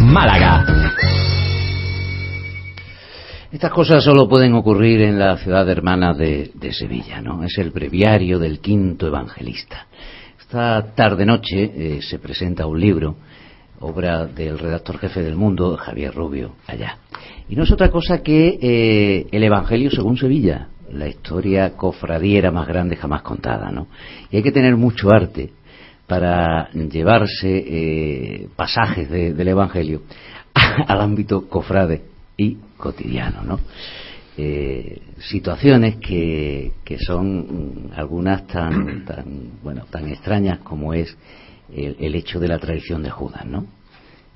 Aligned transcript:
Málaga. 0.00 0.64
Estas 3.52 3.70
cosas 3.70 4.02
solo 4.02 4.28
pueden 4.28 4.54
ocurrir 4.54 5.02
en 5.02 5.18
la 5.18 5.36
ciudad 5.36 5.68
hermana 5.68 6.14
de, 6.14 6.50
de, 6.54 6.72
Sevilla, 6.72 7.20
¿no? 7.20 7.44
Es 7.44 7.56
el 7.58 7.70
breviario 7.70 8.38
del 8.38 8.60
quinto 8.60 9.06
evangelista. 9.06 9.86
Esta 10.38 10.94
tarde-noche 10.94 11.64
eh, 11.74 12.02
se 12.02 12.18
presenta 12.18 12.66
un 12.66 12.80
libro, 12.80 13.16
obra 13.80 14.26
del 14.26 14.58
redactor 14.58 14.98
jefe 14.98 15.22
del 15.22 15.36
mundo, 15.36 15.76
Javier 15.76 16.14
Rubio, 16.14 16.56
allá. 16.66 16.98
Y 17.48 17.56
no 17.56 17.62
es 17.62 17.70
otra 17.70 17.90
cosa 17.90 18.22
que 18.22 18.58
eh, 18.60 19.26
el 19.30 19.42
Evangelio 19.44 19.90
según 19.90 20.16
Sevilla, 20.16 20.68
la 20.92 21.08
historia 21.08 21.76
cofradiera 21.76 22.50
más 22.50 22.66
grande 22.66 22.96
jamás 22.96 23.22
contada, 23.22 23.70
¿no? 23.70 23.86
Y 24.30 24.38
hay 24.38 24.42
que 24.42 24.52
tener 24.52 24.76
mucho 24.76 25.10
arte 25.10 25.52
para 26.06 26.70
llevarse 26.70 27.64
eh, 27.66 28.48
pasajes 28.54 29.10
de, 29.10 29.32
del 29.34 29.48
Evangelio 29.48 30.02
al 30.54 31.00
ámbito 31.00 31.48
cofrade 31.48 32.02
y 32.36 32.56
cotidiano, 32.76 33.42
¿no? 33.42 33.60
Eh, 34.38 35.00
situaciones 35.18 35.96
que, 35.96 36.72
que, 36.84 36.98
son 36.98 37.90
algunas 37.96 38.46
tan, 38.46 39.04
tan, 39.06 39.52
bueno, 39.62 39.84
tan 39.90 40.08
extrañas 40.08 40.58
como 40.58 40.92
es 40.92 41.16
el, 41.74 41.96
el 41.98 42.14
hecho 42.14 42.38
de 42.38 42.48
la 42.48 42.58
traición 42.58 43.02
de 43.02 43.10
Judas, 43.10 43.46
¿no? 43.46 43.66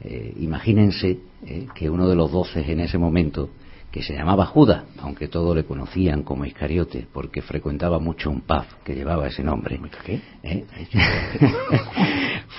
Eh, 0.02 0.32
imagínense 0.41 1.18
que 1.74 1.91
uno 1.91 2.08
de 2.08 2.16
los 2.16 2.32
doce 2.32 2.60
en 2.72 2.80
ese 2.80 2.96
momento 2.96 3.50
que 3.91 4.02
se 4.02 4.14
llamaba 4.14 4.46
Judas, 4.46 4.84
aunque 4.98 5.28
todos 5.28 5.55
le 5.56 5.64
conocían 5.64 6.22
como 6.22 6.44
Iscariote, 6.44 7.06
porque 7.12 7.42
frecuentaba 7.42 7.98
mucho 7.98 8.30
un 8.30 8.42
pub 8.42 8.64
que 8.84 8.94
llevaba 8.94 9.27
ese 9.27 9.42
nombre. 9.42 9.80
¿Eh? 10.42 10.64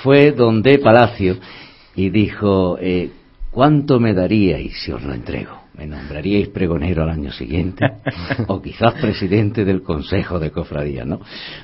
Fue 0.03 0.31
donde 0.31 0.79
Palacio 0.79 1.37
y 1.95 2.09
dijo, 2.09 2.77
eh, 2.79 3.11
¿cuánto 3.49 3.99
me 3.99 4.13
daríais 4.13 4.73
si 4.83 4.91
os 4.91 5.01
lo 5.03 5.13
entrego? 5.13 5.61
¿Me 5.73 5.87
nombraríais 5.87 6.49
pregonero 6.49 7.03
al 7.03 7.11
año 7.11 7.31
siguiente? 7.31 7.85
o 8.47 8.61
quizás 8.61 8.93
presidente 8.95 9.63
del 9.63 9.81
Consejo 9.81 10.37
de 10.37 10.51
Cofradías, 10.51 11.07
¿no? 11.07 11.21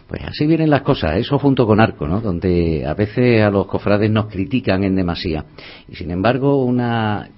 Pues 0.08 0.22
así 0.24 0.48
vienen 0.48 0.70
las 0.70 0.82
cosas, 0.82 1.18
eso 1.18 1.38
junto 1.38 1.68
con 1.68 1.82
Arco, 1.82 2.08
¿no? 2.08 2.22
Donde 2.22 2.86
a 2.86 2.94
veces 2.94 3.44
a 3.44 3.50
los 3.50 3.68
cofrades 3.68 4.10
nos 4.10 4.28
critican 4.28 4.86
en 4.86 4.96
demasía. 4.96 5.44
Y 5.90 5.96
sin 5.96 6.10
embargo, 6.12 6.64
una, 6.64 7.30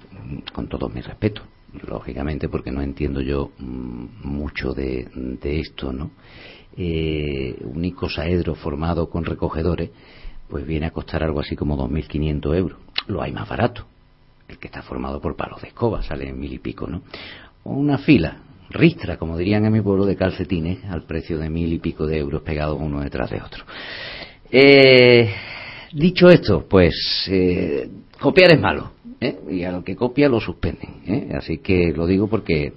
con 0.52 0.68
todo 0.68 0.88
mi 0.88 1.00
respeto, 1.00 1.42
lógicamente 1.86 2.48
porque 2.48 2.70
no 2.70 2.82
entiendo 2.82 3.20
yo 3.20 3.50
mmm, 3.58 4.06
mucho 4.24 4.72
de, 4.72 5.08
de, 5.14 5.60
esto, 5.60 5.92
¿no? 5.92 6.10
Eh, 6.76 7.56
un 7.62 7.84
icosaedro 7.84 8.54
formado 8.54 9.10
con 9.10 9.24
recogedores, 9.24 9.90
pues 10.48 10.66
viene 10.66 10.86
a 10.86 10.90
costar 10.90 11.22
algo 11.22 11.40
así 11.40 11.56
como 11.56 11.76
2.500 11.76 12.56
euros. 12.56 12.78
Lo 13.06 13.22
hay 13.22 13.32
más 13.32 13.48
barato. 13.48 13.86
El 14.48 14.58
que 14.58 14.66
está 14.66 14.82
formado 14.82 15.20
por 15.20 15.36
palos 15.36 15.62
de 15.62 15.68
escoba 15.68 16.02
sale 16.02 16.28
en 16.28 16.38
mil 16.38 16.52
y 16.52 16.58
pico, 16.58 16.86
¿no? 16.86 17.02
O 17.62 17.72
una 17.72 17.98
fila, 17.98 18.38
ristra, 18.70 19.16
como 19.16 19.36
dirían 19.36 19.64
en 19.64 19.72
mi 19.72 19.80
pueblo, 19.80 20.06
de 20.06 20.16
calcetines 20.16 20.84
al 20.84 21.04
precio 21.04 21.38
de 21.38 21.50
mil 21.50 21.72
y 21.72 21.78
pico 21.78 22.06
de 22.06 22.18
euros 22.18 22.42
pegados 22.42 22.78
uno 22.80 23.00
detrás 23.00 23.30
de 23.30 23.40
otro. 23.40 23.64
Eh, 24.50 25.32
dicho 25.92 26.28
esto, 26.28 26.66
pues 26.68 26.94
eh, 27.28 27.88
copiar 28.20 28.52
es 28.52 28.60
malo 28.60 28.92
¿eh? 29.20 29.38
y 29.50 29.64
a 29.64 29.72
lo 29.72 29.84
que 29.84 29.96
copia 29.96 30.28
lo 30.28 30.40
suspenden. 30.40 31.02
¿eh? 31.06 31.28
Así 31.34 31.58
que 31.58 31.92
lo 31.92 32.06
digo 32.06 32.28
porque, 32.28 32.74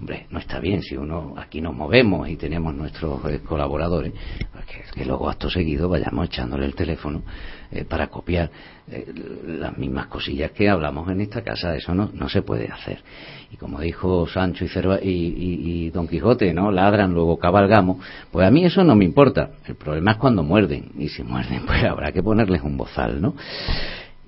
hombre, 0.00 0.26
no 0.30 0.38
está 0.38 0.58
bien 0.60 0.82
si 0.82 0.96
uno 0.96 1.34
aquí 1.36 1.60
nos 1.60 1.74
movemos 1.74 2.26
y 2.26 2.36
tenemos 2.36 2.74
nuestros 2.74 3.22
eh, 3.26 3.40
colaboradores, 3.40 4.14
pues 4.50 4.64
que, 4.94 5.04
luego 5.04 5.28
acto 5.28 5.50
seguido 5.50 5.90
vayamos 5.90 6.26
echándole 6.26 6.64
el 6.64 6.74
teléfono 6.74 7.22
eh, 7.70 7.84
para 7.84 8.06
copiar 8.06 8.50
eh, 8.88 9.12
las 9.46 9.76
mismas 9.76 10.06
cosillas 10.06 10.52
que 10.52 10.70
hablamos 10.70 11.10
en 11.10 11.20
esta 11.20 11.42
casa. 11.42 11.76
Eso 11.76 11.94
no, 11.94 12.10
no 12.14 12.30
se 12.30 12.40
puede 12.40 12.68
hacer. 12.68 13.02
Y 13.50 13.58
como 13.58 13.78
dijo 13.80 14.26
Sancho 14.26 14.64
y, 14.64 14.68
Cerva, 14.68 14.98
y, 15.02 15.08
y, 15.10 15.86
y 15.86 15.90
Don 15.90 16.08
Quijote, 16.08 16.54
¿no? 16.54 16.72
Ladran, 16.72 17.12
luego 17.12 17.38
cabalgamos. 17.38 17.98
Pues 18.30 18.46
a 18.46 18.50
mí 18.50 18.64
eso 18.64 18.82
no 18.82 18.96
me 18.96 19.04
importa. 19.04 19.50
El 19.66 19.74
problema 19.74 20.12
es 20.12 20.16
cuando 20.16 20.42
muerden. 20.42 20.92
Y 20.96 21.10
si 21.10 21.22
muerden, 21.22 21.66
pues 21.66 21.84
habrá 21.84 22.10
que 22.10 22.22
ponerles 22.22 22.62
un 22.62 22.78
bozal, 22.78 23.20
¿no? 23.20 23.34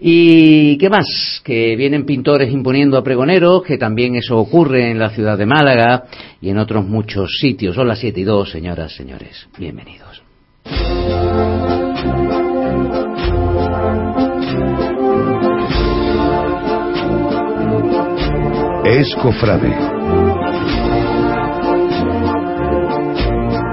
¿Y 0.05 0.79
qué 0.79 0.91
más? 0.91 1.41
Que 1.45 1.77
vienen 1.77 2.05
pintores 2.05 2.53
imponiendo 2.53 2.99
a 2.99 3.05
pregoneros, 3.05 3.63
que 3.63 3.79
también 3.79 4.17
eso 4.17 4.37
ocurre 4.37 4.91
en 4.91 4.99
la 4.99 5.11
ciudad 5.11 5.39
de 5.39 5.47
Málaga 5.47 6.07
y 6.41 6.51
en 6.51 6.59
otros 6.59 6.85
muchos 6.85 7.39
sitios. 7.39 7.77
Son 7.77 7.87
las 7.87 8.01
7 8.01 8.19
y 8.19 8.25
2, 8.25 8.51
señoras, 8.51 8.93
señores. 8.97 9.47
Bienvenidos. 9.57 10.21
Es 18.85 19.15
Cofrade. 19.23 19.73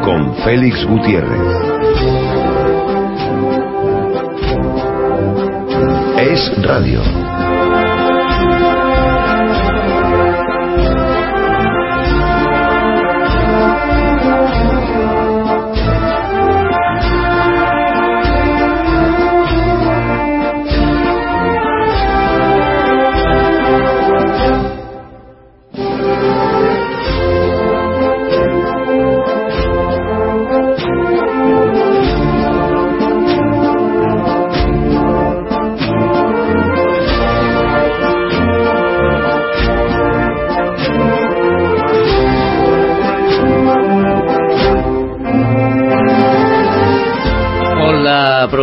Con 0.06 0.36
Félix 0.44 0.86
Gutiérrez. 0.86 1.69
Es 6.20 6.52
radio. 6.58 7.29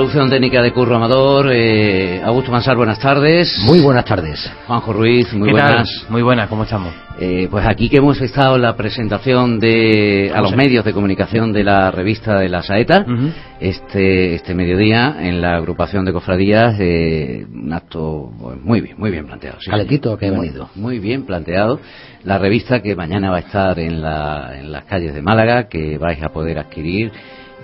Producción 0.06 0.30
técnica 0.30 0.62
de 0.62 0.72
Curro 0.72 0.94
Amador. 0.94 1.50
Eh, 1.52 2.22
Augusto 2.22 2.52
Mansar, 2.52 2.76
buenas 2.76 3.00
tardes. 3.00 3.58
Muy 3.66 3.80
buenas 3.80 4.04
tardes. 4.04 4.48
Juanjo 4.68 4.92
Ruiz, 4.92 5.32
muy 5.32 5.48
¿Qué 5.48 5.52
buenas. 5.52 5.88
Tal? 6.02 6.10
Muy 6.10 6.22
buenas, 6.22 6.48
¿cómo 6.48 6.62
estamos? 6.62 6.94
Eh, 7.18 7.48
pues 7.50 7.66
aquí 7.66 7.88
que 7.88 7.96
hemos 7.96 8.20
estado 8.20 8.54
en 8.54 8.62
la 8.62 8.76
presentación 8.76 9.58
de 9.58 10.30
a 10.32 10.40
los 10.42 10.50
sé? 10.50 10.56
medios 10.56 10.84
de 10.84 10.92
comunicación 10.92 11.52
de 11.52 11.64
la 11.64 11.90
revista 11.90 12.38
de 12.38 12.48
la 12.48 12.62
Saeta, 12.62 13.04
uh 13.04 13.10
-huh. 13.10 13.32
este 13.58 14.36
este 14.36 14.54
mediodía 14.54 15.16
en 15.18 15.40
la 15.40 15.56
agrupación 15.56 16.04
de 16.04 16.12
cofradías, 16.12 16.76
eh, 16.78 17.44
un 17.52 17.72
acto 17.72 18.30
pues, 18.40 18.60
muy 18.62 18.80
bien, 18.80 18.94
muy 18.98 19.10
bien 19.10 19.26
planteado. 19.26 19.58
Sí, 19.60 19.70
Caletito 19.70 20.16
que 20.16 20.26
he 20.26 20.30
venido. 20.30 20.68
Muy 20.76 21.00
bien 21.00 21.26
planteado. 21.26 21.80
La 22.22 22.38
revista 22.38 22.80
que 22.80 22.94
mañana 22.94 23.30
va 23.30 23.38
a 23.38 23.40
estar 23.40 23.76
en, 23.80 24.00
la, 24.00 24.52
en 24.56 24.70
las 24.70 24.84
calles 24.84 25.14
de 25.14 25.22
Málaga, 25.22 25.66
que 25.68 25.98
vais 25.98 26.22
a 26.22 26.28
poder 26.28 26.58
adquirir 26.60 27.10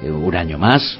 eh, 0.03 0.11
un 0.11 0.35
año 0.35 0.59
más. 0.59 0.99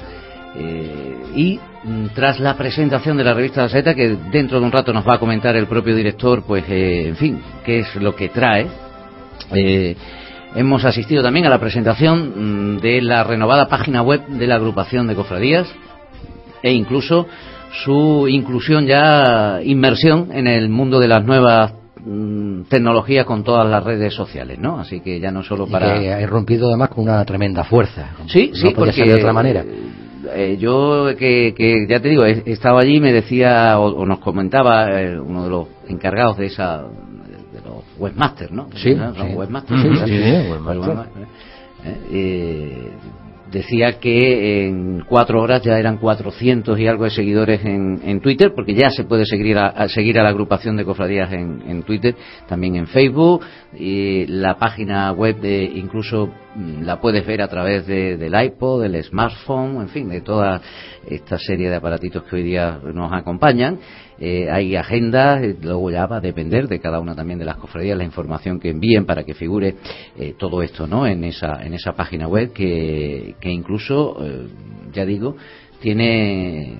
Eh, 0.55 1.15
y 1.35 1.59
mm, 1.83 2.07
tras 2.13 2.39
la 2.39 2.55
presentación 2.55 3.17
de 3.17 3.23
la 3.23 3.33
revista 3.33 3.63
La 3.63 3.69
Saeta, 3.69 3.95
que 3.95 4.17
dentro 4.31 4.59
de 4.59 4.65
un 4.65 4.71
rato 4.71 4.93
nos 4.93 5.07
va 5.07 5.15
a 5.15 5.19
comentar 5.19 5.55
el 5.55 5.67
propio 5.67 5.95
director, 5.95 6.43
pues, 6.43 6.63
eh, 6.69 7.07
en 7.07 7.15
fin, 7.15 7.41
qué 7.65 7.79
es 7.79 7.95
lo 7.95 8.15
que 8.15 8.29
trae, 8.29 8.67
eh, 9.53 9.95
hemos 10.55 10.85
asistido 10.85 11.23
también 11.23 11.45
a 11.47 11.49
la 11.49 11.59
presentación 11.59 12.75
mm, 12.75 12.79
de 12.81 13.01
la 13.01 13.23
renovada 13.23 13.67
página 13.67 14.01
web 14.03 14.25
de 14.27 14.47
la 14.47 14.55
agrupación 14.55 15.07
de 15.07 15.15
cofradías 15.15 15.67
e 16.61 16.71
incluso 16.71 17.25
su 17.83 18.27
inclusión 18.29 18.85
ya, 18.85 19.59
inmersión 19.63 20.29
en 20.31 20.45
el 20.45 20.69
mundo 20.69 20.99
de 20.99 21.07
las 21.07 21.25
nuevas 21.25 21.73
mm, 22.05 22.65
tecnología 22.69 23.25
con 23.25 23.43
todas 23.43 23.67
las 23.67 23.83
redes 23.83 24.13
sociales, 24.13 24.59
¿no? 24.59 24.79
Así 24.79 24.99
que 24.99 25.19
ya 25.19 25.31
no 25.31 25.41
solo 25.41 25.65
para... 25.65 25.97
Y 25.97 26.01
que 26.01 26.27
rompido 26.27 26.67
además 26.67 26.89
con 26.89 27.05
una 27.05 27.25
tremenda 27.25 27.63
fuerza. 27.63 28.11
Sí, 28.27 28.51
no 28.53 28.55
sí, 28.55 28.73
porque 28.75 28.93
ser 28.93 29.07
de 29.07 29.15
otra 29.15 29.33
manera 29.33 29.65
eh, 30.35 30.57
yo 30.57 31.07
que, 31.17 31.53
que, 31.55 31.85
ya 31.87 31.99
te 31.99 32.09
digo, 32.09 32.25
he, 32.25 32.43
estado 32.45 32.77
allí, 32.77 32.99
me 32.99 33.11
decía 33.11 33.79
o, 33.79 33.87
o 33.95 34.05
nos 34.05 34.19
comentaba 34.19 35.01
eh, 35.01 35.19
uno 35.19 35.43
de 35.43 35.49
los 35.49 35.67
encargados 35.87 36.37
de 36.37 36.47
esa 36.47 36.83
de 36.83 37.61
los 37.61 37.83
webmasters, 37.97 38.51
¿no? 38.51 38.67
Sí, 38.75 38.95
¿No? 38.95 39.07
Los 39.07 39.17
sí. 39.17 39.33
webmasters. 39.35 39.81
Sí, 39.81 39.89
sí, 40.05 40.23
sí, 40.23 40.51
webmaster. 40.51 41.27
Eh, 41.85 41.97
eh, 42.11 42.91
decía 43.53 43.99
que 43.99 44.67
en 44.67 45.05
cuatro 45.07 45.41
horas 45.41 45.61
ya 45.61 45.77
eran 45.77 45.97
400 45.97 46.77
y 46.79 46.87
algo 46.87 47.05
de 47.05 47.11
seguidores 47.11 47.63
en, 47.63 48.01
en 48.03 48.19
Twitter, 48.19 48.51
porque 48.55 48.73
ya 48.73 48.89
se 48.89 49.03
puede 49.03 49.25
seguir 49.25 49.57
a, 49.57 49.87
seguir 49.87 50.19
a 50.19 50.23
la 50.23 50.29
agrupación 50.29 50.75
de 50.75 50.83
cofradías 50.83 51.31
en, 51.31 51.61
en 51.67 51.83
Twitter, 51.83 52.15
también 52.47 52.75
en 52.75 52.87
Facebook, 52.87 53.45
y 53.77 54.25
la 54.25 54.57
página 54.57 55.11
web 55.11 55.39
de 55.39 55.63
incluso 55.63 56.29
mm, 56.55 56.81
la 56.81 56.99
puedes 56.99 57.25
ver 57.25 57.41
a 57.41 57.47
través 57.47 57.85
de, 57.85 58.17
del 58.17 58.33
iPod, 58.33 58.81
del 58.81 59.03
smartphone, 59.03 59.81
en 59.81 59.89
fin, 59.89 60.09
de 60.09 60.21
toda 60.21 60.59
esta 61.07 61.37
serie 61.37 61.69
de 61.69 61.75
aparatitos 61.75 62.23
que 62.23 62.35
hoy 62.35 62.43
día 62.43 62.79
nos 62.93 63.13
acompañan. 63.13 63.79
Eh, 64.19 64.49
hay 64.49 64.75
agendas, 64.75 65.43
eh, 65.43 65.55
luego 65.61 65.89
ya 65.89 66.05
va 66.05 66.17
a 66.17 66.21
depender 66.21 66.67
de 66.67 66.79
cada 66.79 66.99
una 66.99 67.15
también 67.15 67.39
de 67.39 67.45
las 67.45 67.57
cofradías 67.57 67.97
la 67.97 68.03
información 68.03 68.59
que 68.59 68.69
envíen 68.69 69.05
para 69.05 69.23
que 69.23 69.33
figure 69.33 69.75
eh, 70.17 70.35
todo 70.37 70.61
esto 70.61 70.87
¿no? 70.87 71.07
en, 71.07 71.23
esa, 71.23 71.63
en 71.63 71.73
esa 71.73 71.93
página 71.93 72.27
web 72.27 72.53
que, 72.53 73.35
que 73.39 73.49
incluso, 73.49 74.17
eh, 74.23 74.47
ya 74.93 75.05
digo, 75.05 75.35
tiene 75.81 76.79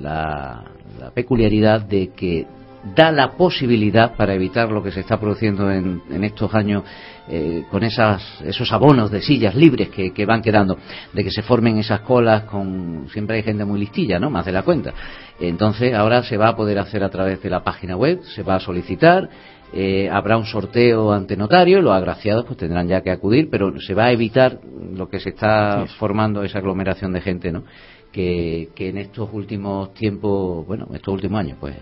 la, 0.00 0.64
la 1.00 1.10
peculiaridad 1.12 1.82
de 1.82 2.08
que 2.08 2.46
da 2.82 3.12
la 3.12 3.32
posibilidad 3.32 4.14
para 4.16 4.34
evitar 4.34 4.70
lo 4.70 4.82
que 4.82 4.90
se 4.90 5.00
está 5.00 5.18
produciendo 5.18 5.70
en, 5.70 6.02
en 6.10 6.24
estos 6.24 6.52
años 6.54 6.82
eh, 7.28 7.64
con 7.70 7.84
esas, 7.84 8.20
esos 8.44 8.72
abonos 8.72 9.10
de 9.10 9.22
sillas 9.22 9.54
libres 9.54 9.90
que, 9.90 10.12
que, 10.12 10.26
van 10.26 10.42
quedando, 10.42 10.76
de 11.12 11.22
que 11.22 11.30
se 11.30 11.42
formen 11.42 11.78
esas 11.78 12.00
colas 12.00 12.42
con 12.44 13.06
siempre 13.12 13.36
hay 13.36 13.42
gente 13.44 13.64
muy 13.64 13.78
listilla, 13.78 14.18
¿no? 14.18 14.28
Más 14.28 14.44
de 14.44 14.50
la 14.50 14.62
cuenta. 14.62 14.92
Entonces 15.38 15.94
ahora 15.94 16.24
se 16.24 16.36
va 16.36 16.48
a 16.48 16.56
poder 16.56 16.80
hacer 16.80 17.04
a 17.04 17.10
través 17.10 17.40
de 17.40 17.48
la 17.48 17.62
página 17.62 17.96
web, 17.96 18.22
se 18.34 18.42
va 18.42 18.56
a 18.56 18.60
solicitar. 18.60 19.28
Eh, 19.72 20.10
habrá 20.10 20.36
un 20.36 20.44
sorteo 20.44 21.12
ante 21.12 21.34
notario 21.34 21.80
los 21.80 21.94
agraciados 21.94 22.44
pues 22.44 22.58
tendrán 22.58 22.88
ya 22.88 23.00
que 23.00 23.10
acudir, 23.10 23.48
pero 23.50 23.80
se 23.80 23.94
va 23.94 24.06
a 24.06 24.12
evitar 24.12 24.58
lo 24.92 25.08
que 25.08 25.20
se 25.20 25.30
está 25.30 25.86
sí. 25.86 25.94
formando 25.98 26.42
esa 26.42 26.58
aglomeración 26.58 27.12
de 27.12 27.20
gente, 27.20 27.52
¿no? 27.52 27.62
Que, 28.12 28.68
que, 28.74 28.90
en 28.90 28.98
estos 28.98 29.28
últimos 29.32 29.94
tiempos, 29.94 30.66
bueno, 30.66 30.86
estos 30.92 31.14
últimos 31.14 31.40
años, 31.40 31.56
pues. 31.58 31.74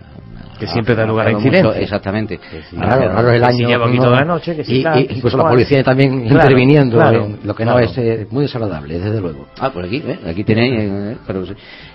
Que 0.57 0.65
ha, 0.65 0.69
siempre 0.69 0.95
da 0.95 1.05
lugar 1.05 1.27
a 1.27 1.31
incidencias. 1.31 1.75
Exactamente. 1.77 2.39
Sí, 2.69 2.75
claro, 2.75 3.11
claro, 3.11 3.31
el 3.31 3.43
año. 3.43 3.67
De 3.67 4.09
la 4.09 4.25
noche, 4.25 4.55
que 4.55 4.63
sí, 4.63 4.83
y, 4.83 4.99
y, 4.99 5.17
incluso 5.17 5.37
la 5.37 5.49
policía 5.49 5.83
también 5.83 6.21
claro, 6.21 6.35
interviniendo, 6.35 6.97
claro, 6.97 7.25
en 7.25 7.39
lo 7.43 7.53
que 7.53 7.65
no 7.65 7.77
es 7.79 7.97
eh, 7.97 8.27
muy 8.31 8.43
desagradable, 8.43 8.99
desde 8.99 9.19
luego. 9.19 9.47
Ah, 9.59 9.71
por 9.71 9.85
aquí, 9.85 10.01
¿eh? 10.05 10.19
aquí 10.25 10.43
tenéis, 10.43 10.79
eh, 10.79 11.17
pero, 11.27 11.43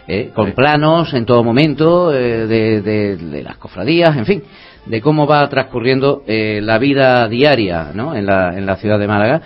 eh, 0.06 0.30
con 0.34 0.52
planos 0.52 1.12
en 1.14 1.24
todo 1.24 1.42
momento 1.42 2.12
eh, 2.12 2.46
de, 2.46 2.82
de, 2.82 3.16
de, 3.16 3.42
las 3.42 3.56
cofradías, 3.56 4.16
en 4.16 4.26
fin, 4.26 4.42
de 4.84 5.00
cómo 5.00 5.26
va 5.26 5.48
transcurriendo 5.48 6.22
eh, 6.26 6.60
la 6.62 6.78
vida 6.78 7.26
diaria, 7.28 7.90
¿no? 7.94 8.14
En 8.14 8.26
la, 8.26 8.56
en 8.56 8.66
la 8.66 8.76
ciudad 8.76 8.98
de 8.98 9.08
Málaga 9.08 9.42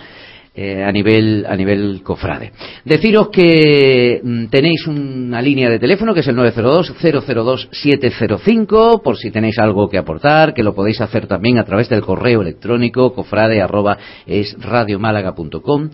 eh, 0.53 0.83
a 0.83 0.91
nivel 0.91 1.45
a 1.47 1.55
nivel 1.55 2.03
cofrade. 2.03 2.51
Deciros 2.83 3.29
que 3.29 4.19
mm, 4.21 4.45
tenéis 4.47 4.85
una 4.85 5.41
línea 5.41 5.69
de 5.69 5.79
teléfono 5.79 6.13
que 6.13 6.19
es 6.19 6.27
el 6.27 6.35
902 6.35 6.93
002 7.01 7.69
705 7.71 9.01
por 9.01 9.17
si 9.17 9.31
tenéis 9.31 9.57
algo 9.59 9.87
que 9.87 9.97
aportar, 9.97 10.53
que 10.53 10.63
lo 10.63 10.75
podéis 10.75 10.99
hacer 10.99 11.25
también 11.27 11.57
a 11.57 11.63
través 11.63 11.87
del 11.87 12.01
correo 12.01 12.41
electrónico 12.41 13.13
cofrade 13.13 13.61
arroba 13.61 13.97
es 14.25 14.55
radiomálaga.com 14.59 15.89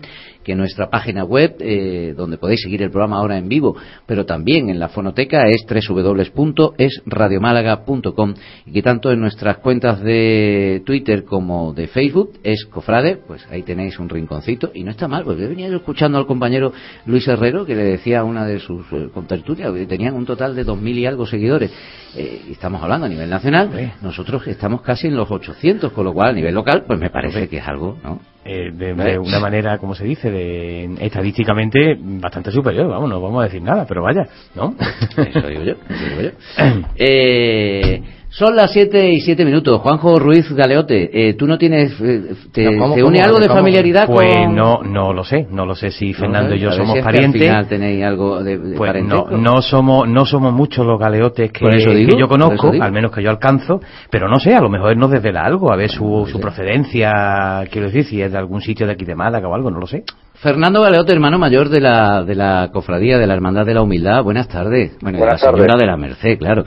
que 0.48 0.54
nuestra 0.54 0.88
página 0.88 1.24
web, 1.24 1.56
eh, 1.60 2.14
donde 2.16 2.38
podéis 2.38 2.62
seguir 2.62 2.82
el 2.82 2.90
programa 2.90 3.18
ahora 3.18 3.36
en 3.36 3.50
vivo, 3.50 3.76
pero 4.06 4.24
también 4.24 4.70
en 4.70 4.78
la 4.78 4.88
fonoteca 4.88 5.42
es 5.46 5.66
www.esradiomálaga.com 5.68 8.34
y 8.64 8.72
que 8.72 8.80
tanto 8.80 9.12
en 9.12 9.20
nuestras 9.20 9.58
cuentas 9.58 10.00
de 10.00 10.80
Twitter 10.86 11.24
como 11.24 11.74
de 11.74 11.86
Facebook 11.86 12.38
es 12.42 12.64
Cofrade, 12.64 13.16
pues 13.16 13.46
ahí 13.50 13.62
tenéis 13.62 13.98
un 13.98 14.08
rinconcito. 14.08 14.70
Y 14.72 14.84
no 14.84 14.90
está 14.90 15.06
mal, 15.06 15.24
porque 15.24 15.46
venía 15.46 15.68
yo 15.68 15.76
escuchando 15.76 16.16
al 16.16 16.24
compañero 16.24 16.72
Luis 17.04 17.28
Herrero 17.28 17.66
que 17.66 17.74
le 17.74 17.84
decía 17.84 18.20
a 18.20 18.24
una 18.24 18.46
de 18.46 18.58
sus 18.58 18.86
eh, 18.92 19.10
contertulias 19.12 19.70
que 19.74 19.84
tenían 19.84 20.14
un 20.14 20.24
total 20.24 20.56
de 20.56 20.64
dos 20.64 20.80
mil 20.80 20.96
y 20.96 21.04
algo 21.04 21.26
seguidores. 21.26 21.70
Eh, 22.16 22.40
y 22.48 22.52
estamos 22.52 22.82
hablando 22.82 23.04
a 23.04 23.10
nivel 23.10 23.28
nacional, 23.28 23.92
nosotros 24.00 24.46
estamos 24.46 24.80
casi 24.80 25.08
en 25.08 25.16
los 25.16 25.30
800, 25.30 25.92
con 25.92 26.06
lo 26.06 26.14
cual 26.14 26.30
a 26.30 26.32
nivel 26.32 26.54
local 26.54 26.84
pues 26.86 26.98
me 26.98 27.10
parece 27.10 27.50
que 27.50 27.58
es 27.58 27.68
algo, 27.68 27.98
¿no? 28.02 28.18
Eh, 28.50 28.70
de, 28.72 28.94
de 28.94 29.18
una 29.18 29.40
manera, 29.40 29.76
como 29.76 29.94
se 29.94 30.04
dice, 30.04 30.30
de, 30.30 30.96
estadísticamente 31.00 31.98
bastante 32.00 32.50
superior, 32.50 32.88
vamos, 32.88 33.10
no 33.10 33.20
vamos 33.20 33.42
a 33.42 33.44
decir 33.44 33.60
nada, 33.60 33.84
pero 33.86 34.02
vaya, 34.02 34.26
¿no? 34.54 34.74
Eso 35.18 35.48
digo 35.48 35.64
yo, 35.64 35.74
eso 35.86 36.04
digo 36.08 36.22
yo. 36.22 36.30
Eh, 36.96 38.02
son 38.38 38.54
las 38.54 38.72
7 38.72 39.08
y 39.12 39.20
7 39.20 39.44
minutos. 39.44 39.80
Juanjo 39.80 40.18
Ruiz 40.18 40.50
Galeote, 40.52 41.10
eh, 41.28 41.34
¿tú 41.34 41.46
no 41.46 41.58
tienes. 41.58 41.92
eh, 42.00 42.34
¿Te, 42.52 42.70
No, 42.70 42.78
¿cómo, 42.82 42.94
te 42.94 43.02
une 43.02 43.20
algo 43.20 43.38
de 43.40 43.48
familiaridad 43.48 44.06
Pues 44.06 44.32
con.? 44.32 44.54
no, 44.54 44.82
no 44.82 45.12
lo 45.12 45.24
sé, 45.24 45.46
no 45.50 45.66
lo 45.66 45.74
sé 45.74 45.90
si 45.90 46.14
Fernando 46.14 46.50
No, 46.50 46.56
y 46.56 46.60
yo 46.60 46.70
somos 46.70 46.92
si 46.92 46.98
es 46.98 47.04
que 47.04 47.12
parientes. 47.12 47.42
Al 47.42 47.48
final 47.48 47.68
tenéis 47.68 48.04
algo 48.04 48.42
de, 48.44 48.58
de 48.58 48.76
Pues 48.76 48.94
no, 49.04 49.24
parentesco. 49.24 49.30
no 49.36 49.60
somos, 49.62 50.08
no 50.08 50.24
somos 50.24 50.52
muchos 50.52 50.86
los 50.86 50.98
galeotes 51.00 51.50
que, 51.50 51.66
digo, 51.68 51.90
que 51.92 52.18
yo 52.20 52.28
conozco, 52.28 52.72
al 52.80 52.92
menos 52.92 53.10
que 53.10 53.22
yo 53.22 53.30
alcanzo, 53.30 53.80
pero 54.10 54.28
no 54.28 54.38
sé, 54.38 54.54
a 54.54 54.60
lo 54.60 54.68
mejor 54.70 54.92
él 54.92 54.98
nos 54.98 55.10
desvela 55.10 55.40
algo, 55.42 55.72
a 55.72 55.76
ver 55.76 55.90
su, 55.90 56.28
su 56.30 56.38
procedencia, 56.40 57.64
quiero 57.70 57.88
decir, 57.88 58.04
si 58.04 58.22
es 58.22 58.30
de 58.30 58.38
algún 58.38 58.60
sitio 58.60 58.86
de 58.86 58.92
aquí 58.92 59.04
de 59.04 59.14
Málaga 59.16 59.48
o 59.48 59.54
algo, 59.54 59.70
no 59.70 59.80
lo 59.80 59.86
sé. 59.86 60.04
Fernando 60.34 60.80
Galeote, 60.82 61.12
hermano 61.12 61.38
mayor 61.38 61.68
de 61.68 61.80
la, 61.80 62.22
de 62.22 62.34
la 62.36 62.70
cofradía 62.72 63.18
de 63.18 63.26
la 63.26 63.34
Hermandad 63.34 63.66
de 63.66 63.74
la 63.74 63.82
Humildad. 63.82 64.22
Buenas 64.22 64.46
tardes. 64.48 64.96
Bueno, 65.00 65.18
Buenas 65.18 65.42
la 65.42 65.50
señora 65.50 65.66
tardes. 65.66 65.80
de 65.80 65.86
la 65.86 65.96
Merced, 65.96 66.38
claro. 66.38 66.64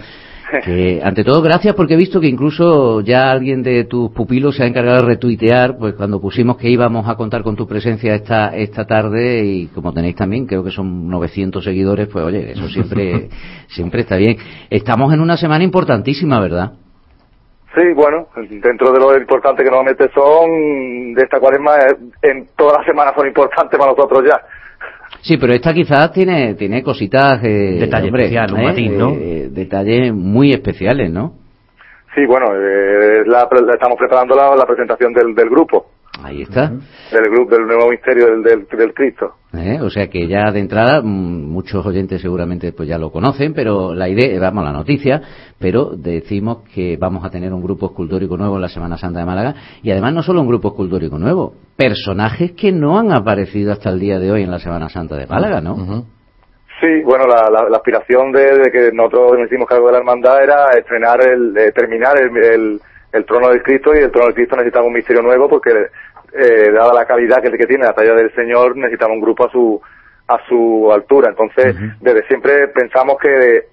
Que, 0.59 1.01
ante 1.03 1.23
todo, 1.23 1.41
gracias 1.41 1.73
porque 1.75 1.93
he 1.93 1.97
visto 1.97 2.19
que 2.19 2.27
incluso 2.27 3.01
ya 3.01 3.31
alguien 3.31 3.63
de 3.63 3.85
tus 3.85 4.11
pupilos 4.11 4.57
se 4.57 4.63
ha 4.63 4.67
encargado 4.67 5.01
de 5.01 5.07
retuitear, 5.07 5.77
pues 5.77 5.93
cuando 5.93 6.19
pusimos 6.19 6.57
que 6.57 6.69
íbamos 6.69 7.07
a 7.07 7.15
contar 7.15 7.41
con 7.41 7.55
tu 7.55 7.65
presencia 7.65 8.13
esta, 8.15 8.55
esta 8.55 8.85
tarde 8.85 9.45
y 9.45 9.67
como 9.67 9.93
tenéis 9.93 10.15
también, 10.15 10.45
creo 10.45 10.63
que 10.63 10.71
son 10.71 11.07
900 11.07 11.63
seguidores, 11.63 12.07
pues 12.07 12.25
oye, 12.25 12.51
eso 12.51 12.67
siempre, 12.67 13.29
siempre 13.67 14.01
está 14.01 14.17
bien. 14.17 14.37
Estamos 14.69 15.13
en 15.13 15.21
una 15.21 15.37
semana 15.37 15.63
importantísima, 15.63 16.39
¿verdad? 16.41 16.73
Sí, 17.73 17.93
bueno, 17.95 18.27
dentro 18.35 18.91
de 18.91 18.99
lo 18.99 19.17
importante 19.17 19.63
que 19.63 19.69
normalmente 19.69 20.09
son 20.13 21.13
de 21.13 21.23
esta 21.23 21.39
cuaresma, 21.39 21.75
eh, 21.77 21.95
en 22.23 22.47
todas 22.57 22.79
las 22.79 22.85
semanas 22.85 23.13
son 23.15 23.27
importantes 23.27 23.79
para 23.79 23.91
nosotros 23.91 24.23
ya. 24.27 24.41
Sí, 25.21 25.37
pero 25.37 25.53
esta 25.53 25.73
quizás 25.73 26.11
tiene, 26.11 26.55
tiene 26.55 26.81
cositas, 26.81 27.43
eh, 27.43 27.77
Detalle 27.79 28.07
hombre, 28.07 28.23
especial, 28.23 28.53
un 28.53 28.59
¿eh? 28.59 28.63
matiz, 28.63 28.91
¿no? 28.91 29.11
Eh, 29.11 29.49
detalles 29.51 30.13
muy 30.13 30.51
especiales, 30.51 31.11
¿no? 31.11 31.33
Sí, 32.15 32.25
bueno, 32.25 32.47
eh, 32.55 33.23
la, 33.25 33.47
la 33.49 33.73
estamos 33.73 33.97
preparando 33.97 34.35
la, 34.35 34.55
la 34.55 34.65
presentación 34.65 35.13
del, 35.13 35.35
del 35.35 35.49
grupo, 35.49 35.85
Ahí 36.23 36.43
está. 36.43 36.69
del 36.69 37.31
grupo 37.31 37.55
del 37.55 37.67
nuevo 37.67 37.89
misterio 37.89 38.27
del, 38.27 38.43
del, 38.43 38.67
del 38.67 38.93
Cristo. 38.93 39.35
¿Eh? 39.53 39.79
O 39.81 39.89
sea 39.89 40.07
que 40.07 40.27
ya 40.27 40.51
de 40.51 40.59
entrada 40.59 41.01
mm, 41.01 41.05
muchos 41.51 41.85
oyentes 41.85 42.21
seguramente 42.21 42.71
pues 42.73 42.87
ya 42.87 42.97
lo 42.97 43.11
conocen, 43.11 43.53
pero 43.53 43.93
la 43.93 44.07
idea, 44.07 44.39
vamos, 44.39 44.63
la 44.63 44.71
noticia, 44.71 45.21
pero 45.59 45.91
decimos 45.95 46.59
que 46.73 46.97
vamos 46.97 47.25
a 47.25 47.29
tener 47.29 47.51
un 47.53 47.61
grupo 47.61 47.87
escultórico 47.87 48.37
nuevo 48.37 48.55
en 48.55 48.61
la 48.61 48.69
Semana 48.69 48.97
Santa 48.97 49.19
de 49.19 49.25
Málaga 49.25 49.55
y 49.83 49.91
además 49.91 50.13
no 50.13 50.23
solo 50.23 50.41
un 50.41 50.47
grupo 50.47 50.69
escultórico 50.69 51.17
nuevo, 51.17 51.53
personajes 51.75 52.53
que 52.53 52.71
no 52.71 52.97
han 52.97 53.11
aparecido 53.11 53.71
hasta 53.73 53.89
el 53.89 53.99
día 53.99 54.19
de 54.19 54.31
hoy 54.31 54.43
en 54.43 54.51
la 54.51 54.59
Semana 54.59 54.87
Santa 54.89 55.17
de 55.17 55.27
Málaga, 55.27 55.59
¿no? 55.59 56.05
Sí, 56.79 57.03
bueno, 57.05 57.25
la, 57.27 57.47
la, 57.51 57.69
la 57.69 57.77
aspiración 57.77 58.31
de, 58.31 58.57
de 58.57 58.71
que 58.71 58.91
nosotros 58.91 59.33
nos 59.37 59.47
hicimos 59.47 59.67
cargo 59.67 59.85
de 59.87 59.91
la 59.91 59.97
hermandad 59.99 60.41
era 60.43 60.71
estrenar 60.71 61.21
el, 61.21 61.55
eh, 61.55 61.71
terminar 61.73 62.15
el, 62.17 62.35
el, 62.43 62.81
el 63.13 63.25
trono 63.25 63.49
del 63.49 63.61
Cristo 63.61 63.91
y 63.93 63.99
el 63.99 64.09
trono 64.09 64.27
del 64.27 64.33
Cristo 64.35 64.55
necesitaba 64.55 64.87
un 64.87 64.93
misterio 64.93 65.21
nuevo 65.21 65.47
porque, 65.47 65.69
eh, 66.33 66.71
dada 66.71 66.93
la 66.93 67.05
calidad 67.05 67.41
que, 67.41 67.51
que 67.51 67.65
tiene 67.67 67.85
la 67.85 67.93
talla 67.93 68.13
del 68.13 68.33
Señor, 68.33 68.75
necesitaba 68.77 69.13
un 69.13 69.21
grupo 69.21 69.47
a 69.47 69.51
su, 69.51 69.81
a 70.27 70.37
su 70.47 70.91
altura. 70.91 71.29
Entonces, 71.29 71.75
desde 71.99 72.27
siempre 72.27 72.67
pensamos 72.69 73.17
que 73.21 73.65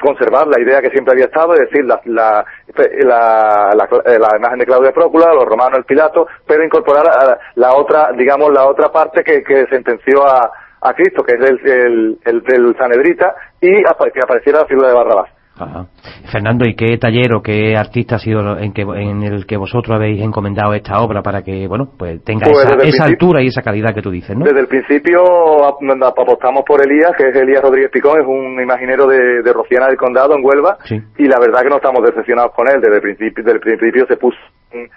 conservar 0.00 0.46
la 0.46 0.60
idea 0.60 0.82
que 0.82 0.90
siempre 0.90 1.12
había 1.12 1.24
estado, 1.24 1.54
es 1.54 1.60
decir, 1.60 1.84
la, 1.84 2.00
la, 2.04 2.44
la, 2.76 3.74
la, 3.74 4.18
la 4.18 4.36
imagen 4.36 4.58
de 4.58 4.66
Claudia 4.66 4.92
Prócula, 4.92 5.32
los 5.32 5.46
romanos, 5.46 5.78
el 5.78 5.84
Pilato, 5.84 6.26
pero 6.46 6.62
incorporar 6.62 7.06
a 7.08 7.38
la 7.54 7.74
otra, 7.74 8.10
digamos, 8.14 8.52
la 8.52 8.66
otra 8.66 8.92
parte 8.92 9.24
que, 9.24 9.42
que 9.42 9.66
sentenció 9.68 10.26
a, 10.26 10.52
a 10.82 10.92
Cristo, 10.92 11.22
que 11.24 11.36
es 11.36 11.40
el, 11.50 11.60
el, 11.64 12.18
el, 12.24 12.42
el 12.46 12.76
Sanedrita, 12.76 13.34
y 13.60 13.82
que 13.82 14.20
apareciera 14.22 14.60
la 14.60 14.66
figura 14.66 14.88
de 14.88 14.94
Barrabás. 14.94 15.30
Ajá. 15.58 15.86
Fernando, 16.30 16.66
¿y 16.68 16.74
qué 16.74 16.98
taller 16.98 17.34
o 17.34 17.42
qué 17.42 17.74
artista 17.76 18.16
ha 18.16 18.18
sido 18.18 18.58
en, 18.58 18.72
que, 18.72 18.82
en 18.82 19.22
el 19.22 19.46
que 19.46 19.56
vosotros 19.56 19.96
habéis 19.96 20.22
encomendado 20.22 20.74
esta 20.74 21.00
obra 21.00 21.22
para 21.22 21.42
que, 21.42 21.66
bueno, 21.66 21.88
pues 21.98 22.22
tenga 22.24 22.46
Pues 22.50 22.64
esa, 22.64 22.74
esa 22.82 23.04
altura 23.04 23.42
y 23.42 23.46
esa 23.46 23.62
calidad 23.62 23.94
que 23.94 24.02
tú 24.02 24.10
dices, 24.10 24.36
¿no? 24.36 24.44
Desde 24.44 24.60
el 24.60 24.66
principio 24.68 25.20
ap- 25.64 25.80
apostamos 26.18 26.62
por 26.66 26.82
Elías, 26.84 27.12
que 27.16 27.28
es 27.28 27.36
Elías 27.36 27.62
Rodríguez 27.62 27.90
Picón, 27.90 28.20
es 28.20 28.26
un 28.26 28.60
imaginero 28.60 29.06
de, 29.06 29.42
de 29.42 29.52
Rociana 29.52 29.86
del 29.86 29.96
Condado, 29.96 30.34
en 30.36 30.44
Huelva, 30.44 30.76
Sí. 30.84 31.00
y 31.18 31.24
la 31.26 31.38
verdad 31.40 31.62
que 31.62 31.70
no 31.70 31.76
estamos 31.76 32.02
decepcionados 32.04 32.52
con 32.54 32.66
él. 32.68 32.80
Desde 32.80 32.96
el 32.96 33.02
principio, 33.02 33.42
desde 33.42 33.52
el 33.52 33.60
principio 33.60 34.06
se 34.06 34.16
puso 34.16 34.36
en, 34.72 34.88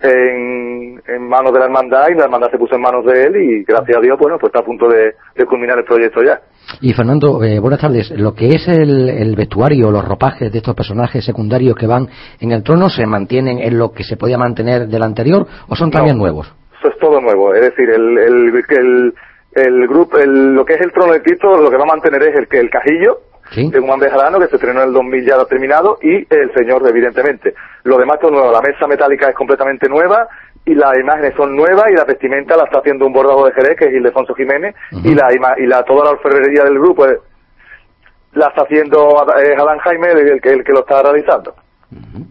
en, 0.00 1.02
en 1.06 1.28
manos 1.28 1.52
de 1.52 1.58
la 1.58 1.66
hermandad 1.66 2.08
y 2.10 2.14
la 2.14 2.24
hermandad 2.24 2.50
se 2.50 2.58
puso 2.58 2.76
en 2.76 2.82
manos 2.82 3.04
de 3.04 3.24
él 3.24 3.36
y 3.36 3.64
gracias 3.64 3.96
a 3.96 4.00
Dios, 4.00 4.18
bueno, 4.18 4.38
pues 4.38 4.50
está 4.50 4.60
a 4.60 4.64
punto 4.64 4.88
de, 4.88 5.14
de 5.34 5.44
culminar 5.46 5.78
el 5.78 5.84
proyecto 5.84 6.22
ya. 6.22 6.40
Y 6.80 6.92
Fernando, 6.92 7.42
eh, 7.42 7.58
buenas 7.58 7.80
tardes. 7.80 8.10
Lo 8.10 8.34
que 8.34 8.48
es 8.48 8.68
el, 8.68 9.08
el, 9.08 9.34
vestuario, 9.34 9.90
los 9.90 10.04
ropajes 10.04 10.52
de 10.52 10.58
estos 10.58 10.74
personajes 10.74 11.24
secundarios 11.24 11.74
que 11.74 11.86
van 11.86 12.08
en 12.40 12.52
el 12.52 12.62
trono, 12.62 12.88
¿se 12.88 13.06
mantienen 13.06 13.58
en 13.58 13.78
lo 13.78 13.90
que 13.92 14.04
se 14.04 14.16
podía 14.16 14.38
mantener 14.38 14.86
del 14.86 15.02
anterior 15.02 15.46
o 15.68 15.74
son 15.74 15.90
también 15.90 16.18
nuevos? 16.18 16.52
Eso 16.78 16.90
es 16.90 16.98
todo 16.98 17.20
nuevo. 17.20 17.54
Es 17.54 17.62
decir, 17.62 17.88
el, 17.90 18.18
el, 18.18 18.64
el, 18.68 19.14
el 19.54 19.88
grupo, 19.88 20.18
el, 20.18 20.54
lo 20.54 20.64
que 20.64 20.74
es 20.74 20.80
el 20.80 20.92
trono 20.92 21.12
de 21.12 21.22
Cristo, 21.22 21.56
lo 21.56 21.70
que 21.70 21.76
va 21.76 21.84
a 21.84 21.94
mantener 21.94 22.22
es 22.22 22.36
el, 22.36 22.46
el 22.50 22.70
cajillo, 22.70 23.18
¿Sí? 23.50 23.70
de 23.70 23.80
Juan 23.80 23.98
Bejarano, 23.98 24.38
que 24.38 24.48
se 24.48 24.56
estrenó 24.56 24.82
en 24.82 24.88
el 24.88 24.94
2000 24.94 25.24
ya 25.26 25.44
terminado, 25.46 25.98
y 26.02 26.16
el 26.16 26.52
señor, 26.54 26.82
evidentemente. 26.88 27.54
Lo 27.84 27.98
demás 27.98 28.18
todo 28.20 28.30
nuevo. 28.30 28.52
La 28.52 28.60
mesa 28.60 28.86
metálica 28.86 29.28
es 29.28 29.34
completamente 29.34 29.88
nueva, 29.88 30.28
y 30.64 30.74
las 30.74 30.98
imágenes 30.98 31.34
son 31.36 31.56
nuevas, 31.56 31.86
y 31.90 31.94
la 31.94 32.04
vestimenta 32.04 32.56
la 32.56 32.64
está 32.64 32.80
haciendo 32.80 33.06
un 33.06 33.12
bordado 33.12 33.46
de 33.46 33.52
Jerez, 33.52 33.76
que 33.78 33.86
es 33.86 33.94
Ildefonso 33.94 34.34
Jiménez, 34.34 34.74
uh 34.92 34.96
-huh. 34.96 35.10
y 35.10 35.14
la 35.14 35.54
y 35.58 35.66
la 35.66 35.82
toda 35.82 36.04
la 36.04 36.10
orfebrería 36.10 36.64
del 36.64 36.78
grupo 36.78 37.06
es, 37.06 37.18
la 38.32 38.48
está 38.48 38.62
haciendo 38.62 39.16
es 39.42 39.60
Adán 39.60 39.78
Jaime, 39.78 40.08
el 40.12 40.40
que, 40.40 40.50
el 40.50 40.64
que 40.64 40.72
lo 40.72 40.80
está 40.80 41.02
realizando. 41.02 41.54
Uh 41.90 41.96
-huh. 41.96 42.26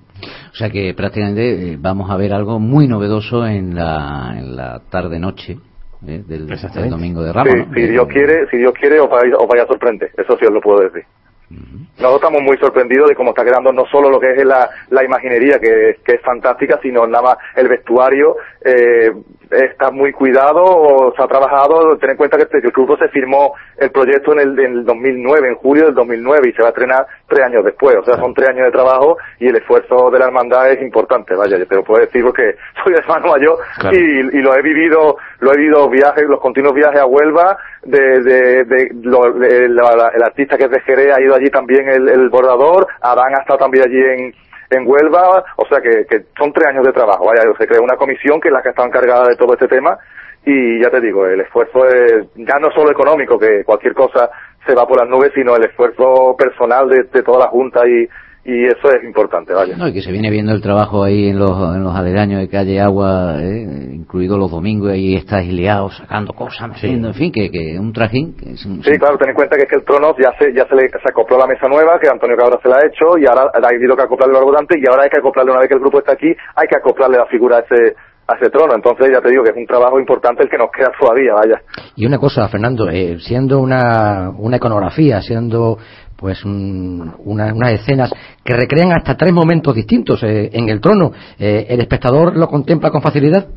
O 0.51 0.55
sea 0.55 0.69
que 0.69 0.93
prácticamente 0.95 1.73
eh, 1.73 1.77
vamos 1.79 2.09
a 2.09 2.17
ver 2.17 2.33
algo 2.33 2.59
muy 2.59 2.87
novedoso 2.87 3.45
en 3.45 3.75
la, 3.75 4.33
en 4.37 4.55
la 4.55 4.81
tarde-noche 4.89 5.57
¿eh? 6.05 6.23
del, 6.25 6.47
del, 6.47 6.89
domingo 6.89 7.23
de 7.23 7.33
Ramos. 7.33 7.53
Sí, 7.53 7.59
¿no? 7.59 7.73
Si 7.73 7.81
Dios 7.87 8.07
quiere, 8.07 8.47
si 8.49 8.57
Dios 8.57 8.73
quiere, 8.79 8.99
os 8.99 9.09
vaya, 9.09 9.35
os 9.37 9.47
vaya 9.47 9.63
a 9.63 9.67
sorprender. 9.67 10.11
Eso 10.17 10.37
sí 10.37 10.45
os 10.45 10.51
lo 10.51 10.61
puedo 10.61 10.81
decir. 10.81 11.03
Uh 11.49 11.55
-huh. 11.55 11.87
Nosotros 11.97 12.21
estamos 12.21 12.41
muy 12.43 12.57
sorprendidos 12.57 13.09
de 13.09 13.15
cómo 13.15 13.29
está 13.31 13.43
quedando 13.43 13.71
no 13.71 13.85
solo 13.85 14.09
lo 14.09 14.19
que 14.19 14.31
es 14.31 14.45
la, 14.45 14.69
la 14.89 15.03
imaginería, 15.03 15.59
que, 15.59 15.97
que 16.05 16.15
es 16.15 16.21
fantástica, 16.21 16.79
sino 16.81 17.07
nada 17.07 17.23
más 17.23 17.37
el 17.55 17.67
vestuario, 17.67 18.35
eh, 18.63 19.11
está 19.51 19.91
muy 19.91 20.11
cuidado, 20.11 21.13
se 21.15 21.23
ha 21.23 21.27
trabajado, 21.27 21.97
ten 21.97 22.11
en 22.11 22.17
cuenta 22.17 22.37
que, 22.37 22.57
el 22.57 22.71
grupo 22.71 22.97
se 22.97 23.07
firmó 23.09 23.53
el 23.77 23.91
proyecto 23.91 24.33
en 24.33 24.39
el, 24.39 24.59
en 24.59 24.71
el 24.79 24.85
2009, 24.85 25.47
en 25.47 25.55
julio 25.55 25.85
del 25.85 25.95
2009, 25.95 26.49
y 26.49 26.53
se 26.53 26.61
va 26.61 26.69
a 26.69 26.71
estrenar 26.71 27.07
tres 27.27 27.45
años 27.45 27.63
después, 27.63 27.95
o 27.97 28.03
sea, 28.03 28.15
son 28.15 28.33
tres 28.33 28.49
años 28.49 28.65
de 28.65 28.71
trabajo 28.71 29.17
y 29.39 29.47
el 29.47 29.55
esfuerzo 29.55 30.09
de 30.11 30.19
la 30.19 30.25
hermandad 30.25 30.71
es 30.71 30.81
importante, 30.81 31.35
vaya, 31.35 31.57
yo 31.57 31.67
te 31.67 31.75
lo 31.75 31.83
puedo 31.83 32.01
decir 32.01 32.23
porque 32.23 32.55
soy 32.83 32.93
hermano 32.93 33.31
mayor 33.31 33.57
claro. 33.79 33.97
y, 33.97 34.37
y, 34.37 34.41
lo 34.41 34.55
he 34.55 34.61
vivido, 34.61 35.17
lo 35.39 35.53
he 35.53 35.57
vivido 35.57 35.89
viajes, 35.89 36.23
los 36.27 36.39
continuos 36.39 36.73
viajes 36.73 37.01
a 37.01 37.05
Huelva, 37.05 37.57
de, 37.83 38.21
de, 38.21 38.63
de, 38.65 38.91
lo, 39.01 39.31
de 39.33 39.69
la, 39.69 39.95
la, 39.95 40.07
el 40.09 40.23
artista 40.23 40.57
que 40.57 40.65
es 40.65 40.71
de 40.71 40.81
Jerez 40.81 41.15
ha 41.15 41.21
ido 41.21 41.35
allí 41.35 41.49
también 41.49 41.87
el, 41.89 42.09
el 42.09 42.29
bordador, 42.29 42.87
Adán 43.01 43.35
ha 43.35 43.41
estado 43.41 43.59
también 43.59 43.85
allí 43.85 43.97
en, 43.97 44.33
en 44.69 44.83
Huelva, 44.85 45.43
o 45.55 45.67
sea 45.67 45.79
que, 45.81 46.05
que, 46.05 46.25
son 46.37 46.51
tres 46.51 46.67
años 46.67 46.85
de 46.85 46.93
trabajo, 46.93 47.25
vaya, 47.25 47.43
se 47.57 47.67
creó 47.67 47.83
una 47.83 47.95
comisión 47.95 48.39
que 48.39 48.49
es 48.49 48.53
la 48.53 48.61
que 48.61 48.69
está 48.69 48.83
encargada 48.83 49.27
de 49.27 49.35
todo 49.35 49.53
este 49.53 49.67
tema 49.67 49.97
y 50.45 50.81
ya 50.81 50.89
te 50.89 51.01
digo, 51.01 51.25
el 51.25 51.41
esfuerzo 51.41 51.87
es 51.87 52.25
ya 52.35 52.57
no 52.59 52.71
solo 52.71 52.91
económico, 52.91 53.37
que 53.37 53.63
cualquier 53.65 53.93
cosa 53.93 54.29
se 54.65 54.73
va 54.75 54.87
por 54.87 54.99
las 54.99 55.09
nubes, 55.09 55.31
sino 55.33 55.55
el 55.55 55.65
esfuerzo 55.65 56.35
personal 56.37 56.89
de, 56.89 57.03
de 57.03 57.23
toda 57.23 57.39
la 57.39 57.47
Junta 57.47 57.87
y, 57.87 58.07
y 58.47 58.63
eso 58.63 58.89
es 58.89 59.03
importante, 59.03 59.53
vaya. 59.53 59.75
No, 59.75 59.89
y 59.89 59.93
que 59.93 60.01
se 60.01 60.09
viene 60.09 60.29
viendo 60.29 60.53
el 60.53 60.61
trabajo 60.61 61.03
ahí 61.03 61.27
en 61.27 61.37
los, 61.37 61.51
en 61.75 61.83
los 61.83 61.93
aledaños 61.93 62.39
de 62.39 62.47
calle 62.47 62.79
Agua, 62.79 63.43
eh, 63.43 63.91
incluido 63.93 64.37
los 64.37 64.49
domingos, 64.49 64.89
ahí 64.89 65.15
estás 65.15 65.45
liado 65.45 65.91
sacando 65.91 66.31
cosas, 66.31 66.69
metiendo, 66.69 67.11
sí. 67.11 67.25
en 67.25 67.31
fin, 67.31 67.31
que, 67.33 67.51
que 67.51 67.77
un 67.77 67.91
trajín. 67.91 68.37
Que 68.37 68.53
es 68.53 68.65
un, 68.65 68.81
sí, 68.81 68.91
claro, 68.97 69.17
ten 69.17 69.31
en 69.31 69.35
cuenta 69.35 69.57
que 69.57 69.63
es 69.63 69.69
que 69.69 69.75
el 69.75 69.83
trono 69.83 70.15
ya 70.17 70.31
se, 70.39 70.53
ya 70.53 70.65
se 70.65 70.75
le 70.75 70.87
se 70.87 71.09
acopló 71.11 71.37
la 71.37 71.45
mesa 71.45 71.67
nueva, 71.67 71.99
que 72.01 72.07
Antonio 72.07 72.37
Cabra 72.37 72.57
se 72.63 72.69
la 72.69 72.77
ha 72.77 72.87
hecho, 72.87 73.17
y 73.17 73.25
ahora 73.27 73.51
ha 73.53 73.67
habido 73.67 73.97
que 73.97 74.03
acoplarle 74.03 74.37
algo 74.37 74.57
antes, 74.57 74.77
y 74.81 74.89
ahora 74.89 75.03
hay 75.03 75.09
que 75.09 75.19
acoplarle, 75.19 75.51
una 75.51 75.59
vez 75.59 75.67
que 75.67 75.75
el 75.75 75.81
grupo 75.81 75.99
está 75.99 76.13
aquí, 76.13 76.27
hay 76.55 76.67
que 76.69 76.77
acoplarle 76.77 77.17
la 77.17 77.25
figura 77.25 77.57
a 77.57 77.59
ese, 77.59 77.95
a 78.27 78.35
ese 78.35 78.49
trono. 78.49 78.75
Entonces 78.75 79.09
ya 79.11 79.19
te 79.19 79.29
digo 79.29 79.43
que 79.43 79.51
es 79.51 79.57
un 79.57 79.67
trabajo 79.67 79.99
importante 79.99 80.43
el 80.43 80.49
que 80.49 80.57
nos 80.57 80.71
queda 80.71 80.91
todavía, 80.97 81.33
vaya. 81.33 81.61
Y 81.97 82.05
una 82.05 82.17
cosa, 82.17 82.47
Fernando, 82.47 82.89
eh, 82.89 83.17
siendo 83.19 83.59
una, 83.59 84.31
una 84.37 84.55
iconografía, 84.55 85.21
siendo 85.21 85.77
pues 86.17 86.43
un, 86.43 87.13
una, 87.25 87.53
unas 87.53 87.73
escenas 87.73 88.11
que 88.43 88.53
recrean 88.53 88.91
hasta 88.91 89.15
tres 89.15 89.31
momentos 89.31 89.75
distintos 89.75 90.23
eh, 90.23 90.49
en 90.51 90.67
el 90.69 90.81
trono. 90.81 91.11
Eh, 91.37 91.67
¿El 91.69 91.79
espectador 91.79 92.35
lo 92.35 92.47
contempla 92.47 92.89
con 92.89 93.01
facilidad? 93.01 93.47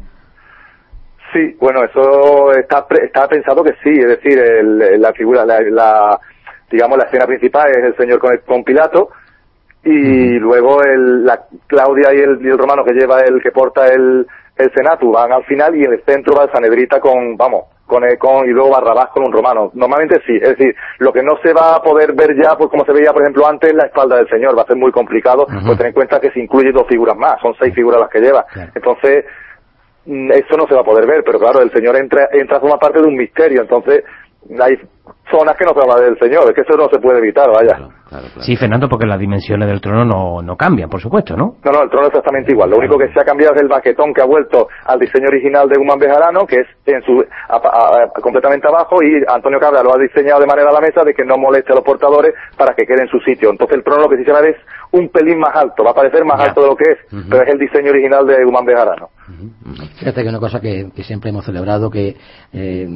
Sí, 1.32 1.56
bueno, 1.60 1.80
eso 1.84 2.52
está, 2.52 2.86
está 3.02 3.28
pensado 3.28 3.62
que 3.62 3.74
sí, 3.82 3.90
es 3.90 4.08
decir, 4.08 4.38
el, 4.38 5.00
la 5.00 5.12
figura, 5.12 5.44
la, 5.46 5.60
la, 5.60 6.18
digamos, 6.70 6.98
la 6.98 7.04
escena 7.04 7.26
principal 7.26 7.70
es 7.70 7.84
el 7.84 7.96
señor 7.96 8.18
con, 8.18 8.32
el, 8.32 8.40
con 8.40 8.64
Pilato 8.64 9.10
y 9.84 10.38
luego 10.38 10.82
el, 10.82 11.24
la 11.24 11.40
Claudia 11.66 12.12
y 12.12 12.18
el, 12.18 12.44
y 12.44 12.48
el 12.48 12.58
romano 12.58 12.84
que 12.84 12.94
lleva 12.94 13.20
el, 13.20 13.40
que 13.40 13.52
porta 13.52 13.86
el, 13.86 14.26
el 14.56 14.72
Senatu 14.74 15.12
van 15.12 15.32
al 15.32 15.44
final 15.44 15.74
y 15.76 15.84
en 15.84 15.92
el 15.92 16.02
centro 16.04 16.34
va 16.36 16.44
el 16.44 16.52
Sanedrita 16.52 16.98
con, 16.98 17.36
vamos, 17.36 17.64
con, 17.90 18.04
el, 18.04 18.16
con 18.16 18.48
y 18.48 18.52
luego 18.52 18.70
Barrabás 18.70 19.08
con 19.08 19.24
un 19.24 19.32
romano. 19.32 19.70
Normalmente 19.74 20.22
sí, 20.26 20.36
es 20.40 20.56
decir, 20.56 20.74
lo 20.98 21.12
que 21.12 21.22
no 21.22 21.36
se 21.42 21.52
va 21.52 21.74
a 21.74 21.82
poder 21.82 22.14
ver 22.14 22.30
ya, 22.40 22.56
pues 22.56 22.70
como 22.70 22.84
se 22.84 22.92
veía 22.92 23.12
por 23.12 23.22
ejemplo 23.22 23.46
antes, 23.46 23.74
la 23.74 23.86
espalda 23.86 24.16
del 24.16 24.28
señor, 24.28 24.56
va 24.56 24.62
a 24.62 24.66
ser 24.66 24.76
muy 24.76 24.92
complicado, 24.92 25.42
uh 25.42 25.52
-huh. 25.52 25.66
pues 25.66 25.78
ten 25.78 25.88
en 25.88 25.92
cuenta 25.92 26.20
que 26.20 26.30
se 26.30 26.40
incluye 26.40 26.70
dos 26.72 26.86
figuras 26.86 27.16
más, 27.16 27.40
son 27.42 27.52
seis 27.58 27.74
figuras 27.74 28.00
las 28.00 28.08
que 28.08 28.20
lleva. 28.20 28.44
Claro. 28.44 28.70
Entonces, 28.74 29.24
mm, 30.06 30.30
eso 30.32 30.56
no 30.56 30.66
se 30.68 30.74
va 30.74 30.82
a 30.82 30.84
poder 30.84 31.06
ver, 31.06 31.22
pero 31.24 31.38
claro, 31.38 31.60
el 31.60 31.72
señor 31.72 31.96
entra, 31.96 32.28
entra 32.32 32.56
a 32.56 32.60
formar 32.60 32.78
parte 32.78 33.00
de 33.00 33.08
un 33.08 33.16
misterio, 33.16 33.60
entonces 33.62 34.04
hay 34.60 34.76
zonas 35.30 35.56
que 35.56 35.64
no 35.64 35.72
se 35.72 35.80
habla 35.80 36.04
del 36.04 36.18
señor, 36.18 36.44
es 36.48 36.54
que 36.54 36.62
eso 36.62 36.76
no 36.76 36.88
se 36.90 36.98
puede 36.98 37.18
evitar, 37.18 37.48
vaya. 37.48 37.76
Claro. 37.76 38.00
Claro, 38.10 38.26
claro. 38.26 38.42
Sí, 38.42 38.56
Fernando, 38.56 38.88
porque 38.88 39.06
las 39.06 39.20
dimensiones 39.20 39.68
del 39.68 39.80
trono 39.80 40.04
no, 40.04 40.42
no 40.42 40.56
cambian, 40.56 40.90
por 40.90 41.00
supuesto, 41.00 41.36
¿no? 41.36 41.54
No, 41.64 41.70
no, 41.70 41.82
el 41.84 41.90
trono 41.90 42.06
es 42.06 42.10
exactamente 42.10 42.50
igual. 42.50 42.68
Lo 42.70 42.78
único 42.78 42.98
que 42.98 43.06
se 43.12 43.20
ha 43.20 43.24
cambiado 43.24 43.54
es 43.54 43.62
el 43.62 43.68
baquetón 43.68 44.12
que 44.12 44.20
ha 44.20 44.26
vuelto 44.26 44.66
al 44.84 44.98
diseño 44.98 45.28
original 45.28 45.68
de 45.68 45.78
Guzmán 45.78 46.00
Bejarano, 46.00 46.44
que 46.44 46.56
es 46.56 46.66
en 46.86 47.00
su 47.02 47.22
a, 47.48 47.54
a, 47.54 48.02
a, 48.02 48.20
completamente 48.20 48.66
abajo, 48.66 48.96
y 49.00 49.22
Antonio 49.32 49.60
Cabra 49.60 49.84
lo 49.84 49.94
ha 49.94 49.98
diseñado 49.98 50.40
de 50.40 50.46
manera 50.48 50.70
a 50.70 50.72
la 50.72 50.80
mesa 50.80 51.04
de 51.04 51.14
que 51.14 51.24
no 51.24 51.36
moleste 51.38 51.70
a 51.70 51.76
los 51.76 51.84
portadores 51.84 52.34
para 52.58 52.74
que 52.74 52.84
quede 52.84 53.02
en 53.02 53.08
su 53.08 53.20
sitio. 53.20 53.50
Entonces 53.50 53.76
el 53.76 53.84
trono 53.84 54.02
lo 54.02 54.08
que 54.08 54.16
sí 54.16 54.24
se 54.24 54.32
va 54.32 54.38
a 54.38 54.42
ver 54.42 54.56
es 54.56 54.60
un 54.90 55.08
pelín 55.10 55.38
más 55.38 55.54
alto, 55.54 55.84
va 55.84 55.92
a 55.92 55.94
parecer 55.94 56.24
más 56.24 56.40
ya. 56.40 56.46
alto 56.46 56.62
de 56.62 56.66
lo 56.66 56.74
que 56.74 56.90
es, 56.90 57.12
uh 57.12 57.16
-huh. 57.16 57.26
pero 57.30 57.44
es 57.44 57.48
el 57.52 57.58
diseño 57.60 57.90
original 57.90 58.26
de 58.26 58.42
Guzmán 58.42 58.64
Bejarano. 58.64 59.06
Uh 59.28 59.32
-huh. 59.70 59.88
Fíjate 60.00 60.24
que 60.24 60.28
una 60.28 60.40
cosa 60.40 60.60
que, 60.60 60.90
que 60.96 61.04
siempre 61.04 61.30
hemos 61.30 61.44
celebrado, 61.44 61.90
que 61.90 62.16
eh, 62.52 62.88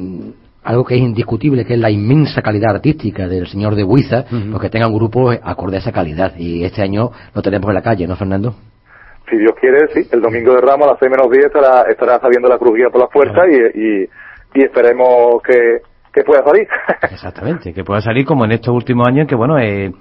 algo 0.65 0.83
que 0.83 0.95
es 0.95 1.01
indiscutible, 1.01 1.63
que 1.63 1.75
es 1.75 1.79
la 1.79 1.91
inmensa 1.91 2.41
calidad 2.41 2.75
artística 2.75 3.27
del 3.27 3.47
señor 3.47 3.75
de 3.75 3.83
Huiza, 3.83 4.25
uh 4.31 4.35
-huh. 4.35 4.51
pues 4.51 4.61
que 4.63 4.69
tenga 4.69 4.87
un 4.87 4.95
grupo 4.95 5.29
acorde 5.29 5.77
a 5.77 5.79
esa 5.79 5.91
calidad. 5.91 6.33
Y 6.37 6.63
este 6.63 6.81
año 6.81 7.11
lo 7.33 7.41
tenemos 7.41 7.69
en 7.69 7.75
la 7.75 7.81
calle, 7.81 8.07
¿no, 8.07 8.15
Fernando? 8.15 8.55
Si 9.29 9.37
Dios 9.37 9.53
quiere, 9.59 9.87
sí. 9.93 10.07
El 10.11 10.21
domingo 10.21 10.53
de 10.53 10.61
Ramos 10.61 10.87
a 10.87 10.91
las 10.91 10.99
6 10.99 11.11
menos 11.11 11.31
10 11.31 11.45
estará, 11.45 11.83
estará 11.89 12.19
saliendo 12.19 12.49
la 12.49 12.57
cruz 12.57 12.75
guía 12.75 12.89
por 12.91 13.01
las 13.01 13.09
puertas 13.11 13.45
y, 13.49 13.79
y, 13.79 14.09
y 14.55 14.63
esperemos 14.63 15.41
que, 15.43 15.81
que 16.13 16.23
pueda 16.23 16.43
salir. 16.43 16.67
Exactamente, 17.11 17.73
que 17.73 17.83
pueda 17.83 18.01
salir 18.01 18.25
como 18.25 18.45
en 18.45 18.51
estos 18.53 18.73
últimos 18.73 19.07
años, 19.07 19.27
que 19.27 19.35
bueno, 19.35 19.57
eh, 19.59 19.91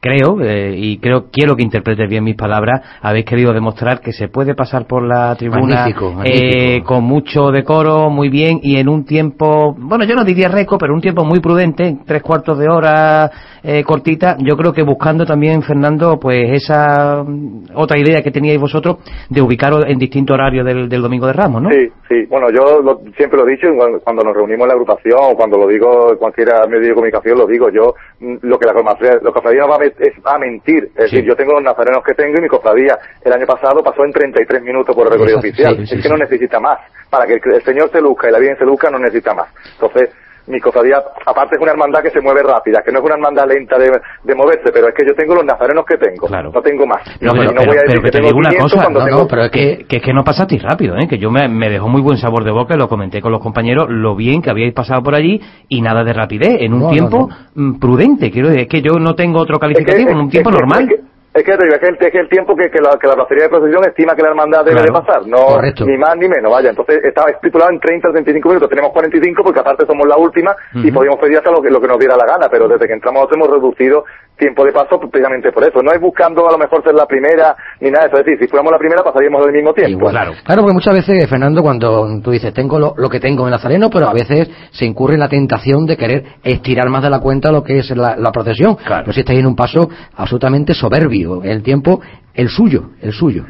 creo, 0.00 0.40
eh, 0.40 0.74
y 0.76 0.98
creo 0.98 1.26
quiero 1.30 1.56
que 1.56 1.62
interpretes 1.62 2.08
bien 2.08 2.24
mis 2.24 2.36
palabras, 2.36 2.82
habéis 3.02 3.24
querido 3.24 3.52
demostrar 3.52 4.00
que 4.00 4.12
se 4.12 4.28
puede 4.28 4.54
pasar 4.54 4.86
por 4.86 5.02
la 5.02 5.34
tribuna 5.36 5.74
magnífico, 5.74 6.12
magnífico. 6.12 6.46
Eh, 6.46 6.82
con 6.84 7.04
mucho 7.04 7.50
decoro, 7.50 8.10
muy 8.10 8.28
bien, 8.28 8.60
y 8.62 8.76
en 8.76 8.88
un 8.88 9.04
tiempo, 9.04 9.74
bueno, 9.78 10.04
yo 10.04 10.14
no 10.14 10.24
diría 10.24 10.48
récord, 10.48 10.78
pero 10.78 10.94
un 10.94 11.00
tiempo 11.00 11.24
muy 11.24 11.40
prudente, 11.40 11.98
tres 12.06 12.22
cuartos 12.22 12.58
de 12.58 12.68
hora 12.68 13.30
eh, 13.62 13.82
cortita, 13.82 14.36
yo 14.38 14.56
creo 14.56 14.72
que 14.72 14.82
buscando 14.82 15.26
también, 15.26 15.62
Fernando, 15.62 16.18
pues 16.20 16.50
esa 16.52 17.24
mm, 17.26 17.70
otra 17.74 17.98
idea 17.98 18.22
que 18.22 18.30
teníais 18.30 18.60
vosotros 18.60 18.98
de 19.28 19.42
ubicaros 19.42 19.84
en 19.86 19.98
distintos 19.98 20.34
horarios 20.34 20.64
del, 20.64 20.88
del 20.88 21.02
Domingo 21.02 21.26
de 21.26 21.32
Ramos, 21.32 21.62
¿no? 21.62 21.70
Sí, 21.70 21.88
sí, 22.08 22.24
bueno, 22.28 22.48
yo 22.50 22.80
lo, 22.80 23.00
siempre 23.16 23.38
lo 23.38 23.48
he 23.48 23.52
dicho, 23.52 23.66
cuando 24.04 24.22
nos 24.22 24.34
reunimos 24.34 24.62
en 24.64 24.68
la 24.68 24.74
agrupación, 24.74 25.18
o 25.20 25.34
cuando 25.34 25.58
lo 25.58 25.66
digo 25.66 26.12
en 26.12 26.18
cualquier 26.18 26.48
medio 26.68 26.88
de 26.88 26.94
comunicación, 26.94 27.38
lo 27.38 27.46
digo, 27.46 27.68
yo, 27.70 27.94
mm, 28.20 28.36
lo 28.42 28.58
que 28.58 28.66
la 28.66 28.74
cofradía, 28.74 29.18
lo 29.22 29.32
cofradía 29.32 29.62
no 29.62 29.68
va 29.68 29.76
a 29.76 29.87
es 29.98 30.14
a 30.24 30.38
mentir. 30.38 30.90
Es 30.96 31.10
sí. 31.10 31.16
decir, 31.16 31.24
yo 31.24 31.36
tengo 31.36 31.52
los 31.54 31.62
nazarenos 31.62 32.02
que 32.04 32.14
tengo 32.14 32.38
y 32.38 32.42
mi 32.42 32.48
cofradía 32.48 32.98
el 33.24 33.32
año 33.32 33.46
pasado 33.46 33.82
pasó 33.82 34.04
en 34.04 34.12
33 34.12 34.62
minutos 34.62 34.94
por 34.94 35.06
el 35.06 35.12
recorrido 35.12 35.38
oficial. 35.38 35.76
Sí, 35.78 35.86
sí, 35.86 35.94
es 35.96 36.02
que 36.02 36.08
no 36.08 36.16
necesita 36.16 36.60
más. 36.60 36.78
Para 37.10 37.26
que 37.26 37.34
el 37.34 37.62
Señor 37.64 37.90
se 37.90 38.00
luzca 38.00 38.28
y 38.28 38.32
la 38.32 38.38
Virgen 38.38 38.58
se 38.58 38.64
luzca 38.64 38.90
no 38.90 38.98
necesita 38.98 39.34
más. 39.34 39.48
Entonces, 39.74 40.10
mi 40.48 40.60
cofradía, 40.60 40.96
aparte 41.26 41.56
es 41.56 41.62
una 41.62 41.72
hermandad 41.72 42.00
que 42.02 42.10
se 42.10 42.20
mueve 42.20 42.42
rápida, 42.42 42.82
que 42.84 42.90
no 42.92 42.98
es 42.98 43.04
una 43.04 43.14
hermandad 43.14 43.46
lenta 43.46 43.78
de, 43.78 43.90
de 44.24 44.34
moverse, 44.34 44.70
pero 44.72 44.88
es 44.88 44.94
que 44.94 45.06
yo 45.06 45.14
tengo 45.14 45.34
los 45.34 45.44
nazarenos 45.44 45.84
que 45.84 45.96
tengo, 45.96 46.26
claro. 46.26 46.50
no 46.52 46.60
tengo 46.62 46.86
más. 46.86 47.02
No, 47.20 47.32
pero, 47.32 47.52
no 47.52 47.64
voy 47.64 47.76
a 47.76 47.82
decir 47.82 48.00
pero 48.00 48.02
que, 48.02 48.10
te 48.10 48.20
digo 48.20 48.38
una 48.38 48.54
cosa, 48.54 48.88
no, 48.88 49.04
tengo... 49.04 49.18
no, 49.22 49.28
pero 49.28 49.44
es 49.44 49.50
que, 49.50 49.84
que, 49.88 49.96
es 49.96 50.02
que 50.02 50.12
no 50.12 50.24
pasasteis 50.24 50.62
rápido, 50.62 50.96
¿eh? 50.96 51.06
que 51.08 51.18
yo 51.18 51.30
me, 51.30 51.48
me 51.48 51.68
dejó 51.68 51.88
muy 51.88 52.00
buen 52.00 52.18
sabor 52.18 52.44
de 52.44 52.50
boca, 52.50 52.76
lo 52.76 52.88
comenté 52.88 53.20
con 53.20 53.32
los 53.32 53.40
compañeros, 53.40 53.86
lo 53.88 54.16
bien 54.16 54.42
que 54.42 54.50
habíais 54.50 54.74
pasado 54.74 55.02
por 55.02 55.14
allí 55.14 55.40
y 55.68 55.80
nada 55.82 56.04
de 56.04 56.12
rapidez, 56.12 56.60
en 56.60 56.72
un 56.72 56.90
tiempo 56.90 57.28
mm, 57.54 57.78
prudente, 57.78 58.30
quiero 58.30 58.48
decir, 58.48 58.62
es 58.62 58.68
que 58.68 58.82
yo 58.82 58.98
no 58.98 59.14
tengo 59.14 59.40
otro 59.40 59.58
calificativo, 59.58 60.00
es 60.00 60.06
que, 60.06 60.12
en 60.12 60.18
un 60.18 60.30
tiempo 60.30 60.50
normal. 60.50 60.88
Es 61.34 61.44
que, 61.44 61.52
es 61.52 61.58
que, 61.78 61.86
el, 61.86 61.96
es 62.00 62.10
que 62.10 62.18
el 62.18 62.28
tiempo 62.28 62.56
que, 62.56 62.70
que, 62.70 62.80
la, 62.80 62.98
que 62.98 63.06
la 63.06 63.14
placería 63.14 63.44
de 63.44 63.50
procesión 63.50 63.84
estima 63.84 64.16
que 64.16 64.22
la 64.22 64.30
hermandad 64.30 64.64
debe 64.64 64.82
de 64.82 64.90
pasar, 64.90 65.26
no 65.26 65.60
Correcto. 65.60 65.84
ni 65.84 65.96
más 65.96 66.16
ni 66.16 66.26
menos, 66.26 66.50
vaya. 66.50 66.70
Entonces 66.70 67.04
estaba 67.04 67.30
estipulado 67.30 67.70
en 67.70 67.78
30 67.78 68.08
o 68.08 68.12
35 68.12 68.48
minutos, 68.48 68.68
tenemos 68.68 68.92
45 68.92 69.42
porque 69.44 69.60
aparte 69.60 69.86
somos 69.86 70.08
la 70.08 70.16
última 70.16 70.56
y 70.74 70.90
podíamos 70.90 71.20
pedir 71.20 71.36
hasta 71.36 71.50
lo 71.50 71.60
que, 71.60 71.70
lo 71.70 71.80
que 71.80 71.86
nos 71.86 71.98
diera 71.98 72.16
la 72.16 72.24
gana, 72.26 72.48
pero 72.50 72.66
desde 72.66 72.86
que 72.86 72.94
entramos 72.94 73.22
nosotros 73.22 73.36
hemos 73.36 73.60
reducido 73.60 74.04
tiempo 74.38 74.64
de 74.64 74.72
paso 74.72 74.98
precisamente 74.98 75.52
por 75.52 75.64
eso. 75.64 75.82
No 75.82 75.92
es 75.92 76.00
buscando 76.00 76.48
a 76.48 76.52
lo 76.52 76.58
mejor 76.58 76.82
ser 76.82 76.94
la 76.94 77.06
primera 77.06 77.56
ni 77.80 77.90
nada 77.90 78.04
de 78.04 78.10
eso, 78.10 78.20
es 78.20 78.24
decir, 78.24 78.38
si 78.40 78.48
fuéramos 78.48 78.72
la 78.72 78.78
primera 78.78 79.02
pasaríamos 79.02 79.44
al 79.44 79.52
mismo 79.52 79.74
tiempo. 79.74 79.98
Igual. 79.98 80.12
Claro. 80.12 80.32
claro, 80.44 80.62
porque 80.62 80.74
muchas 80.74 80.94
veces, 80.94 81.28
Fernando, 81.28 81.60
cuando 81.62 82.06
tú 82.22 82.30
dices, 82.30 82.54
tengo 82.54 82.78
lo, 82.78 82.94
lo 82.96 83.08
que 83.10 83.20
tengo 83.20 83.44
en 83.44 83.50
Nazareno, 83.50 83.90
pero 83.90 84.08
a 84.08 84.12
veces 84.12 84.48
se 84.70 84.86
incurre 84.86 85.14
en 85.14 85.20
la 85.20 85.28
tentación 85.28 85.84
de 85.86 85.96
querer 85.96 86.24
estirar 86.42 86.88
más 86.88 87.02
de 87.02 87.10
la 87.10 87.20
cuenta 87.20 87.52
lo 87.52 87.62
que 87.62 87.78
es 87.78 87.90
la, 87.90 88.16
la 88.16 88.30
procesión. 88.30 88.76
Claro. 88.76 89.02
Pero 89.04 89.12
si 89.12 89.20
estáis 89.20 89.40
en 89.40 89.46
un 89.46 89.56
paso 89.56 89.88
absolutamente 90.16 90.72
soberbio, 90.72 91.17
el 91.44 91.62
tiempo, 91.62 92.00
el 92.34 92.48
suyo, 92.48 92.90
el 93.02 93.12
suyo. 93.12 93.44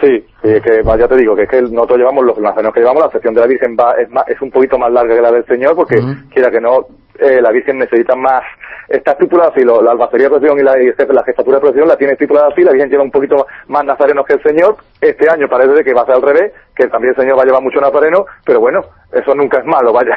Sí, 0.00 0.24
sí, 0.42 0.48
es 0.50 0.62
que 0.62 0.80
ya 0.84 1.08
te 1.08 1.16
digo, 1.16 1.34
que 1.34 1.42
es 1.42 1.48
que 1.48 1.60
nosotros 1.62 1.98
llevamos 1.98 2.24
los 2.24 2.38
nazarenos 2.38 2.72
que 2.72 2.80
llevamos, 2.80 3.02
la 3.02 3.10
sección 3.10 3.34
de 3.34 3.40
la 3.40 3.46
Virgen 3.48 3.76
va, 3.76 3.94
es, 3.98 4.08
más, 4.10 4.28
es 4.28 4.40
un 4.40 4.50
poquito 4.50 4.78
más 4.78 4.92
larga 4.92 5.12
que 5.16 5.20
la 5.22 5.32
del 5.32 5.44
Señor, 5.46 5.74
porque 5.74 5.96
quiera 6.32 6.52
que 6.52 6.60
no, 6.60 6.86
eh, 7.18 7.40
la 7.42 7.50
Virgen 7.50 7.78
necesita 7.78 8.14
más, 8.14 8.44
está 8.88 9.10
estipulada 9.12 9.50
así, 9.50 9.64
lo- 9.64 9.82
la 9.82 9.90
albacería 9.90 10.26
de 10.26 10.30
procesión 10.30 10.60
y 10.60 10.62
la, 10.62 10.80
y 10.80 10.86
la 10.86 11.24
jefatura 11.24 11.56
de 11.56 11.60
procesión 11.62 11.88
la 11.88 11.96
tiene 11.96 12.12
estipulada 12.12 12.46
así, 12.52 12.62
la 12.62 12.70
Virgen 12.70 12.90
lleva 12.90 13.02
un 13.02 13.10
poquito 13.10 13.44
más 13.66 13.84
nazarenos 13.84 14.24
que 14.24 14.34
el 14.34 14.42
Señor, 14.44 14.76
este 15.00 15.28
año 15.28 15.48
parece 15.48 15.82
que 15.82 15.92
va 15.92 16.02
a 16.02 16.06
ser 16.06 16.14
al 16.14 16.22
revés, 16.22 16.52
que 16.76 16.86
también 16.86 17.14
el 17.16 17.20
Señor 17.20 17.36
va 17.36 17.42
a 17.42 17.46
llevar 17.46 17.62
mucho 17.64 17.80
nazareno, 17.80 18.24
pero 18.46 18.60
bueno, 18.60 18.82
eso 19.10 19.34
nunca 19.34 19.58
es 19.58 19.64
malo, 19.66 19.92
vaya. 19.92 20.16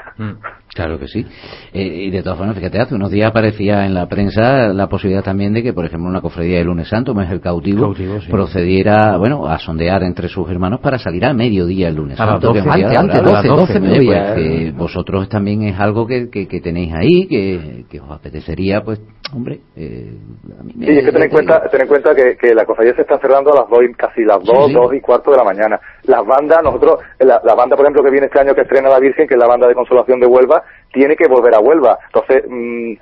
Claro 0.74 0.98
que 0.98 1.08
sí. 1.08 1.26
Eh, 1.74 1.84
y 1.84 2.12
de 2.12 2.24
todas 2.24 2.38
formas, 2.38 2.56
fíjate, 2.56 2.80
hace 2.80 2.96
unos 2.96 3.12
días 3.12 3.30
aparecía 3.30 3.86
en 3.86 3.94
la 3.94 4.08
prensa 4.08 4.70
la 4.70 4.88
posibilidad 4.88 5.22
también 5.22 5.52
de 5.54 5.62
que, 5.64 5.74
por 5.74 5.84
ejemplo, 5.86 6.08
una 6.10 6.22
cofradía 6.22 6.60
de 6.60 6.64
lunes 6.64 6.88
santo, 6.88 7.12
como 7.12 7.24
es 7.24 7.30
el 7.32 7.42
cautivo, 7.42 7.88
Cautivo, 7.88 8.22
sí. 8.22 8.32
procediera, 8.32 9.18
bueno, 9.18 9.48
a 9.48 9.60
sondear 9.60 10.02
entre 10.04 10.30
sus 10.30 10.50
hermanos 10.50 10.80
para 10.80 10.98
salir 10.98 11.26
a 11.26 11.34
mediodía 11.34 11.90
el 11.90 11.96
lunes 11.96 12.18
A 12.22 12.26
las 12.26 12.34
santo. 12.36 12.54
que 12.54 12.60
12, 12.62 12.70
es 12.70 12.74
un 12.86 12.90
día 12.90 13.00
antes, 13.02 13.16
antes, 13.20 13.34
laborable. 13.34 13.50
12, 13.50 13.62
12, 13.74 13.80
Oye, 13.80 13.88
mediodía, 13.90 14.34
pues, 14.34 14.36
que 14.36 14.68
eh. 14.68 14.72
vosotros 14.72 15.28
también 15.30 15.64
es 15.64 15.78
algo 15.78 16.08
que, 16.08 16.30
que, 16.30 16.48
que 16.48 16.62
tenéis 16.62 16.94
ahí, 16.94 17.28
que, 17.28 17.86
que 17.90 18.00
os 18.00 18.10
apetecería, 18.10 18.82
pues, 18.82 19.02
hombre, 19.36 19.60
eh, 19.76 20.14
a 20.58 20.64
mí 20.64 20.74
me- 20.76 20.86
Sí, 20.86 20.92
es 21.00 21.04
que 21.06 21.12
ten 21.12 21.24
en 21.24 21.30
cuenta, 21.30 21.62
ten 21.70 21.82
en 21.82 21.88
cuenta 21.88 22.16
que, 22.16 22.38
que 22.38 22.54
la 22.56 22.66
cofradía 22.66 22.96
se 22.96 23.02
está 23.02 23.20
cerrando 23.20 23.52
a 23.54 23.62
las 23.62 23.70
dos, 23.70 23.80
y- 23.84 23.94
casi 23.94 24.24
las 24.24 24.42
dos, 24.44 24.68
sí. 24.68 24.74
dos 24.74 24.94
y 24.94 25.02
cuarto 25.02 25.32
de 25.32 25.38
la 25.38 25.44
mañana. 25.44 25.80
Las 26.04 26.26
bandas, 26.26 26.60
nosotros, 26.64 27.00
la, 27.20 27.42
la 27.44 27.56
banda, 27.56 27.76
por 27.76 27.84
ejemplo, 27.86 28.04
que 28.04 28.12
viene 28.12 28.28
este 28.28 28.40
año 28.40 28.56
que 28.56 28.62
estrena 28.62 28.88
la 28.88 29.00
Virgen, 29.00 29.28
que 29.28 29.34
es 29.36 29.40
la 29.40 29.48
banda 29.48 29.68
de 29.68 29.74
consolación 29.76 30.20
de 30.22 30.28
Huelva, 30.28 30.61
tiene 30.94 31.16
que 31.16 31.28
volver 31.28 31.56
a 31.56 31.60
Huelva. 31.60 32.00
Entonces, 32.08 32.44
mm, 32.48 32.94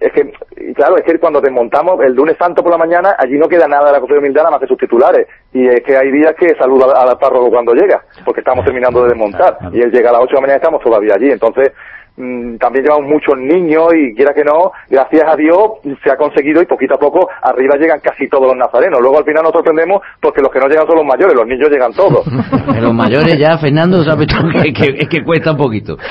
es 0.00 0.12
que, 0.12 0.32
y 0.56 0.74
claro, 0.74 0.96
es 0.96 1.04
que 1.04 1.18
cuando 1.18 1.40
desmontamos 1.40 2.00
el 2.02 2.14
lunes 2.14 2.36
santo 2.38 2.62
por 2.62 2.72
la 2.72 2.78
mañana, 2.78 3.16
allí 3.18 3.38
no 3.38 3.48
queda 3.48 3.68
nada 3.68 3.86
de 3.86 3.92
la 3.92 4.00
cofradía 4.00 4.20
humildad 4.20 4.42
nada 4.42 4.52
más 4.52 4.60
que 4.60 4.66
sus 4.66 4.78
titulares. 4.78 5.26
Y 5.52 5.66
es 5.66 5.82
que 5.82 5.96
hay 5.96 6.10
días 6.10 6.34
que 6.38 6.54
saluda 6.54 6.86
al, 6.86 7.10
al 7.10 7.18
párroco 7.18 7.50
cuando 7.50 7.74
llega, 7.74 8.02
porque 8.24 8.40
estamos 8.40 8.64
terminando 8.64 9.02
de 9.02 9.10
desmontar. 9.10 9.58
Y 9.72 9.80
él 9.80 9.90
llega 9.90 10.10
a 10.10 10.14
las 10.14 10.22
8 10.22 10.28
de 10.28 10.34
la 10.34 10.40
mañana 10.40 10.56
y 10.56 10.62
estamos 10.62 10.82
todavía 10.82 11.14
allí. 11.14 11.30
Entonces, 11.30 11.72
también 12.14 12.84
llevamos 12.84 13.08
muchos 13.08 13.38
niños 13.38 13.88
y 13.94 14.14
quiera 14.14 14.34
que 14.34 14.44
no, 14.44 14.72
gracias 14.90 15.22
a 15.26 15.34
Dios 15.36 15.58
se 16.04 16.10
ha 16.10 16.16
conseguido 16.16 16.60
y 16.62 16.66
poquito 16.66 16.94
a 16.94 16.98
poco 16.98 17.28
arriba 17.42 17.76
llegan 17.76 18.00
casi 18.00 18.28
todos 18.28 18.46
los 18.48 18.56
nazarenos. 18.56 19.00
Luego 19.00 19.18
al 19.18 19.24
final 19.24 19.42
nos 19.42 19.52
sorprendemos 19.52 20.02
porque 20.20 20.42
los 20.42 20.50
que 20.50 20.58
no 20.60 20.68
llegan 20.68 20.86
son 20.86 20.96
los 20.96 21.06
mayores, 21.06 21.34
los 21.34 21.46
niños 21.46 21.70
llegan 21.70 21.92
todos. 21.92 22.24
Los 22.82 22.92
mayores 22.94 23.38
ya, 23.38 23.56
Fernando, 23.58 24.02
sabes 24.02 24.26
que, 24.26 24.72
que- 24.72 24.96
es 25.02 25.08
que 25.08 25.22
cuesta 25.22 25.52
un 25.52 25.56
poquito. 25.56 25.96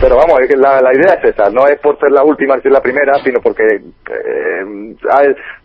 Pero 0.00 0.16
vamos, 0.16 0.40
es 0.40 0.48
que 0.48 0.56
la, 0.56 0.80
la 0.80 0.92
idea 0.94 1.14
es 1.14 1.24
esa, 1.30 1.50
no 1.50 1.66
es 1.66 1.78
por 1.80 1.98
ser 1.98 2.10
la 2.10 2.22
última, 2.24 2.56
ni 2.56 2.62
ser 2.62 2.72
la 2.72 2.80
primera, 2.80 3.14
sino 3.22 3.40
porque 3.40 3.62
eh, 3.64 4.94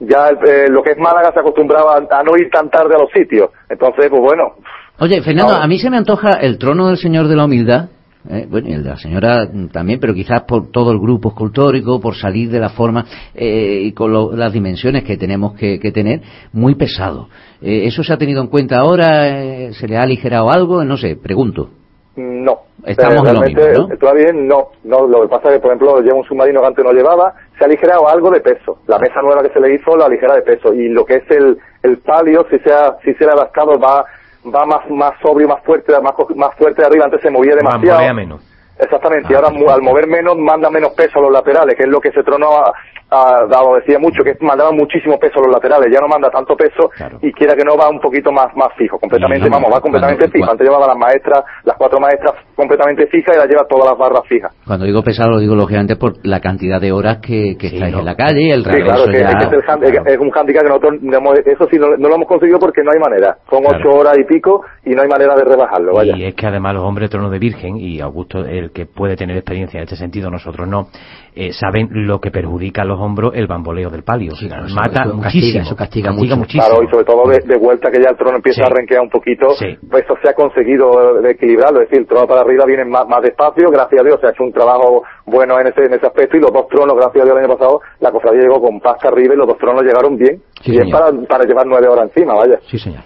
ya, 0.02 0.30
eh, 0.30 0.68
lo 0.70 0.82
que 0.84 0.92
es 0.92 0.98
Málaga 0.98 1.32
se 1.34 1.40
acostumbraba 1.40 1.98
a 1.98 2.24
no 2.24 2.38
ir 2.38 2.50
tan 2.52 2.70
tarde 2.70 2.96
a 2.96 3.00
los 3.00 3.12
sitios. 3.12 3.50
Entonces, 3.70 4.08
pues 4.10 4.22
bueno, 4.22 4.56
Oye, 5.02 5.22
Fernando, 5.22 5.54
a 5.54 5.68
mí 5.68 5.80
se 5.80 5.90
me 5.90 5.98
antoja 5.98 6.34
el 6.42 6.58
trono 6.58 6.88
del 6.88 6.98
Señor 6.98 7.28
de 7.28 7.36
la 7.36 7.46
Humildad, 7.46 7.86
eh, 8.30 8.46
bueno, 8.50 8.68
y 8.68 8.74
el 8.74 8.84
de 8.84 8.90
la 8.90 8.98
señora 8.98 9.48
también, 9.72 10.00
pero 10.02 10.14
quizás 10.14 10.42
por 10.44 10.72
todo 10.72 10.92
el 10.92 11.00
grupo 11.00 11.30
escultórico, 11.30 12.02
por 12.02 12.16
salir 12.16 12.50
de 12.52 12.60
la 12.60 12.70
forma 12.70 13.06
eh, 13.34 13.80
y 13.86 13.94
con 13.94 14.12
lo- 14.12 14.34
las 14.36 14.52
dimensiones 14.52 15.06
que 15.06 15.16
tenemos 15.16 15.54
que, 15.54 15.80
que 15.80 15.92
tener, 15.94 16.20
muy 16.52 16.76
pesado. 16.76 17.30
Eh, 17.62 17.84
¿Eso 17.86 18.04
se 18.04 18.12
ha 18.12 18.18
tenido 18.18 18.42
en 18.42 18.48
cuenta 18.48 18.78
ahora? 18.80 19.30
Eh, 19.30 19.74
¿Se 19.74 19.88
le 19.88 19.96
ha 19.98 20.02
aligerado 20.02 20.50
algo? 20.52 20.84
No 20.84 20.98
sé, 20.98 21.16
pregunto. 21.16 21.70
No. 22.18 22.60
Estamos 22.86 23.20
en 23.30 23.34
lo 23.36 23.42
mismo, 23.42 23.62
¿no? 23.88 23.98
Todavía 23.98 24.32
no, 24.34 24.68
no. 24.84 25.08
Lo 25.08 25.22
que 25.22 25.28
pasa 25.30 25.48
es 25.50 25.54
que, 25.56 25.60
por 25.62 25.72
ejemplo, 25.72 26.02
lleva 26.02 26.18
un 26.18 26.26
submarino 26.26 26.60
que 26.60 26.68
antes 26.68 26.84
no 26.84 26.92
llevaba, 26.92 27.34
se 27.58 27.64
ha 27.64 27.68
aligerado 27.68 28.10
algo 28.10 28.30
de 28.32 28.42
peso. 28.42 28.80
La 28.88 29.00
mesa 29.00 29.22
nueva 29.22 29.42
que 29.44 29.50
se 29.54 29.60
le 29.62 29.76
hizo 29.76 29.96
la 29.96 30.06
aligera 30.08 30.36
de 30.36 30.42
peso. 30.42 30.74
Y 30.74 30.90
lo 30.90 31.06
que 31.06 31.16
es 31.16 31.24
el, 31.32 31.58
el 31.84 31.98
palio, 32.00 32.46
si 32.52 32.58
se 32.60 32.74
ha, 32.74 32.98
si 33.06 33.14
se 33.14 33.24
le 33.24 33.32
ha 33.32 33.34
adaptado, 33.36 33.80
va, 33.80 34.04
va 34.46 34.66
más, 34.66 34.90
más 34.90 35.12
sobrio, 35.22 35.48
más 35.48 35.62
fuerte, 35.64 35.92
más, 36.02 36.14
más 36.36 36.56
fuerte 36.56 36.82
de 36.82 36.88
arriba. 36.88 37.06
Antes 37.06 37.22
se 37.22 37.30
movía 37.30 37.56
demasiado. 37.56 37.86
Bambolea 37.88 38.14
menos. 38.14 38.42
Exactamente, 38.80 39.28
y 39.30 39.36
Ah, 39.36 39.40
ahora 39.40 39.50
mu- 39.50 39.70
al 39.70 39.82
mover 39.82 40.08
menos 40.08 40.38
manda 40.38 40.70
menos 40.70 40.92
peso 40.94 41.20
a 41.20 41.22
los 41.24 41.32
laterales, 41.32 41.76
que 41.76 41.84
es 41.84 41.90
lo 41.90 42.00
que 42.00 42.10
ese 42.10 42.24
trono 42.24 42.64
ha, 43.12 43.44
ha 43.44 43.48
dado, 43.48 43.76
decía 43.76 43.98
mucho, 44.00 44.24
que 44.24 44.36
mandaba 44.42 44.72
muchísimo 44.72 45.18
peso 45.20 45.40
a 45.40 45.44
los 45.48 45.54
laterales, 45.54 45.90
ya 45.94 46.00
no 46.02 46.08
manda 46.08 46.30
tanto 46.30 46.56
peso 46.56 46.90
Claro. 46.96 47.18
y 47.22 47.32
quiera 47.34 47.56
que 47.56 47.64
no 47.64 47.76
va 47.78 47.90
un 47.90 48.00
poquito 48.00 48.32
más 48.32 48.48
más 48.56 48.70
fijo, 48.78 48.98
completamente, 49.00 49.50
no, 49.50 49.56
vamos, 49.58 49.72
va 49.76 49.82
completamente 49.82 50.26
cuando- 50.26 50.34
fijo. 50.34 50.46
cuando- 50.46 50.52
Antes 50.52 50.68
llevaba 50.68 50.88
las 50.88 50.98
maestras, 50.98 51.44
las 51.64 51.78
cuatro 51.78 52.00
maestras 52.00 52.34
completamente 52.56 53.08
fijas 53.08 53.36
y 53.36 53.40
ahora 53.40 53.50
lleva 53.50 53.68
todas 53.68 53.86
las 53.90 53.98
barras 53.98 54.22
fijas. 54.28 54.52
Cuando 54.66 54.86
digo 54.86 55.02
pesado, 55.04 55.32
lo 55.32 55.40
digo 55.40 55.56
lógicamente 55.56 55.96
por 55.96 56.14
la 56.24 56.40
cantidad 56.40 56.80
de 56.82 56.92
horas 56.92 57.18
que, 57.20 57.56
que 57.58 57.70
Sí, 57.70 57.76
estáis 57.76 57.94
no. 57.94 58.00
en 58.00 58.06
la 58.06 58.16
calle, 58.16 58.52
el 58.52 58.64
Sí, 58.64 58.70
claro, 58.70 59.06
regreso 59.06 59.06
que, 59.12 59.20
ya... 59.20 59.30
es, 59.30 59.36
que 59.36 59.44
es, 59.46 59.52
el 59.54 59.62
hand- 59.70 59.92
Claro. 59.92 60.06
es 60.10 60.18
un 60.20 60.32
handicap 60.34 60.64
que 60.64 60.70
nosotros, 60.70 60.94
digamos, 61.02 61.40
eso 61.46 61.68
sí, 61.72 61.78
no, 61.78 61.88
no 61.98 62.08
lo 62.10 62.16
hemos 62.16 62.28
conseguido 62.28 62.60
porque 62.60 62.82
no 62.84 62.92
hay 62.92 63.00
manera. 63.00 63.38
Son 63.50 63.62
Claro. 63.64 63.78
ocho 63.80 63.90
horas 64.00 64.18
y 64.18 64.24
pico 64.26 64.62
y 64.86 64.92
no 64.92 65.02
hay 65.02 65.08
manera 65.08 65.36
de 65.36 65.44
rebajarlo, 65.44 65.94
vaya. 65.94 66.16
Y 66.18 66.26
es 66.26 66.36
que 66.36 66.48
además 66.48 66.74
los 66.74 66.84
hombres 66.84 67.10
de 67.10 67.12
trono 67.18 67.30
de 67.30 67.40
virgen, 67.40 67.78
y 67.78 68.00
Augusto, 68.02 68.40
el 68.46 68.72
que 68.72 68.86
puede 68.86 69.16
tener 69.16 69.38
experiencia 69.38 69.78
en 69.78 69.84
este 69.84 69.96
sentido, 69.96 70.30
nosotros 70.30 70.68
no, 70.68 70.88
eh, 71.36 71.54
saben 71.54 71.90
lo 71.92 72.20
que 72.20 72.32
perjudica 72.32 72.82
a 72.82 72.86
los 72.86 73.00
hombros 73.00 73.32
el 73.36 73.48
bamboleo 73.48 73.90
del 73.90 74.04
palio. 74.04 74.32
Sí, 74.36 74.48
claro, 74.48 74.66
eso- 74.66 74.76
Mata 74.76 75.04
eso 75.06 75.20
castiga, 75.20 75.24
muchísimo. 75.24 75.64
eso 75.64 75.76
castiga 75.76 76.12
mucho. 76.12 76.36
muchísimo. 76.38 76.64
Claro, 76.66 76.84
y 76.84 76.88
sobre 76.90 77.06
todo 77.06 77.28
de, 77.30 77.40
de 77.46 77.58
vuelta 77.58 77.92
que 77.92 78.02
ya 78.02 78.10
el 78.12 78.18
trono 78.18 78.38
empieza 78.38 78.64
Sí. 78.66 78.72
a 78.72 78.76
renquear 78.76 79.02
un 79.02 79.10
poquito, 79.10 79.50
Sí. 79.52 79.78
pues 79.90 80.04
eso 80.06 80.16
se 80.24 80.30
ha 80.30 80.34
conseguido 80.34 81.22
de 81.22 81.32
equilibrarlo, 81.32 81.82
es 81.82 81.90
decir, 81.90 82.00
el 82.02 82.08
trono 82.08 82.28
para 82.28 82.42
arriba 82.42 82.66
viene 82.66 82.86
más, 82.86 83.08
más 83.08 83.22
despacio, 83.22 83.70
gracias 83.70 84.02
a 84.02 84.04
Dios 84.04 84.20
se 84.22 84.28
ha 84.28 84.30
hecho 84.32 84.44
un 84.44 84.52
trabajo 84.54 85.04
bueno 85.26 85.60
en 85.60 85.68
ese, 85.68 85.86
en 85.86 85.94
ese 85.94 86.06
aspecto 86.08 86.38
y 86.38 86.42
los 86.42 86.52
dos 86.52 86.68
tronos, 86.68 86.96
gracias 86.96 87.22
a 87.22 87.26
Dios 87.26 87.38
el 87.38 87.46
año 87.46 87.56
pasado, 87.58 87.82
la 88.00 88.12
cofradía 88.12 88.42
llegó 88.42 88.62
con 88.62 88.80
pasta 88.80 89.08
arriba 89.10 89.34
y 89.34 89.38
los 89.38 89.48
dos 89.48 89.58
tronos 89.58 89.84
llegaron 89.84 90.18
bien, 90.18 90.42
Sí, 90.62 90.72
bien 90.72 90.90
para, 90.90 91.12
para 91.28 91.46
llevar 91.46 91.66
nueve 91.68 91.88
horas 91.88 92.10
encima, 92.14 92.34
vaya. 92.34 92.60
Sí, 92.68 92.78
señor. 92.80 93.02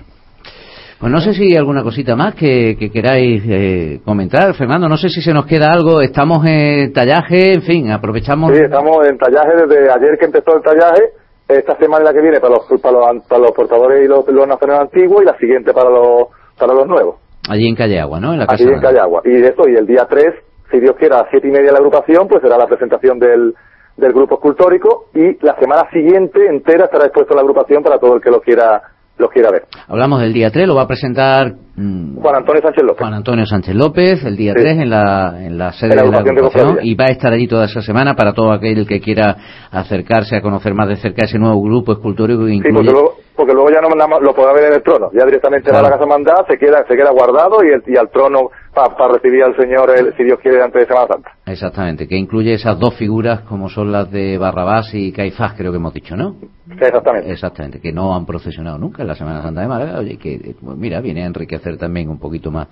Pues 1.03 1.11
no 1.11 1.19
sé 1.19 1.33
si 1.33 1.51
hay 1.51 1.57
alguna 1.57 1.83
cosita 1.83 2.15
más 2.15 2.33
que, 2.33 2.77
que 2.79 2.89
queráis 2.89 3.43
eh, 3.45 3.99
comentar, 4.05 4.53
Fernando. 4.53 4.87
No 4.87 4.95
sé 4.95 5.09
si 5.09 5.21
se 5.21 5.33
nos 5.33 5.45
queda 5.45 5.65
algo. 5.69 5.99
Estamos 5.99 6.45
en 6.45 6.93
tallaje, 6.93 7.55
en 7.55 7.61
fin, 7.61 7.91
aprovechamos. 7.91 8.55
Sí, 8.55 8.61
estamos 8.63 9.05
en 9.05 9.17
tallaje 9.17 9.67
desde 9.67 9.91
ayer 9.91 10.17
que 10.17 10.27
empezó 10.27 10.55
el 10.55 10.63
tallaje, 10.63 11.11
esta 11.49 11.75
semana 11.75 12.05
la 12.05 12.13
que 12.13 12.21
viene 12.21 12.39
para 12.39 12.55
los, 12.55 12.81
para 12.81 12.97
los, 12.99 13.27
para 13.27 13.41
los 13.41 13.51
portadores 13.51 14.05
y 14.05 14.07
los, 14.07 14.25
los 14.29 14.47
nacionales 14.47 14.83
antiguos 14.83 15.23
y 15.23 15.25
la 15.25 15.37
siguiente 15.37 15.73
para 15.73 15.89
los, 15.89 16.27
para 16.57 16.73
los 16.73 16.87
nuevos. 16.87 17.17
Allí 17.49 17.67
en 17.67 17.75
Calleagua, 17.75 18.21
¿no? 18.21 18.31
En 18.31 18.39
la 18.39 18.47
casa. 18.47 18.63
en 18.63 18.79
Callagua. 18.79 19.23
Y 19.25 19.43
eso, 19.43 19.67
y 19.67 19.75
el 19.75 19.85
día 19.85 20.07
3, 20.09 20.25
si 20.71 20.79
Dios 20.79 20.95
quiera, 20.97 21.17
a 21.17 21.27
siete 21.29 21.49
y 21.49 21.51
media 21.51 21.65
de 21.65 21.71
la 21.73 21.79
agrupación, 21.79 22.29
pues 22.29 22.41
será 22.41 22.57
la 22.57 22.67
presentación 22.67 23.19
del, 23.19 23.53
del 23.97 24.13
grupo 24.13 24.35
escultórico 24.35 25.07
y 25.13 25.35
la 25.45 25.59
semana 25.59 25.83
siguiente 25.91 26.47
entera 26.47 26.85
estará 26.85 27.07
expuesto 27.07 27.35
la 27.35 27.41
agrupación 27.41 27.83
para 27.83 27.99
todo 27.99 28.15
el 28.15 28.21
que 28.21 28.31
lo 28.31 28.39
quiera 28.39 28.81
lo 29.17 29.29
quiera 29.29 29.51
ver. 29.51 29.65
Hablamos 29.87 30.21
del 30.21 30.33
día 30.33 30.49
3, 30.51 30.67
lo 30.67 30.75
va 30.75 30.83
a 30.83 30.87
presentar 30.87 31.53
Juan 31.75 32.35
Antonio 32.35 32.61
Sánchez 32.61 32.83
López. 32.83 32.99
Juan 32.99 33.13
Antonio 33.15 33.45
Sánchez 33.47 33.75
López 33.75 34.23
el 34.25 34.37
día 34.37 34.53
Sí. 34.55 34.61
3 34.61 34.77
en 34.79 34.89
la, 34.91 35.43
en 35.43 35.57
la 35.57 35.71
sede 35.73 35.91
En 35.91 35.97
la 35.97 36.03
de 36.03 36.11
la 36.11 36.17
agrupación 36.19 36.75
de 36.75 36.85
y 36.85 36.93
va 36.95 37.05
a 37.05 37.11
estar 37.11 37.33
allí 37.33 37.47
toda 37.47 37.65
esa 37.65 37.81
semana 37.81 38.15
para 38.15 38.33
todo 38.33 38.51
aquel 38.51 38.85
que 38.85 39.01
quiera 39.01 39.35
acercarse 39.71 40.35
a 40.35 40.41
conocer 40.41 40.73
más 40.75 40.87
de 40.87 40.97
cerca 40.97 41.25
ese 41.25 41.39
nuevo 41.39 41.61
grupo 41.61 41.93
escultórico 41.93 42.41
que 42.45 42.51
Sí, 42.51 42.55
incluye... 42.57 42.75
porque 42.75 42.91
luego, 42.91 43.13
porque 43.35 43.53
luego 43.53 43.69
ya 43.71 43.81
no 43.81 44.19
lo 44.19 44.35
podrá 44.35 44.53
ver 44.53 44.65
en 44.65 44.73
el 44.73 44.83
trono. 44.83 45.09
Ya 45.13 45.25
directamente 45.25 45.71
va 45.71 45.79
a 45.79 45.81
la 45.81 45.87
Claro. 45.87 45.99
casa 46.03 46.09
mandada, 46.09 46.45
se 46.47 46.57
queda, 46.59 46.85
se 46.87 46.95
queda 46.95 47.09
guardado 47.11 47.63
y, 47.63 47.69
el, 47.73 47.83
y 47.87 47.97
al 47.97 48.09
trono 48.11 48.49
para 48.73 49.13
recibir 49.13 49.43
al 49.43 49.55
Señor, 49.55 49.89
el- 49.95 50.15
si 50.17 50.23
Dios 50.23 50.39
quiere, 50.41 50.61
antes 50.61 50.81
de 50.81 50.87
Semana 50.87 51.07
Santa. 51.07 51.31
Exactamente, 51.45 52.07
que 52.07 52.15
incluye 52.17 52.53
esas 52.53 52.79
dos 52.79 52.95
figuras 52.95 53.41
como 53.41 53.69
son 53.69 53.91
las 53.91 54.09
de 54.11 54.37
Barrabás 54.37 54.93
y 54.93 55.11
Caifás, 55.11 55.53
creo 55.53 55.71
que 55.71 55.77
hemos 55.77 55.93
dicho, 55.93 56.15
¿no? 56.15 56.35
Sí, 56.67 56.77
exactamente. 56.81 57.31
Exactamente, 57.31 57.79
que 57.79 57.91
no 57.91 58.15
han 58.15 58.25
procesionado 58.25 58.77
nunca 58.79 59.03
en 59.03 59.07
la 59.09 59.15
Semana 59.15 59.41
Santa 59.43 59.61
de 59.61 59.67
Málaga, 59.67 59.99
oye, 59.99 60.17
que 60.17 60.33
eh, 60.35 60.55
pues 60.59 60.75
mira, 60.77 61.01
viene 61.01 61.23
a 61.23 61.27
enriquecer 61.27 61.62
también 61.77 62.09
un 62.09 62.19
poquito 62.19 62.51
más 62.51 62.67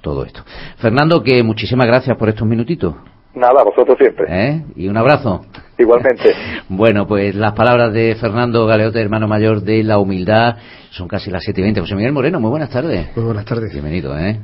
todo 0.00 0.24
esto. 0.24 0.42
Fernando, 0.78 1.22
que 1.22 1.42
muchísimas 1.42 1.86
gracias 1.86 2.16
por 2.16 2.28
estos 2.28 2.46
minutitos, 2.46 2.94
Nada, 3.34 3.62
vosotros 3.62 3.96
siempre. 3.96 4.26
¿eh? 4.28 4.64
Y 4.74 4.88
un 4.88 4.96
abrazo. 4.96 5.42
Igualmente. 5.80 6.34
Bueno, 6.68 7.06
pues 7.06 7.34
las 7.34 7.52
palabras 7.54 7.92
de 7.92 8.14
Fernando 8.14 8.64
Galeote, 8.64 9.00
hermano 9.00 9.26
mayor 9.26 9.62
de 9.62 9.82
la 9.82 9.98
humildad, 9.98 10.56
son 10.90 11.08
casi 11.08 11.30
las 11.30 11.42
7 11.42 11.60
y 11.60 11.64
20. 11.64 11.80
José 11.80 11.96
Miguel 11.96 12.12
Moreno, 12.12 12.38
muy 12.38 12.50
buenas 12.50 12.70
tardes. 12.70 13.08
Muy 13.16 13.24
buenas 13.24 13.44
tardes. 13.44 13.72
Bienvenido, 13.72 14.16
¿eh? 14.16 14.40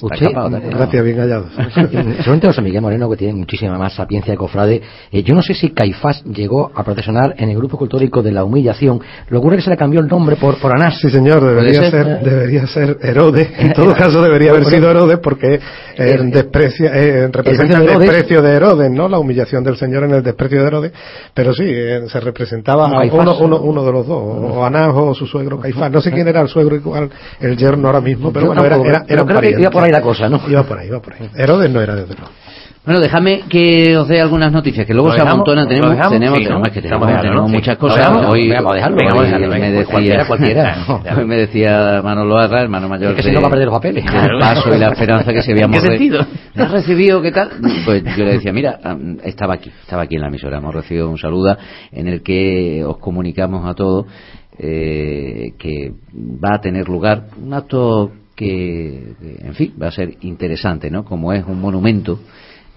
Usted, 0.00 0.28
gracias, 0.70 1.04
bien 1.04 1.18
hallado. 1.18 1.48
Solamente 2.22 2.46
José 2.46 2.62
Miguel 2.62 2.80
Moreno, 2.82 3.10
que 3.10 3.16
tiene 3.16 3.34
muchísima 3.34 3.76
más 3.76 3.94
sapiencia 3.94 4.32
de 4.32 4.36
cofrade. 4.36 4.80
Eh, 5.10 5.22
yo 5.22 5.34
no 5.34 5.42
sé 5.42 5.54
si 5.54 5.70
Caifás 5.70 6.24
llegó 6.24 6.70
a 6.74 6.84
procesionar 6.84 7.34
en 7.36 7.50
el 7.50 7.56
grupo 7.56 7.76
cultórico 7.76 8.22
de 8.22 8.32
la 8.32 8.44
humillación. 8.44 9.00
Lo 9.28 9.40
ocurre 9.40 9.56
que 9.56 9.62
se 9.62 9.70
le 9.70 9.76
cambió 9.76 10.00
el 10.00 10.06
nombre 10.06 10.36
por, 10.36 10.58
por 10.58 10.72
Anás. 10.72 10.98
Sí, 11.00 11.10
señor, 11.10 11.44
debería 11.44 11.90
ser? 11.90 12.20
debería 12.20 12.66
ser 12.66 12.96
Herodes. 13.02 13.48
En 13.58 13.72
todo 13.72 13.92
caso, 13.98 14.22
debería 14.22 14.50
haber 14.52 14.64
sido 14.66 14.90
Herodes 14.90 15.18
porque 15.18 15.60
eh, 15.96 16.18
desprecia, 16.32 16.92
eh, 16.94 17.28
representa 17.28 17.78
el, 17.78 17.86
desprecio 17.86 18.42
de 18.42 18.52
Herodes, 18.52 18.90
¿no? 18.90 19.08
La 19.08 19.18
humillación 19.18 19.64
del 19.64 19.76
Señor 19.76 20.04
en 20.04 20.12
el 20.12 20.22
desprecio 20.22 20.60
de 20.60 20.65
Pero 21.34 21.52
sí, 21.52 21.64
eh, 21.66 22.02
se 22.08 22.20
representaba 22.20 22.86
a 22.86 23.04
uno, 23.04 23.36
uno, 23.38 23.60
uno, 23.60 23.84
de 23.84 23.92
los 23.92 24.06
dos, 24.06 24.18
o 24.18 24.64
Anás 24.64 24.90
o 24.94 25.14
su 25.14 25.26
suegro 25.26 25.58
Caifás. 25.60 25.90
No 25.90 26.00
sé 26.00 26.10
quién 26.10 26.28
era 26.28 26.40
el 26.40 26.48
suegro 26.48 26.76
igual, 26.76 27.10
el 27.40 27.56
yerno 27.56 27.88
ahora 27.88 28.00
mismo, 28.00 28.32
pero 28.32 28.48
bueno, 28.48 28.64
era, 28.64 28.76
era, 28.76 29.04
era 29.08 29.50
iba 29.58 29.70
por 29.70 29.84
ahí 29.84 29.92
la 29.92 30.02
cosa, 30.02 30.28
¿no? 30.28 30.40
Iba 30.48 30.62
por 30.62 30.78
ahí, 30.78 30.88
iba 30.88 31.00
por 31.00 31.14
ahí. 31.14 31.30
Herodes 31.34 31.70
no 31.70 31.80
era 31.80 31.94
desde 31.94 32.14
luego. 32.14 32.30
Bueno, 32.86 33.00
déjame 33.00 33.42
que 33.48 33.96
os 33.96 34.06
dé 34.06 34.20
algunas 34.20 34.52
noticias, 34.52 34.86
que 34.86 34.94
luego 34.94 35.12
se 35.12 35.20
amontonan. 35.20 35.66
Tenemos, 35.66 35.90
tenemos, 36.08 36.38
sí, 36.38 36.44
tenemos, 36.44 36.68
que 36.68 36.80
tenemos, 36.80 37.20
tenemos 37.20 37.50
muchas 37.50 37.76
cosas. 37.78 38.16
Hoy, 38.28 38.48
vamos 38.48 38.70
a 38.70 38.74
dejarlo. 38.76 38.96
Hoy, 39.18 39.28
me 39.48 39.72
decía, 39.72 39.90
cualquiera, 39.90 40.24
cualquiera. 40.24 40.76
hoy 41.18 41.24
me 41.24 41.36
decía 41.36 42.00
Manolo 42.04 42.38
Arra, 42.38 42.62
hermano 42.62 42.88
mayor 42.88 43.10
es 43.10 43.16
que 43.16 43.22
de, 43.22 43.28
si 43.30 43.34
no 43.34 43.40
va 43.40 43.48
a 43.48 43.50
perder 43.50 43.66
los 43.66 43.74
papeles. 43.74 44.04
del 44.04 44.38
paso 44.38 44.72
y 44.72 44.78
la 44.78 44.90
esperanza 44.90 45.32
que 45.32 45.42
se 45.42 45.50
habíamos 45.52 45.78
¿En 45.78 45.82
qué 45.82 45.88
sentido? 45.88 46.26
¿Me 46.54 46.62
has 46.62 46.70
recibido 46.70 47.20
qué 47.20 47.32
tal? 47.32 47.50
Pues 47.84 48.04
yo 48.04 48.24
le 48.24 48.34
decía, 48.34 48.52
mira, 48.52 48.78
estaba 49.24 49.54
aquí, 49.54 49.72
estaba 49.82 50.02
aquí 50.02 50.14
en 50.14 50.20
la 50.20 50.28
emisora. 50.28 50.58
Hemos 50.58 50.72
recibido 50.72 51.10
un 51.10 51.18
saludo 51.18 51.56
en 51.90 52.06
el 52.06 52.22
que 52.22 52.84
os 52.84 52.98
comunicamos 52.98 53.68
a 53.68 53.74
todos 53.74 54.06
eh, 54.60 55.54
que 55.58 55.92
va 56.14 56.54
a 56.54 56.60
tener 56.60 56.88
lugar 56.88 57.24
un 57.44 57.52
acto 57.52 58.12
que, 58.36 59.16
en 59.40 59.54
fin, 59.54 59.74
va 59.82 59.88
a 59.88 59.90
ser 59.90 60.18
interesante, 60.20 60.88
¿no? 60.88 61.04
Como 61.04 61.32
es 61.32 61.44
un 61.44 61.60
monumento 61.60 62.20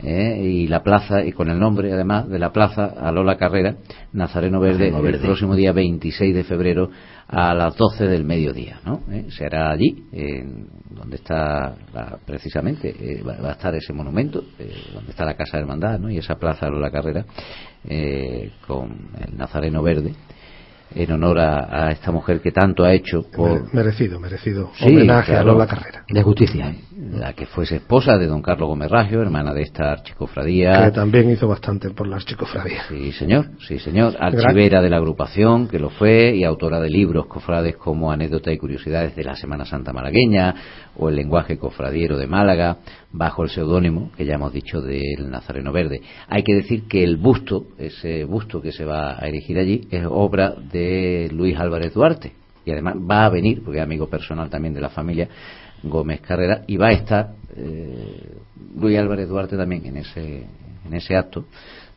¿eh? 0.04 0.42
y 0.42 0.68
la 0.68 0.84
plaza, 0.84 1.24
y 1.24 1.32
con 1.32 1.50
el 1.50 1.60
nombre 1.60 1.92
además 1.94 2.30
de 2.30 2.40
la 2.40 2.52
plaza 2.52 2.86
a 2.86 3.12
Lola 3.12 3.38
Carrera, 3.38 3.76
Nazareno 4.14 4.60
Verde, 4.60 4.90
el 4.90 5.20
próximo 5.20 5.56
día 5.56 5.72
26 5.72 6.36
de 6.36 6.44
febrero 6.44 6.90
a 7.28 7.54
las 7.54 7.76
12 7.76 8.08
del 8.08 8.24
mediodía, 8.24 8.80
¿no? 8.86 9.02
¿Eh? 9.12 9.28
Se 9.30 9.46
hará 9.46 9.72
allí, 9.72 10.06
en 10.12 10.68
donde 10.90 11.18
está 11.18 11.76
precisamente, 12.26 12.96
eh, 13.00 13.24
va, 13.24 13.50
a 13.50 13.52
estar 13.52 13.76
ese 13.76 13.94
monumento, 13.94 14.44
donde 14.94 15.12
está 15.12 15.26
la 15.26 15.36
Casa 15.36 15.58
de 15.58 15.64
Hermandad, 15.64 16.00
¿no? 16.00 16.10
Y 16.10 16.18
esa 16.18 16.36
plaza 16.36 16.66
a 16.66 16.70
Lola 16.70 16.92
Carrera, 16.92 17.26
con 18.68 19.10
el 19.20 19.38
Nazareno 19.38 19.82
Verde 19.84 20.14
en 20.96 21.12
honor 21.12 21.40
a, 21.40 21.92
esta 21.92 22.12
mujer 22.12 22.42
que 22.42 22.52
tanto 22.52 22.84
ha 22.84 22.94
hecho 22.94 23.24
por 23.36 23.74
merecido 23.74 24.20
merecido 24.20 24.72
homenaje 24.82 25.36
a 25.36 25.44
la 25.44 25.68
carrera. 25.68 26.04
De 26.08 26.24
justicia 26.24 26.74
la 27.12 27.34
que 27.34 27.46
fuese 27.46 27.78
esposa 27.78 28.18
de 28.18 28.28
don 28.28 28.42
Carlos 28.42 28.70
Gómez 28.70 28.90
Raggio 28.90 29.22
hermana 29.22 29.54
de 29.54 29.62
esta 29.62 29.92
archicofradía. 29.92 30.86
Que 30.86 30.92
también 30.92 31.30
hizo 31.30 31.48
bastante 31.48 31.90
por 31.92 32.08
la 32.08 32.18
archicofradía. 32.18 32.84
Sí 32.90 33.12
señor 33.14 33.48
sí 33.68 33.80
señor. 33.80 34.16
Archivera 34.20 34.82
de 34.82 34.90
la 34.90 34.98
agrupación 34.98 35.68
que 35.68 35.80
lo 35.80 35.90
fue 35.90 36.36
y 36.36 36.44
autora 36.44 36.80
de 36.80 36.90
libros 36.90 37.28
cofrades 37.28 37.78
como 37.78 38.12
anécdota 38.12 38.52
y 38.52 38.58
curiosidades 38.58 39.16
de 39.16 39.24
la 39.24 39.36
Semana 39.36 39.66
Santa 39.66 39.94
malagueña 39.94 40.56
o 40.98 41.10
el 41.10 41.16
lenguaje 41.16 41.58
cofradiero 41.58 42.18
de 42.18 42.28
Málaga 42.28 42.78
bajo 43.12 43.44
el 43.44 43.50
seudónimo 43.50 44.12
que 44.16 44.26
ya 44.26 44.36
hemos 44.36 44.54
dicho 44.54 44.82
del 44.82 45.32
Nazareno 45.32 45.72
Verde 45.72 46.02
hay 46.28 46.44
que 46.44 46.54
decir 46.54 46.84
que 46.88 47.04
el 47.04 47.18
busto 47.18 47.68
ese 47.78 48.24
busto 48.24 48.62
que 48.62 48.72
se 48.72 48.86
va 48.86 49.18
a 49.20 49.28
erigir 49.28 49.58
allí 49.58 49.88
es 49.90 50.06
obra 50.08 50.54
de 50.72 51.30
Luis 51.34 51.58
Álvarez 51.58 51.94
Duarte. 51.94 52.34
Y 52.66 52.72
además 52.72 52.96
va 52.98 53.26
a 53.26 53.30
venir, 53.30 53.64
porque 53.64 53.80
es 53.80 53.84
amigo 53.84 54.08
personal 54.08 54.50
también 54.50 54.74
de 54.74 54.82
la 54.82 54.90
familia 54.90 55.28
Gómez 55.82 56.22
Carrera, 56.22 56.64
y 56.68 56.78
va 56.78 56.88
a 56.88 56.92
estar 56.92 57.34
eh, 57.56 58.38
Luis 58.76 58.98
Álvarez 58.98 59.28
Duarte 59.28 59.58
también 59.58 59.86
en 59.86 59.98
ese, 59.98 60.46
en 60.86 60.94
ese 60.94 61.16
acto 61.16 61.46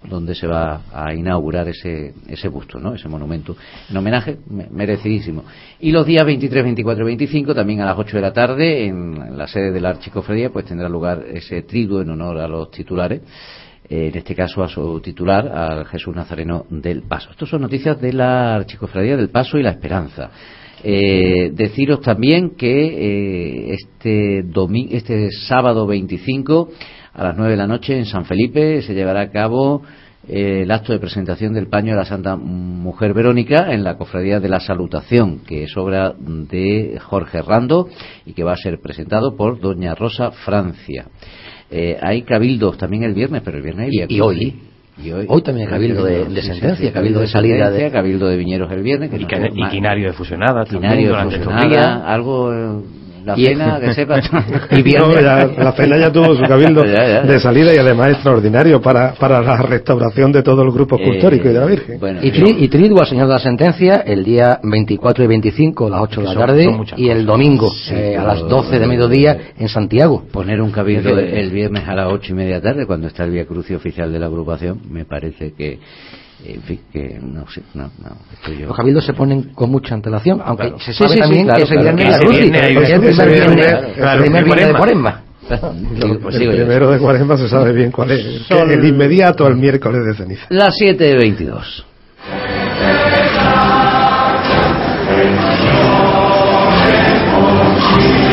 donde 0.09 0.35
se 0.35 0.47
va 0.47 0.83
a 0.93 1.15
inaugurar 1.15 1.69
ese, 1.69 2.15
ese 2.29 2.49
busto, 2.49 2.79
¿no? 2.79 2.95
ese 2.95 3.09
monumento, 3.09 3.57
en 3.91 3.97
homenaje 3.97 4.39
merecidísimo. 4.71 5.45
Y 5.81 5.93
los 5.93 6.07
días 6.07 6.25
23, 6.25 6.65
24 6.65 7.03
y 7.03 7.07
25, 7.07 7.55
también 7.55 7.81
a 7.81 7.87
las 7.87 7.99
8 7.99 8.17
de 8.17 8.23
la 8.23 8.33
tarde, 8.33 8.87
en 8.87 9.37
la 9.37 9.47
sede 9.47 9.71
de 9.71 9.81
la 9.81 9.91
Archicofradía, 9.91 10.51
pues 10.51 10.65
tendrá 10.65 10.89
lugar 10.89 11.25
ese 11.33 11.63
trigo 11.63 12.01
en 12.01 12.11
honor 12.11 12.39
a 12.39 12.49
los 12.49 12.71
titulares 12.71 13.23
eh, 13.89 14.09
en 14.09 14.17
este 14.17 14.35
caso 14.35 14.63
a 14.63 14.69
su 14.69 15.01
titular, 15.01 15.49
al 15.49 15.85
Jesús 15.87 16.15
Nazareno 16.15 16.65
del 16.71 17.03
Paso. 17.03 17.31
Estas 17.31 17.49
son 17.49 17.63
noticias 17.63 18.01
de 18.01 18.13
la 18.13 18.55
Archicofradía 18.55 19.17
del 19.17 19.29
Paso 19.29 19.59
y 19.59 19.63
la 19.63 19.71
Esperanza. 19.71 20.31
Eh, 20.85 21.51
deciros 21.53 22.01
también 22.01 22.57
que 22.57 23.71
eh, 23.71 23.75
este, 23.75 24.45
este 24.97 25.31
sábado 25.31 25.87
25 25.87 26.71
a 27.15 27.25
las 27.25 27.37
9 27.37 27.53
de 27.53 27.57
la 27.57 27.67
noche 27.67 27.99
en 27.99 28.07
San 28.07 28.25
Felipe 28.25 28.83
se 28.83 28.95
llevará 28.95 29.21
a 29.23 29.31
cabo 29.31 29.83
el 30.29 30.71
acto 30.71 30.93
de 30.93 31.01
presentación 31.01 31.53
del 31.53 31.67
paño 31.67 31.93
de 31.93 31.99
la 31.99 32.05
Santa 32.05 32.37
Mujer 32.37 33.13
Verónica 33.13 33.73
en 33.73 33.83
la 33.83 33.97
Cofradía 33.97 34.39
de 34.39 34.49
la 34.49 34.61
Salutación, 34.61 35.41
que 35.41 35.65
es 35.65 35.77
obra 35.77 36.15
de 36.17 36.99
Jorge 37.01 37.43
Rando 37.43 37.89
y 38.25 38.33
que 38.33 38.45
va 38.45 38.53
a 38.53 38.57
ser 38.57 38.81
presentado 38.81 39.37
por 39.37 39.61
Doña 39.61 39.95
Rosa 39.95 40.31
Francia. 40.31 41.07
Eh, 41.71 41.97
hay 42.01 42.23
cabildos 42.23 42.79
también 42.79 43.03
el 43.03 43.15
viernes, 43.15 43.43
pero 43.45 43.57
el 43.57 43.65
viernes 43.65 43.89
hay 43.89 44.07
y, 44.09 44.21
hoy. 44.21 44.63
Y 45.03 45.11
hoy, 45.11 45.43
también 45.43 45.67
hay 45.67 45.73
cabildo 45.73 46.05
de, 46.05 46.43
sentencia, 46.43 46.93
cabildo 46.93 47.21
de 47.21 47.27
salida. 47.27 47.71
De... 47.71 47.91
Cabildo 47.91 48.29
de 48.29 48.37
viñeros 48.37 48.71
el 48.71 48.83
viernes. 48.83 49.11
Que 49.11 49.17
y, 49.17 49.69
quinario 49.71 50.09
de 50.09 50.13
fusionada. 50.13 50.65
Quinario 50.67 51.17
de 51.17 51.39
fusionada, 51.39 52.07
algo 52.07 52.53
eh, 52.53 52.83
la 53.25 53.35
pena, 53.35 53.81
que 53.81 53.95
sepa. 53.95 54.21
y 54.71 54.83
la 54.83 55.75
pena 55.77 55.97
ya 55.97 56.13
tuvo 56.13 56.35
su 56.35 56.43
cabildo 56.43 56.83
de 56.83 57.41
salida 57.41 57.75
y 57.75 57.79
además 57.79 58.11
extraordinario 58.11 58.81
para, 58.81 59.15
para 59.15 59.41
la 59.41 59.57
restauración 59.63 60.33
de 60.33 60.43
todo 60.43 60.63
el 60.63 60.71
grupo 60.71 60.97
escultórico 60.97 61.49
y 61.49 61.53
de 61.53 61.61
la 61.61 61.67
Virgen. 61.67 62.01
y, 62.23 62.31
tri, 62.31 62.69
triduo 62.69 63.01
al 63.01 63.07
señor 63.07 63.27
de 63.27 63.35
la 63.35 63.39
sentencia 63.39 63.97
el 64.07 64.25
día 64.25 64.61
24 64.63 65.25
y 65.25 65.27
25 65.27 65.87
a 65.87 65.91
las 65.91 66.01
8 66.03 66.21
de 66.21 66.27
la 66.27 66.35
tarde 66.35 66.81
y 66.97 67.09
el 67.09 67.27
domingo 67.27 67.71
eh, 67.91 68.17
a 68.17 68.25
las 68.25 68.41
12 68.41 68.79
de 68.79 68.87
mediodía 68.87 69.39
en 69.59 69.69
Santiago. 69.69 70.25
Poner 70.33 70.61
un 70.61 70.71
cabildo 70.71 71.19
el 71.19 71.51
viernes 71.51 71.87
a 71.87 71.95
las 71.95 72.13
8 72.13 72.33
y 72.33 72.35
media 72.35 72.61
tarde 72.61 72.87
cuando 72.87 73.07
está 73.07 73.25
el 73.25 73.31
Vía 73.31 73.47
Crucio 73.47 73.77
oficial 73.77 74.13
de 74.13 74.19
la 74.19 74.27
agrupación 74.27 74.81
me 74.91 75.05
parece 75.05 75.53
que 75.53 75.79
en 76.45 76.63
fin, 76.63 76.81
que 76.93 77.19
no 77.23 77.49
sé, 77.49 77.63
no, 77.75 77.85
no, 77.85 78.17
estoy 78.33 78.59
yo. 78.59 78.67
Los 78.69 78.77
cabildos 78.77 79.05
se 79.05 79.13
ponen 79.13 79.53
con 79.55 79.71
mucha 79.71 79.95
antelación, 79.95 80.41
aunque 80.45 80.69
claro. 80.69 80.81
se 80.81 80.93
sabe 80.93 81.11
sí, 81.11 81.15
sí, 81.15 81.21
también 81.21 81.45
claro, 81.45 81.59
que 81.59 81.65
ese 81.65 81.75
claro, 81.75 81.97
viernes 81.97 82.17
es 82.17 83.19
el 83.19 84.21
primer 84.21 84.45
viernes 84.45 84.69
de 84.69 84.75
Cuaresma. 84.75 85.23
El 85.53 86.19
primero 86.19 86.91
de 86.91 86.99
Cuaresma 86.99 87.37
se 87.37 87.49
sabe 87.49 87.73
bien 87.73 87.91
cuál 87.91 88.13
es, 88.13 88.49
el 88.49 88.85
inmediato 88.85 89.45
al 89.45 89.57
miércoles 89.57 90.05
de 90.07 90.15
ceniza. 90.15 90.47
Las 90.51 90.75
7.22. 90.81 91.85
por 97.33 98.32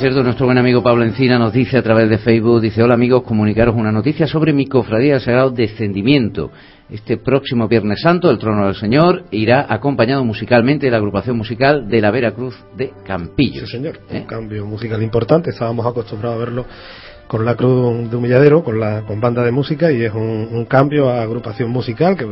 cierto, 0.00 0.22
nuestro 0.22 0.46
buen 0.46 0.56
amigo 0.56 0.82
Pablo 0.82 1.04
Encina 1.04 1.38
nos 1.38 1.52
dice 1.52 1.76
a 1.76 1.82
través 1.82 2.08
de 2.08 2.16
Facebook, 2.16 2.62
dice, 2.62 2.82
hola 2.82 2.94
amigos, 2.94 3.22
comunicaros 3.22 3.74
una 3.76 3.92
noticia 3.92 4.26
sobre 4.26 4.54
mi 4.54 4.66
cofradía 4.66 5.12
del 5.12 5.20
Sagrado 5.20 5.50
Descendimiento. 5.50 6.50
Este 6.88 7.18
próximo 7.18 7.68
Viernes 7.68 8.00
Santo, 8.00 8.30
el 8.30 8.38
Trono 8.38 8.64
del 8.64 8.76
Señor 8.76 9.24
irá 9.30 9.66
acompañado 9.68 10.24
musicalmente 10.24 10.86
de 10.86 10.92
la 10.92 10.96
agrupación 10.96 11.36
musical 11.36 11.86
de 11.86 12.00
la 12.00 12.10
Veracruz 12.10 12.56
de 12.74 12.94
Campillo. 13.04 13.66
Sí, 13.66 13.72
señor, 13.72 14.00
un 14.10 14.16
¿Eh? 14.16 14.24
cambio 14.26 14.64
musical 14.64 15.02
importante, 15.02 15.50
estábamos 15.50 15.84
acostumbrados 15.84 16.38
a 16.38 16.44
verlo 16.46 16.66
con 17.26 17.44
la 17.44 17.54
Cruz 17.54 18.10
de 18.10 18.16
Humilladero, 18.16 18.64
con 18.64 18.80
la 18.80 19.02
con 19.02 19.20
banda 19.20 19.44
de 19.44 19.52
música 19.52 19.92
y 19.92 20.02
es 20.02 20.14
un, 20.14 20.64
cambio 20.64 21.10
a 21.10 21.20
agrupación 21.20 21.68
musical 21.68 22.16
que 22.16 22.26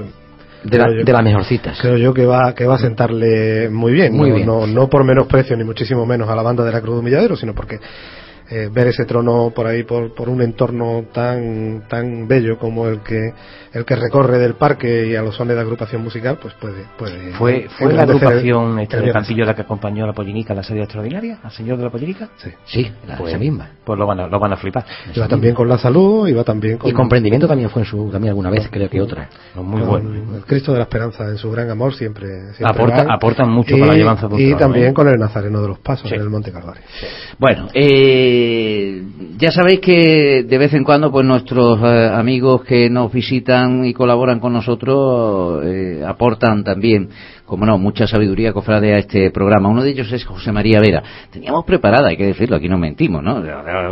de, 0.64 0.78
la, 0.78 0.88
de 0.90 1.12
las 1.12 1.22
mejorcitas. 1.22 1.78
Creo 1.80 1.96
yo 1.96 2.12
que 2.12 2.26
va 2.26 2.54
que 2.54 2.66
va 2.66 2.76
a 2.76 2.78
sentarle 2.78 3.68
muy 3.68 3.92
bien, 3.92 4.14
muy 4.14 4.30
no, 4.30 4.34
bien. 4.34 4.46
No, 4.46 4.66
no 4.66 4.88
por 4.88 5.04
menosprecio 5.04 5.56
ni 5.56 5.64
muchísimo 5.64 6.04
menos 6.06 6.28
a 6.28 6.34
la 6.34 6.42
banda 6.42 6.64
de 6.64 6.72
la 6.72 6.80
Cruz 6.80 6.96
de 6.96 7.00
Humilladero, 7.00 7.36
sino 7.36 7.54
porque 7.54 7.78
eh, 8.50 8.70
ver 8.72 8.88
ese 8.88 9.04
trono 9.04 9.52
por 9.54 9.66
ahí 9.66 9.82
por, 9.82 10.14
por 10.14 10.28
un 10.28 10.40
entorno 10.40 11.04
tan 11.12 11.87
tan 11.88 12.26
bello 12.26 12.58
como 12.58 12.88
el 12.88 13.00
que 13.00 13.32
el 13.74 13.84
que 13.84 13.94
recorre 13.94 14.38
del 14.38 14.54
parque 14.54 15.06
y 15.06 15.16
a 15.16 15.22
los 15.22 15.37
sones 15.37 15.54
de 15.54 15.61
agrupación 15.61 16.02
musical 16.02 16.38
pues 16.40 16.54
puede 16.54 16.84
puede 16.96 17.32
fue 17.32 17.68
fue 17.76 17.92
la 17.92 18.04
agrupación 18.04 18.78
este 18.78 19.00
de 19.00 19.12
Campillo 19.12 19.44
la 19.44 19.54
que 19.54 19.62
acompañó 19.62 20.04
a 20.04 20.06
la 20.06 20.12
Pollinica 20.14 20.54
en 20.54 20.58
la 20.58 20.62
serie 20.62 20.82
extraordinaria 20.82 21.40
al 21.42 21.50
señor 21.50 21.76
de 21.76 21.84
la 21.84 21.90
Pollinica. 21.90 22.28
Sí. 22.37 22.50
Sí 22.64 22.92
la 23.06 23.18
pues, 23.18 23.38
misma. 23.38 23.68
Pues 23.84 23.98
lo 23.98 24.06
van 24.06 24.20
a 24.20 24.26
lo 24.28 24.38
van 24.40 24.52
a 24.52 24.56
flipar. 24.56 24.84
Iba 25.14 25.28
también 25.28 25.54
con 25.54 25.68
la 25.68 25.76
salud 25.76 26.26
iba 26.26 26.42
también 26.42 26.78
con 26.78 26.90
y 26.90 26.94
comprendimiento 26.94 27.46
también 27.46 27.68
fue 27.68 27.82
en 27.82 27.88
su 27.88 28.11
también 28.11 28.30
alguna 28.30 28.50
vez 28.50 28.68
creo 28.70 28.88
que 28.88 29.00
otra. 29.00 29.28
Muy 29.56 29.82
bueno. 29.82 30.37
el 30.37 30.44
Cristo 30.44 30.72
de 30.72 30.78
la 30.78 30.84
Esperanza 30.84 31.24
en 31.24 31.37
su 31.37 31.50
gran 31.50 31.68
amor 31.70 31.94
siempre, 31.94 32.54
siempre 32.54 32.66
aporta 32.66 33.06
aportan 33.12 33.50
mucho 33.50 33.76
y, 33.76 33.80
para 33.80 33.92
la 33.92 33.98
llevanza 33.98 34.28
y 34.38 34.54
también 34.54 34.88
¿eh? 34.88 34.94
con 34.94 35.06
el 35.08 35.18
Nazareno 35.18 35.61
de 35.61 35.68
los 35.68 35.78
Pasos 35.80 36.08
sí. 36.08 36.14
en 36.14 36.22
el 36.22 36.30
Monte 36.30 36.50
Calvario. 36.50 36.82
Sí. 36.98 37.06
bueno 37.38 37.68
eh 37.74 38.38
ya 39.38 39.51
sabéis 39.51 39.81
que 39.81 40.44
de 40.44 40.59
vez 40.59 40.74
en 40.74 40.85
cuando 40.85 41.11
pues 41.11 41.24
nuestros 41.24 41.79
eh, 41.83 42.11
amigos 42.12 42.64
que 42.64 42.90
nos 42.90 43.12
visitan 43.12 43.85
y 43.85 43.92
colaboran 43.92 44.40
con 44.40 44.53
nosotros 44.53 45.62
eh, 45.64 46.03
aportan 46.07 46.64
también 46.64 47.09
como 47.48 47.64
no, 47.64 47.78
mucha 47.78 48.06
sabiduría 48.06 48.52
cofrade 48.52 48.94
a 48.94 48.98
este 48.98 49.30
programa. 49.30 49.68
Uno 49.68 49.82
de 49.82 49.90
ellos 49.90 50.12
es 50.12 50.24
José 50.24 50.52
María 50.52 50.80
Vera. 50.80 51.02
Teníamos 51.32 51.64
preparada, 51.64 52.08
hay 52.08 52.16
que 52.16 52.26
decirlo, 52.26 52.56
aquí 52.56 52.68
no 52.68 52.78
mentimos, 52.78 53.22
¿no? 53.22 53.37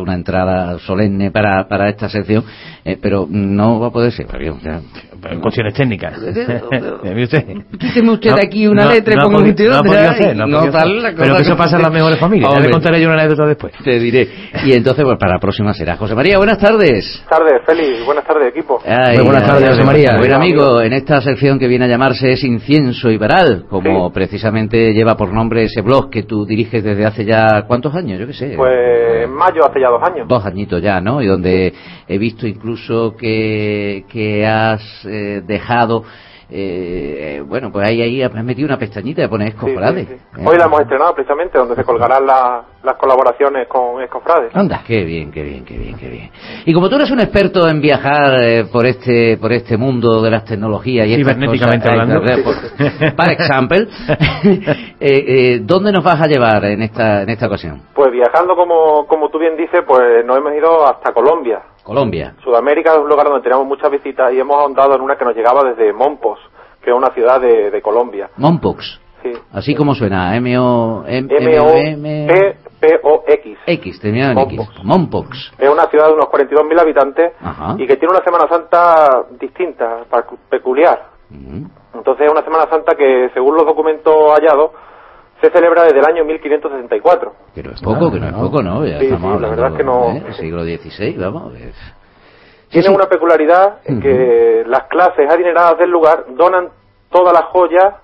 Una 0.01 0.15
entrada 0.15 0.79
solemne 0.81 1.31
para, 1.31 1.67
para 1.67 1.89
esta 1.89 2.09
sección, 2.09 2.45
eh, 2.85 2.99
pero 3.01 3.27
no 3.29 3.81
va 3.81 3.89
a 3.89 3.91
poder 3.91 4.13
ser. 4.13 4.27
Ya. 4.63 4.81
En 5.31 5.41
cuestiones 5.41 5.75
técnicas. 5.75 6.19
Quíteme 7.79 8.11
usted 8.13 8.31
no, 8.31 8.37
aquí 8.37 8.67
una 8.67 8.85
no, 8.85 8.91
letra 8.91 9.15
y 9.15 9.17
no 9.17 9.27
usted 9.29 9.69
no 9.71 9.81
otra. 9.81 10.11
Hacer, 10.11 10.37
no 10.37 10.47
no 10.47 10.71
tal 10.71 11.03
la 11.03 11.13
pero 11.17 11.37
que 11.37 11.43
eso 11.43 11.57
pasa 11.57 11.77
en 11.77 11.83
las 11.83 11.93
mejores 11.93 12.19
familias. 12.19 12.53
Ya 12.53 12.61
le 12.61 12.71
contaré 12.71 13.01
yo 13.01 13.09
una 13.09 13.21
anécdota 13.21 13.47
después. 13.47 13.73
Te 13.83 13.99
diré. 13.99 14.29
Y 14.65 14.73
entonces, 14.73 15.05
pues 15.05 15.19
para 15.19 15.35
la 15.35 15.39
próxima 15.39 15.73
será. 15.73 15.97
José 15.97 16.15
María, 16.15 16.37
buenas 16.37 16.59
tardes. 16.59 17.23
Buenas 17.25 17.49
tardes, 17.49 17.63
Félix. 17.67 18.05
Buenas 18.05 18.25
tardes, 18.25 18.49
equipo. 18.49 18.81
Ay, 18.85 19.17
Muy 19.17 19.25
buenas 19.25 19.43
ay, 19.43 19.49
tardes, 19.49 19.69
José 19.71 19.85
María. 19.85 20.17
Buen 20.19 20.33
amigo, 20.33 20.81
en 20.83 20.93
esta 20.93 21.21
sección 21.21 21.59
que 21.59 21.67
viene 21.67 21.87
a 21.87 21.89
llamarse 21.89 22.33
es 22.33 22.45
Incienso 22.45 23.11
y 23.11 23.17
Varal, 23.17 23.46
como 23.69 24.09
Sí. 24.09 24.15
precisamente 24.15 24.93
lleva 24.93 25.17
por 25.17 25.33
nombre 25.33 25.65
ese 25.65 25.81
blog 25.83 26.11
que 26.11 26.23
tú 26.25 26.45
diriges 26.45 26.83
desde 26.85 27.05
hace 27.07 27.25
ya, 27.25 27.65
¿cuántos 27.67 27.95
años? 27.95 28.19
Yo 28.19 28.27
qué 28.27 28.33
sé. 28.33 28.55
Pues 28.57 29.25
en 29.25 29.33
mayo, 29.33 29.65
hace 29.69 29.81
ya 29.81 29.89
dos 29.89 30.03
años. 30.03 30.29
Dos 30.29 30.45
añitos 30.45 30.83
ya, 30.83 31.01
¿no? 31.01 31.23
Y 31.23 31.27
donde 31.27 31.73
he 32.09 32.19
visto 32.19 32.47
incluso 32.47 33.15
que, 33.17 34.05
que 34.11 34.47
has 34.47 34.83
eh, 35.07 35.43
dejado, 35.47 36.05
eh, 36.49 37.43
bueno, 37.47 37.71
pues 37.73 37.89
ahí, 37.89 38.01
ahí 38.03 38.23
has 38.23 38.33
metido 38.33 38.67
una 38.67 38.79
pestañita 38.79 39.23
de 39.23 39.29
poner 39.29 39.49
Sí, 39.51 39.55
Escofrade. 39.57 40.05
sí, 40.05 40.07
sí. 40.07 40.41
¿eh? 40.41 40.45
Hoy 40.47 40.57
la 40.59 40.67
hemos 40.67 40.81
estrenado 40.81 41.15
precisamente, 41.15 41.59
donde 41.59 41.75
se 41.75 41.85
colgarán 41.85 42.25
la- 42.27 42.63
las 42.85 42.95
colaboraciones 42.97 43.67
con 43.67 44.01
Escofrades. 44.03 44.55
Anda, 44.55 44.83
qué 44.87 45.03
bien, 45.05 45.33
qué 45.33 45.43
bien, 45.43 45.65
qué 45.65 45.77
bien, 45.77 45.97
qué 45.99 46.09
bien. 46.09 46.31
Y 46.65 46.73
como 46.73 46.89
tú 46.89 46.95
eres 46.97 47.11
un 47.11 47.19
experto 47.21 47.69
en 47.69 47.81
viajar 47.81 48.41
eh, 48.43 48.65
por 48.73 48.87
este 48.87 49.37
por 49.39 49.53
este 49.53 49.77
mundo 49.77 50.23
de 50.23 50.31
las 50.31 50.45
tecnologías 50.45 51.07
y 51.09 51.15
estas 51.15 51.35
Cibernéticamente 51.35 51.89
cosas, 51.89 52.01
hablando. 52.01 52.33
eh, 52.33 52.45
por- 52.45 53.17
para 53.17 53.33
ejemplo, 53.33 53.77
eh, 54.45 54.97
eh, 55.01 55.61
¿dónde 55.63 55.91
nos 55.93 56.05
vas 56.05 56.21
a 56.21 56.27
llevar 56.27 56.65
en 56.67 56.83
esta 56.83 57.23
en 57.23 57.31
esta 57.31 57.47
ocasión? 57.47 57.83
Pues 57.95 58.13
viajando, 58.13 58.55
como, 58.55 59.07
como 59.07 59.29
tú 59.31 59.39
bien 59.39 59.57
dices, 59.57 59.81
pues 59.87 60.25
nos 60.25 60.37
hemos 60.39 60.53
ido 60.55 60.87
hasta 60.87 61.13
Colombia. 61.13 61.61
Colombia. 61.87 62.35
Sudamérica 62.43 62.95
es 62.95 62.99
un 62.99 63.09
lugar 63.09 63.27
donde 63.29 63.43
tenemos 63.43 63.65
muchas 63.65 63.89
visitas 63.93 64.33
y 64.33 64.41
hemos 64.41 64.57
ahondado 64.57 64.97
en 64.97 65.01
una 65.01 65.17
que 65.17 65.25
nos 65.25 65.37
llegaba 65.37 65.63
desde 65.63 65.93
Mompos, 65.93 66.41
que 66.83 66.91
es 66.91 66.97
una 66.97 67.11
ciudad 67.15 67.41
de, 67.41 67.71
de 67.71 67.81
Colombia. 67.81 68.29
Mompox. 68.37 69.01
Sí. 69.23 69.33
Así 69.53 69.75
como 69.77 69.95
suena, 69.95 70.37
M 70.37 70.59
O 70.59 71.05
M 71.07 71.29
M-O-P-P-O-X. 72.27 73.59
X, 73.67 74.01
terminado 74.01 74.33
en 74.33 74.39
X. 74.41 74.59
Mompox. 74.59 74.85
Mompox. 74.85 75.53
Es 75.59 75.69
una 75.69 75.85
ciudad 75.87 76.09
de 76.09 76.15
unos 76.15 76.27
42.000 76.27 76.81
habitantes 76.81 77.33
Ajá. 77.41 77.77
y 77.79 77.87
que 77.87 77.97
tiene 77.97 78.15
una 78.15 78.25
Semana 78.25 78.49
Santa 78.49 79.25
distinta, 79.39 80.05
peculiar. 80.51 81.07
Ujú. 81.31 81.69
Entonces 81.95 82.27
es 82.27 82.33
una 82.33 82.43
Semana 82.43 82.67
Santa 82.69 82.97
que, 82.97 83.31
según 83.33 83.55
los 83.55 83.65
documentos 83.65 84.15
hallados, 84.35 84.73
se 85.41 85.51
celebra 85.51 85.85
desde 85.85 85.99
el 85.99 86.07
año 86.07 86.25
1564. 86.25 87.33
Pero 87.55 87.71
es 87.73 87.81
poco, 87.83 88.07
Ah, 88.07 88.13
que 88.13 88.21
no, 88.21 88.27
es 88.27 88.33
no. 88.33 88.41
poco, 88.41 88.63
¿no? 88.63 88.85
Ya 88.87 88.99
Sí, 88.99 89.05
estamos 89.07 89.21
sí, 89.37 89.41
la 89.43 89.49
hablando 89.49 89.51
verdad 89.63 89.71
es 89.73 89.77
que 89.77 89.85
no- 89.85 90.11
¿eh? 90.11 90.21
del 90.21 90.35
siglo 90.35 90.65
XVI, 90.65 91.17
vamos. 91.19 91.55
es- 91.57 91.95
Tiene 92.71 92.89
sí. 92.89 92.95
una 92.95 93.07
peculiaridad 93.07 93.79
en 93.85 94.01
que 94.01 94.65
las 94.67 94.85
clases 94.85 95.31
adineradas 95.31 95.79
del 95.79 95.91
lugar 95.91 96.25
donan 96.31 96.69
todas 97.11 97.33
las 97.33 97.45
joyas 97.47 97.95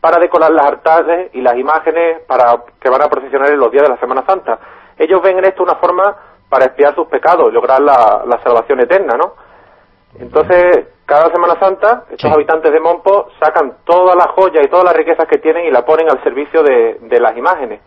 para 0.00 0.18
decorar 0.20 0.50
las 0.52 0.66
altares 0.66 1.30
y 1.34 1.40
las 1.40 1.56
imágenes 1.56 2.22
para 2.26 2.56
que 2.80 2.90
van 2.90 3.02
a 3.02 3.08
procesionar 3.08 3.50
en 3.50 3.58
los 3.58 3.70
días 3.70 3.82
de 3.84 3.88
la 3.90 3.98
Semana 3.98 4.24
Santa. 4.26 4.58
Ellos 4.98 5.20
ven 5.22 5.38
en 5.38 5.44
esto 5.44 5.62
una 5.62 5.76
forma 5.76 6.16
para 6.48 6.66
expiar 6.66 6.94
sus 6.94 7.06
pecados 7.08 7.50
y 7.50 7.54
lograr 7.54 7.80
la, 7.80 8.22
la 8.26 8.38
salvación 8.42 8.80
eterna, 8.80 9.14
¿no? 9.16 9.34
Entonces, 10.18 10.86
cada 11.12 11.28
Semana 11.30 11.54
Santa, 11.60 12.04
estos 12.10 12.30
Sí. 12.30 12.34
habitantes 12.34 12.72
de 12.72 12.80
Mompo 12.80 13.28
sacan 13.42 13.72
todas 13.84 14.16
las 14.16 14.28
joyas 14.28 14.64
y 14.64 14.68
todas 14.70 14.86
las 14.86 14.96
riquezas 14.96 15.26
que 15.28 15.38
tienen 15.38 15.66
y 15.66 15.70
la 15.70 15.84
ponen 15.84 16.08
al 16.08 16.22
servicio 16.24 16.62
de, 16.62 16.96
de 17.02 17.20
las 17.20 17.36
imágenes. 17.36 17.80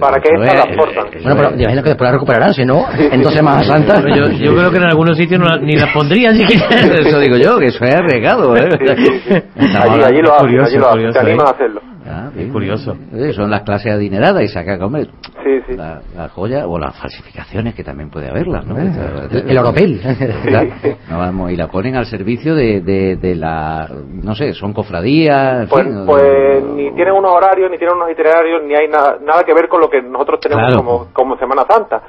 Para 0.00 0.18
que 0.18 0.30
estas 0.34 0.54
es- 0.54 0.66
las 0.66 0.76
portan. 0.76 1.06
eso 1.14 1.22
Bueno, 1.22 1.36
pero 1.36 1.48
es- 1.54 1.60
imagino 1.60 1.82
que 1.84 1.88
después 1.90 2.08
la 2.08 2.12
recuperarán, 2.14 2.52
si 2.54 2.64
no, 2.64 2.86
en 2.98 3.22
dos 3.22 3.32
Semanas 3.32 3.66
Santas. 3.68 4.02
Yo, 4.02 4.26
yo 4.30 4.52
creo 4.56 4.70
que 4.72 4.78
en 4.78 4.84
algunos 4.84 5.16
sitios 5.16 5.38
no 5.38 5.46
la- 5.46 5.58
ni 5.58 5.76
las 5.76 5.92
pondrían 5.94 6.34
siquiera. 6.34 6.66
Eso 7.06 7.20
digo 7.20 7.36
yo, 7.36 7.56
que 7.58 7.66
eso 7.66 7.84
es 7.84 7.94
arriesgado, 7.94 8.56
¿eh? 8.56 8.68
Sí, 8.80 8.86
sí, 8.96 9.20
sí. 9.28 9.34
Estamos 9.34 9.90
Allí, 9.90 10.02
allí 10.02 10.22
lo 10.22 10.34
hacen, 10.34 10.46
allí 10.48 10.56
lo 10.56 10.62
hacen, 10.88 10.90
curioso, 10.90 11.20
animan 11.20 11.46
¿eh? 11.46 11.48
a 11.48 11.52
hacerlo. 11.52 11.80
Ah, 12.06 12.30
bien. 12.34 12.50
curioso. 12.52 12.96
Eh, 13.14 13.32
son 13.32 13.50
las 13.50 13.62
clases 13.62 13.92
adineradas 13.92 14.42
y 14.42 14.48
sacan, 14.48 14.82
hombre, 14.82 15.06
Sí, 15.42 15.60
sí. 15.68 15.76
la, 15.76 16.00
la 16.16 16.28
joya 16.28 16.66
o 16.66 16.78
las 16.78 16.94
falsificaciones 16.98 17.74
que 17.74 17.82
también 17.84 18.10
puede 18.10 18.28
haberlas, 18.28 18.66
¿no? 18.66 18.76
El, 18.78 19.48
el 19.50 19.58
oropel. 19.58 20.00
No, 21.10 21.18
vamos, 21.18 21.50
y 21.52 21.56
la 21.56 21.68
ponen 21.68 21.96
al 21.96 22.06
servicio 22.06 22.54
de, 22.54 22.80
de, 22.80 23.16
de 23.16 23.34
la, 23.34 23.88
no 24.08 24.34
sé, 24.34 24.52
son 24.54 24.72
cofradías, 24.72 25.62
en 25.62 25.68
Pues, 25.68 25.84
fin, 25.84 25.96
o- 25.98 26.06
pues 26.06 26.62
ni 26.64 26.90
tienen 26.92 27.14
unos 27.14 27.30
horarios, 27.32 27.70
ni 27.70 27.78
tienen 27.78 27.96
unos 27.96 28.10
itinerarios, 28.10 28.62
ni 28.64 28.74
hay 28.74 28.88
na- 28.88 29.16
nada 29.24 29.42
que 29.44 29.54
ver 29.54 29.68
con 29.68 29.80
lo 29.80 29.88
que 29.88 30.02
nosotros 30.02 30.40
tenemos 30.40 30.64
Claro. 30.66 30.76
como, 30.84 31.06
como 31.12 31.36
Semana 31.38 31.64
Santa. 31.68 32.02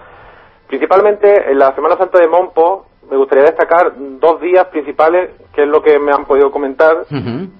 Principalmente 0.67 1.51
en 1.51 1.59
la 1.59 1.73
Semana 1.75 1.95
Santa 1.95 2.19
de 2.19 2.27
Mompo 2.27 2.87
me 3.09 3.17
gustaría 3.17 3.43
destacar 3.45 3.93
dos 4.19 4.41
días 4.41 4.65
principales, 4.67 5.31
que 5.53 5.63
es 5.63 5.67
lo 5.67 5.81
que 5.81 5.99
me 5.99 6.11
han 6.11 6.25
podido 6.25 6.51
comentar, 6.51 7.05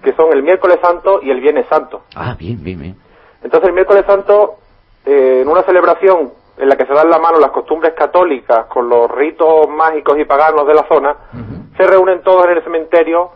que 0.03 0.13
son 0.13 0.33
el 0.33 0.43
miércoles 0.43 0.79
santo 0.81 1.19
y 1.21 1.29
el 1.31 1.39
viernes 1.41 1.67
santo. 1.67 2.01
Ah, 2.15 2.35
bien, 2.37 2.63
bien, 2.63 2.79
bien. 2.79 2.95
Entonces 3.43 3.67
el 3.69 3.73
miércoles 3.75 4.03
santo, 4.07 4.55
eh, 5.05 5.41
en 5.43 5.47
una 5.47 5.61
celebración 5.63 6.31
en 6.57 6.69
la 6.69 6.75
que 6.77 6.85
se 6.85 6.93
dan 6.93 7.09
la 7.09 7.19
mano 7.19 7.37
las 7.39 7.51
costumbres 7.51 7.93
católicas 7.93 8.65
con 8.67 8.87
los 8.89 9.11
ritos 9.11 9.67
mágicos 9.69 10.17
y 10.17 10.25
paganos 10.25 10.65
de 10.65 10.73
la 10.73 10.87
zona, 10.87 11.15
se 11.77 11.83
reúnen 11.85 12.21
todos 12.23 12.45
en 12.45 12.51
el 12.57 12.63
cementerio, 12.63 13.29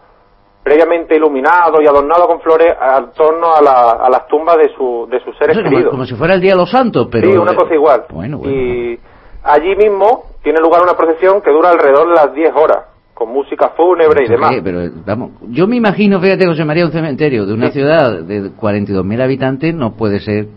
previamente 0.63 1.15
iluminado 1.15 1.81
y 1.81 1.87
adornado 1.87 2.27
con 2.27 2.39
flores, 2.41 2.73
al 2.79 3.11
torno 3.11 3.53
a, 3.55 3.61
la- 3.61 3.91
a 3.91 4.09
las 4.09 4.27
tumbas 4.27 4.57
de, 4.57 4.69
su, 4.75 5.07
de 5.09 5.19
sus 5.23 5.37
seres 5.37 5.55
Eso 5.55 5.63
como, 5.63 5.69
queridos. 5.71 5.91
como 5.91 6.05
si 6.05 6.15
fuera 6.15 6.33
el 6.35 6.41
Día 6.41 6.51
de 6.53 6.57
los 6.57 6.69
Santos, 6.71 7.07
pero... 7.11 7.29
sí, 7.31 7.37
una 7.37 7.55
cosa 7.55 7.73
igual. 7.73 8.05
Bueno, 8.09 8.37
bueno. 8.39 8.53
Y 8.53 8.99
allí 9.43 9.75
mismo 9.75 10.25
tiene 10.43 10.59
lugar 10.59 10.81
una 10.83 10.93
procesión 10.95 11.41
que 11.41 11.51
dura 11.51 11.69
alrededor 11.69 12.07
de 12.09 12.15
las 12.15 12.33
10 12.33 12.53
horas, 12.55 12.85
con 13.13 13.29
música 13.33 13.69
fúnebre 13.75 14.21
y 14.21 14.23
¿Esto 14.25 14.33
demás. 14.35 14.51
qué? 14.51 14.61
Pero, 14.61 14.79
vamos, 15.05 15.31
yo 15.49 15.67
me 15.67 15.75
imagino, 15.75 16.19
fíjate, 16.21 16.45
José 16.45 16.63
María, 16.63 16.85
un 16.85 16.91
cementerio 16.91 17.45
de 17.45 17.53
una 17.53 17.67
Sí. 17.67 17.73
ciudad 17.79 18.19
de 18.21 18.51
42.000 18.51 19.21
habitantes 19.21 19.73
no 19.75 19.91
puede 19.93 20.19
ser... 20.21 20.47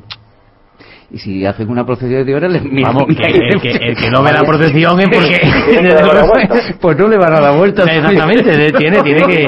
Y 1.13 1.19
si 1.19 1.45
hacen 1.45 1.69
una 1.71 1.85
procesión 1.85 2.21
de 2.21 2.25
10 2.25 2.37
horas, 2.39 2.53
les 2.53 2.63
Vamos, 2.83 3.05
que 3.07 3.27
el, 3.27 3.61
que, 3.61 3.69
el 3.71 3.95
que 3.97 4.11
no 4.11 4.23
ve 4.23 4.33
la 4.33 4.41
procesión 4.49 4.99
es 4.99 5.09
porque... 5.11 5.41
Que 6.73 6.75
pues 6.81 6.97
no 6.99 7.07
le 7.09 7.19
van 7.19 7.35
a 7.35 7.41
dar 7.41 7.57
vuelta. 7.59 7.83
Exactamente, 7.85 8.73
tiene, 8.73 9.03
tiene 9.03 9.23
que... 9.27 9.47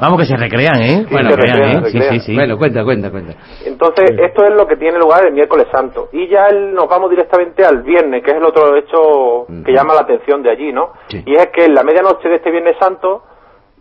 Vamos, 0.00 0.20
que 0.20 0.24
se 0.26 0.36
recrean, 0.36 0.80
¿eh? 0.80 1.04
Sí, 1.06 1.06
Bueno, 1.10 1.30
se 1.30 1.36
recrean, 1.36 1.56
recrean, 1.58 1.84
¿eh? 1.84 1.90
Sí, 1.90 1.98
recrean. 1.98 2.20
sí, 2.20 2.26
sí. 2.26 2.34
Bueno, 2.36 2.56
cuenta, 2.58 2.84
cuenta, 2.84 3.10
cuenta. 3.10 3.32
Entonces, 3.66 4.10
esto 4.18 4.44
es 4.44 4.54
lo 4.54 4.66
que 4.68 4.76
tiene 4.76 4.98
lugar 4.98 5.26
el 5.26 5.34
miércoles 5.34 5.66
santo. 5.72 6.08
Y 6.12 6.28
ya 6.28 6.46
el- 6.46 6.72
nos 6.74 6.88
vamos 6.88 7.10
directamente 7.10 7.64
al 7.64 7.82
viernes, 7.82 8.22
que 8.22 8.30
es 8.30 8.36
el 8.36 8.44
otro 8.44 8.76
hecho 8.76 9.46
que 9.64 9.72
Mm. 9.72 9.74
llama 9.74 9.94
la 9.94 10.02
atención 10.02 10.42
de 10.44 10.50
allí, 10.52 10.72
¿no? 10.72 10.92
Sí. 11.08 11.22
Y 11.26 11.34
es 11.34 11.48
que 11.48 11.64
en 11.64 11.74
la 11.74 11.82
medianoche 11.82 12.28
de 12.28 12.36
este 12.36 12.50
viernes 12.52 12.76
santo, 12.80 13.24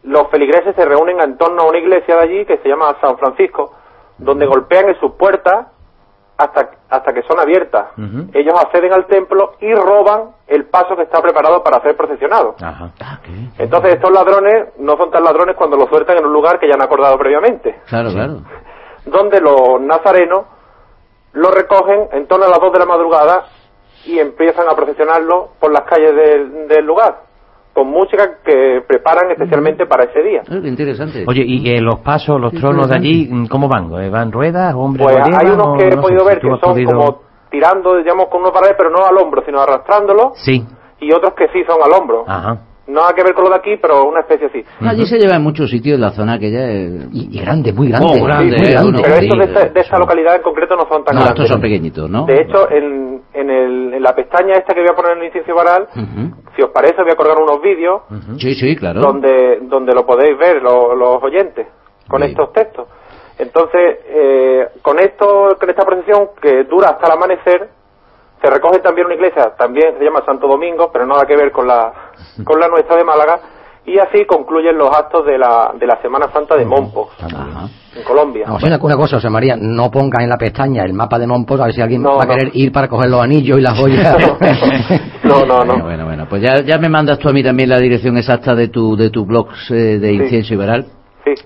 los 0.04 0.30
feligreses 0.32 0.76
se 0.76 0.84
reúnen 0.84 1.20
en 1.22 1.38
torno 1.38 1.62
a 1.62 1.70
una 1.70 1.78
iglesia 1.78 2.16
de 2.16 2.22
allí 2.22 2.46
que 2.46 2.58
se 2.58 2.70
llama 2.70 2.98
San 3.02 3.18
Francisco, 3.20 3.72
donde 4.18 4.46
golpean 4.48 4.90
en 4.90 5.00
sus 5.00 5.12
puertas 5.14 5.68
hasta, 6.40 6.70
hasta 6.90 7.14
que 7.14 7.22
son 7.24 7.38
abiertas. 7.38 7.88
Ellos 8.34 8.56
acceden 8.58 8.94
al 8.94 9.06
templo 9.08 9.56
y 9.60 9.74
roban 9.74 10.30
el 10.48 10.66
paso 10.66 10.96
que 10.96 11.04
está 11.04 11.22
preparado 11.22 11.62
para 11.62 11.82
ser 11.82 11.98
procesionado. 11.98 12.56
Ajá. 12.62 12.92
Ah, 13.02 13.20
¿qué? 13.22 13.64
Entonces 13.64 13.96
estos 13.96 14.10
ladrones 14.10 14.70
no 14.78 14.96
son 14.96 15.12
tan 15.12 15.22
ladrones 15.26 15.58
cuando 15.58 15.76
lo 15.76 15.88
sueltan 15.88 16.18
en 16.18 16.26
un 16.26 16.32
lugar 16.32 16.58
que 16.58 16.68
ya 16.70 16.76
han 16.76 16.82
acordado 16.82 17.18
previamente 17.18 17.82
Claro, 17.88 18.12
claro. 18.12 18.38
donde 19.06 19.42
los 19.42 19.82
nazarenos 19.82 20.46
lo 21.34 21.52
recogen 21.52 22.08
en 22.14 22.26
torno 22.28 22.46
a 22.46 22.50
las 22.50 22.60
2 22.60 22.72
de 22.72 22.80
la 22.80 22.86
madrugada 22.86 23.44
y 24.06 24.18
empiezan 24.18 24.66
a 24.70 24.76
procesionarlo 24.76 25.50
por 25.60 25.74
las 25.74 25.84
calles 25.84 26.16
del, 26.16 26.86
lugar 26.86 27.24
con 27.80 27.92
música 27.92 28.40
que 28.44 28.82
preparan 28.86 29.32
especialmente 29.32 29.86
para 29.86 30.04
ese 30.04 30.22
día. 30.22 30.42
Ah, 30.50 30.60
interesante. 30.62 31.24
Oye, 31.26 31.44
¿y 31.46 31.70
eh, 31.70 31.80
los 31.80 32.00
pasos, 32.00 32.38
los 32.38 32.52
tronos 32.52 32.90
de 32.90 32.96
allí, 32.98 33.30
cómo 33.50 33.70
van? 33.70 33.90
Eh, 34.04 34.10
¿Van 34.10 34.34
ruedas, 34.34 34.76
hombres? 34.76 35.08
Pues 35.08 35.16
hay 35.16 35.50
unos 35.50 35.78
que 35.78 35.88
he 35.88 35.96
podido 35.96 36.26
ver 36.26 36.40
que 36.42 36.50
son 36.62 36.84
como 36.84 37.22
tirando, 37.50 37.96
digamos, 37.96 38.28
con 38.28 38.42
unos 38.42 38.52
paredes, 38.52 38.76
pero 38.78 38.90
no 38.90 39.06
al 39.06 39.18
hombro, 39.18 39.44
sino 39.46 39.62
arrastrándolo. 39.62 40.34
Sí. 40.36 40.62
Y 41.00 41.14
otros 41.14 41.34
que 41.36 41.48
sí 41.54 41.64
son 41.66 41.78
al 41.82 41.98
hombro. 41.98 42.26
Ajá. 42.28 42.64
Nada 42.88 43.14
que 43.16 43.24
ver 43.24 43.34
con 43.34 43.46
lo 43.46 43.52
de 43.52 43.56
aquí, 43.56 43.78
pero 43.82 44.04
una 44.10 44.20
especie 44.20 44.48
así. 44.48 44.66
allí 44.82 45.06
se 45.06 45.18
lleva 45.18 45.36
en 45.36 45.44
muchos 45.44 45.70
sitios 45.70 45.98
la 45.98 46.10
zona 46.10 46.38
que 46.38 46.52
ya 46.52 46.68
es... 46.68 47.08
Y, 47.14 47.40
grande, 47.40 47.72
muy 47.72 47.88
grande. 47.88 48.08
Oh, 48.10 48.26
grande, 48.26 48.58
muy 48.58 48.72
grande. 48.72 49.02
Pero 49.04 49.16
estos 49.16 49.40
de, 49.40 49.46
esta, 49.46 49.70
de 49.70 49.80
esta 49.80 50.00
localidad 50.00 50.36
en 50.36 50.42
concreto 50.42 50.76
no 50.76 50.86
son 50.90 51.06
tan 51.06 51.16
no, 51.16 51.22
grandes. 51.22 51.46
estos 51.46 51.48
son 51.48 51.62
pequeñitos, 51.62 52.10
¿no? 52.10 52.26
De 52.26 52.42
hecho, 52.42 52.70
en, 52.72 53.19
en, 53.40 53.50
el, 53.50 53.94
en 53.94 54.04
la 54.04 54.14
pestaña 54.16 54.54
esta 54.56 54.74
que 54.74 54.82
voy 54.82 54.90
a 54.90 54.96
poner 54.96 55.14
en 55.14 55.20
el 55.20 55.26
incienso 55.26 55.56
varal, 55.56 55.88
si 56.56 56.62
os 56.62 56.70
parece, 56.70 57.02
voy 57.02 57.12
a 57.12 57.16
colgar 57.16 57.38
unos 57.38 57.62
vídeos. 57.62 58.02
Sí, 58.38 58.54
sí, 58.56 58.76
claro. 58.76 59.02
Donde, 59.02 59.60
donde 59.64 59.94
lo 59.94 60.06
podéis 60.06 60.38
ver 60.38 60.62
los, 60.62 60.98
los 60.98 61.24
oyentes, 61.24 61.68
con 62.08 62.24
estos 62.24 62.52
textos. 62.54 62.88
Entonces, 63.38 64.00
eh, 64.08 64.68
con 64.82 65.00
esto, 65.00 65.56
con 65.58 65.70
esta 65.70 65.86
procesión 65.86 66.32
que 66.42 66.66
dura 66.66 66.90
hasta 66.90 67.08
el 67.08 67.14
amanecer, 67.14 67.70
se 68.42 68.50
recoge 68.50 68.80
también 68.80 69.08
una 69.08 69.16
iglesia, 69.16 69.54
también 69.58 69.98
se 69.98 70.04
llama 70.04 70.24
Santo 70.26 70.48
Domingo, 70.48 70.90
pero 70.92 71.06
nada 71.06 71.26
que 71.26 71.36
ver 71.36 71.52
con 71.52 71.68
la, 71.68 72.12
con 72.44 72.60
la 72.60 72.68
nuestra 72.68 72.96
de 72.96 73.04
Málaga, 73.04 73.40
y 73.90 73.98
así 73.98 74.26
concluyen 74.26 74.78
los 74.78 74.96
actos 74.96 75.26
de 75.26 75.38
la, 75.38 75.72
de 75.78 75.88
la 75.88 76.00
Semana 76.02 76.28
Santa 76.32 76.56
de 76.56 76.66
Monpos, 76.66 77.10
en 77.96 78.04
Colombia. 78.04 78.46
No, 78.48 78.58
una, 78.58 78.78
una, 78.80 78.96
cosa, 78.96 79.16
José 79.16 79.30
María, 79.30 79.56
no 79.60 79.90
pongas 79.90 80.24
en 80.24 80.30
la 80.30 80.38
pestaña 80.38 80.84
el 80.84 80.94
mapa 80.94 81.18
de 81.18 81.26
Monpos 81.26 81.60
a 81.60 81.66
ver 81.66 81.74
si 81.74 81.82
alguien 81.82 82.06
va 82.06 82.24
a 82.24 82.28
querer 82.28 82.52
ir 82.54 82.72
para 82.72 82.88
coger 82.88 83.10
los 83.10 83.22
anillos 83.22 83.58
y 83.58 83.62
las 83.62 83.80
joyas. 83.80 84.16
no, 85.24 85.46
no, 85.46 85.66
no. 85.66 85.80
Bueno, 85.90 86.06
bueno, 86.06 86.28
pues 86.30 86.44
ya, 86.44 86.62
ya 86.62 86.78
me 86.78 86.88
mandas 86.88 87.18
tú 87.18 87.30
a 87.30 87.34
mí 87.34 87.44
también 87.44 87.70
la 87.70 87.80
dirección 87.80 88.16
exacta 88.18 88.54
de 88.54 88.68
tu, 88.68 88.96
de 88.96 89.10
tu 89.10 89.26
blog 89.26 89.48
eh, 89.72 89.98
de 89.98 90.14
incienso 90.14 90.54
y 90.54 90.58
veral 90.58 90.86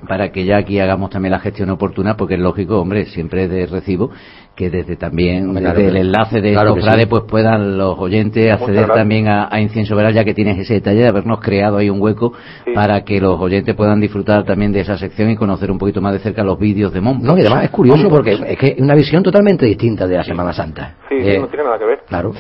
para 0.08 0.32
que 0.32 0.45
ya 0.45 0.58
aquí 0.58 0.79
hagamos 0.79 1.10
también 1.10 1.32
la 1.32 1.39
gestión 1.39 1.69
oportuna, 1.69 2.15
porque 2.15 2.36
es 2.36 2.39
lógico, 2.39 2.79
hombre, 2.79 3.06
siempre 3.06 3.47
de 3.47 3.65
recibo 3.65 4.12
que 4.55 4.69
desde 4.69 4.95
también 4.95 5.53
desde 5.53 5.87
el 5.87 5.97
enlace 5.97 6.39
de 6.39 6.51
claro 6.51 6.75
pues 7.09 7.23
puedan 7.27 7.77
los 7.77 7.97
oyentes 7.97 8.51
acceder 8.51 8.87
también 8.87 9.27
a, 9.27 9.49
Incienso 9.59 9.95
Veral 9.95 10.13
ya 10.13 10.23
que 10.23 10.33
tienes 10.33 10.59
ese 10.59 10.75
detalle 10.75 11.01
de 11.01 11.07
habernos 11.07 11.39
creado 11.39 11.77
ahí 11.77 11.89
un 11.89 12.01
hueco 12.01 12.33
para 12.75 13.03
que 13.03 13.19
los 13.19 13.39
oyentes 13.39 13.75
puedan 13.75 13.99
disfrutar 13.99 14.43
también 14.43 14.71
de 14.71 14.81
esa 14.81 14.97
sección 14.97 15.29
y 15.29 15.35
conocer 15.35 15.71
un 15.71 15.77
poquito 15.77 16.01
más 16.01 16.13
de 16.13 16.19
cerca 16.19 16.43
los 16.43 16.59
vídeos 16.59 16.93
de 16.93 17.01
Mon. 17.01 17.21
No, 17.21 17.37
y 17.37 17.41
además 17.41 17.63
es 17.63 17.69
curioso 17.71 18.09
porque 18.09 18.33
es 18.33 18.57
que 18.57 18.67
es 18.67 18.79
una 18.79 18.95
visión 18.95 19.23
totalmente 19.23 19.65
distinta 19.65 20.05
de 20.07 20.17
la 20.17 20.23
Semana 20.23 20.53
Santa. 20.53 20.95
Sí, 21.09 21.15
eh, 21.19 21.39
no 21.39 21.47
tiene 21.47 21.63
nada 21.63 21.77
que 21.79 21.85
ver. 21.85 21.99
Claro. 22.07 22.33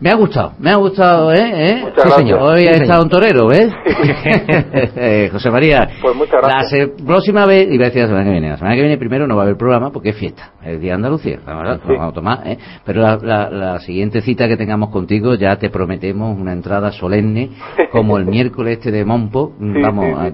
Me 0.00 0.10
ha 0.10 0.14
gustado, 0.14 0.52
me 0.60 0.70
ha 0.70 0.76
gustado, 0.76 1.32
¿eh? 1.32 1.70
¿Eh? 1.70 1.92
Sí, 1.96 2.10
señor. 2.10 2.40
Hoy 2.40 2.66
ha 2.68 2.70
estado 2.70 3.02
un 3.02 3.08
torero, 3.08 3.50
¿eh? 3.50 3.68
José 5.32 5.50
María. 5.50 5.88
Pues 6.00 6.14
muchas 6.14 6.40
gracias. 6.40 6.90
La 7.00 7.04
próxima 7.04 7.46
vez, 7.46 7.66
iba 7.68 7.84
a 7.84 7.88
decir 7.88 8.02
la 8.02 8.08
semana 8.08 8.24
que 8.24 8.30
viene, 8.30 8.50
la 8.50 8.58
semana 8.58 8.76
que 8.76 8.82
viene 8.82 8.96
primero 8.96 9.26
no 9.26 9.34
va 9.34 9.42
a 9.42 9.44
haber 9.44 9.56
programa 9.56 9.90
porque 9.90 10.10
es 10.10 10.16
fiesta, 10.16 10.52
es 10.62 10.80
Día 10.80 10.90
de 10.90 10.96
Andalucía, 10.96 11.40
vamos 11.54 12.10
a 12.10 12.12
tomar, 12.12 12.46
¿eh? 12.46 12.58
Pero 12.84 13.02
la, 13.02 13.50
la, 13.50 13.80
siguiente 13.80 14.20
cita 14.20 14.48
que 14.48 14.56
tengamos 14.56 14.90
contigo 14.90 15.34
ya 15.34 15.56
te 15.56 15.70
prometemos 15.70 16.38
una 16.38 16.52
entrada 16.52 16.92
solemne, 16.92 17.50
como 17.90 18.18
el 18.18 18.26
miércoles 18.26 18.78
este 18.78 18.90
de 18.90 19.04
Mompo, 19.04 19.52
vamos 19.58 20.32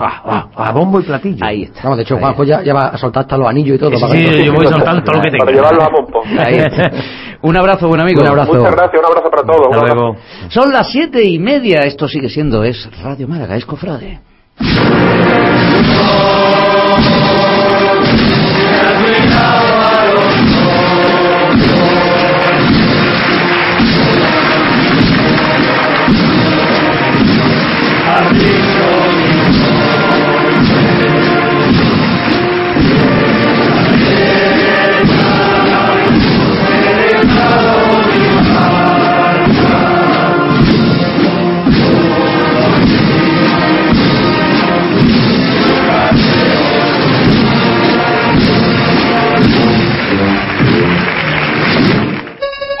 a, 0.00 0.48
a, 0.54 0.72
bombo 0.72 1.00
y 1.00 1.04
platillo. 1.04 1.44
Ahí 1.44 1.62
está. 1.64 1.82
Vamos, 1.84 1.98
de 1.98 2.02
hecho, 2.04 2.18
Juanjo 2.18 2.44
ya, 2.44 2.62
ya 2.62 2.74
va 2.74 2.88
a 2.88 2.96
soltar 2.96 3.22
hasta 3.22 3.36
los 3.36 3.48
anillos 3.48 3.76
y 3.76 3.78
todo. 3.78 3.96
Sí, 4.08 4.44
yo 4.44 4.52
voy 4.52 4.66
soltando 4.66 5.02
todo 5.02 5.16
lo 5.16 5.22
que 5.22 5.30
tengo. 5.30 5.44
Para 5.44 5.56
llevarlo 5.56 5.82
a 5.82 5.90
Mompo. 5.90 6.22
Ahí 6.38 6.56
está. 6.56 6.90
Un 7.42 7.56
abrazo, 7.56 7.88
buen 7.88 8.00
amigo. 8.00 8.22
Un 8.22 8.28
abrazo. 8.28 8.54
Muchas 8.54 8.74
gracias, 8.74 9.00
un 9.00 9.06
abrazo 9.06 9.30
para 9.30 9.42
todos. 9.42 9.68
Hasta 9.70 9.94
luego. 9.94 10.16
Son 10.48 10.72
las 10.72 10.90
siete 10.90 11.22
y 11.24 11.38
media, 11.38 11.80
esto 11.82 12.08
sigue 12.08 12.30
siendo, 12.30 12.64
es 12.64 12.88
Radio 13.02 13.28
Málaga, 13.28 13.56
es 13.56 13.66
Cofrade. 13.66 14.20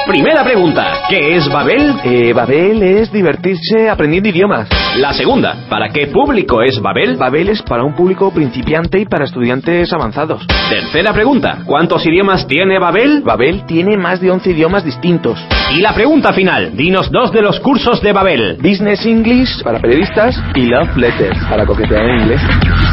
Primera 0.06 0.44
pregunta, 0.44 0.98
¿qué 1.08 1.34
es 1.34 1.48
Babel? 1.48 1.94
Eh, 2.04 2.34
Babel 2.34 2.82
es 2.82 3.10
divertirse 3.10 3.88
aprendiendo 3.88 4.28
idiomas. 4.28 4.68
La 4.98 5.14
segunda, 5.14 5.56
¿para 5.70 5.88
qué 5.88 6.08
público 6.08 6.60
es 6.60 6.78
Babel? 6.78 7.16
Babel 7.16 7.48
es 7.48 7.62
para 7.62 7.84
un 7.84 7.94
público 7.94 8.30
principiante 8.30 9.00
y 9.00 9.06
para 9.06 9.24
estudiantes 9.24 9.90
avanzados. 9.94 10.46
Tercera 10.68 11.14
pregunta, 11.14 11.60
¿cuántos 11.64 12.04
idiomas 12.04 12.46
tiene 12.46 12.78
Babel? 12.78 13.22
Babel 13.22 13.64
tiene 13.66 13.96
más 13.96 14.20
de 14.20 14.30
11 14.30 14.50
idiomas 14.50 14.84
distintos. 14.84 15.42
Y 15.72 15.80
la 15.80 15.94
pregunta 15.94 16.34
final, 16.34 16.76
dinos 16.76 17.10
dos 17.10 17.32
de 17.32 17.40
los 17.40 17.58
cursos 17.60 18.02
de 18.02 18.12
Babel. 18.12 18.58
Business 18.60 19.06
English 19.06 19.62
para 19.62 19.78
periodistas 19.78 20.38
y 20.54 20.66
Love 20.66 20.96
Letters 20.98 21.38
para 21.48 21.64
coquetear 21.64 22.04
en 22.04 22.20
inglés. 22.20 22.42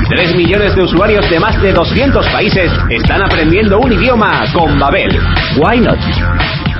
Tres 0.07 0.33
millones 0.33 0.75
de 0.77 0.83
usuarios 0.83 1.29
de 1.29 1.39
más 1.41 1.61
de 1.61 1.73
200 1.73 2.25
países 2.29 2.71
están 2.89 3.21
aprendiendo 3.21 3.79
un 3.79 3.91
idioma 3.91 4.45
con 4.53 4.79
Babel. 4.79 5.11
Why 5.57 5.81
not? 5.81 6.70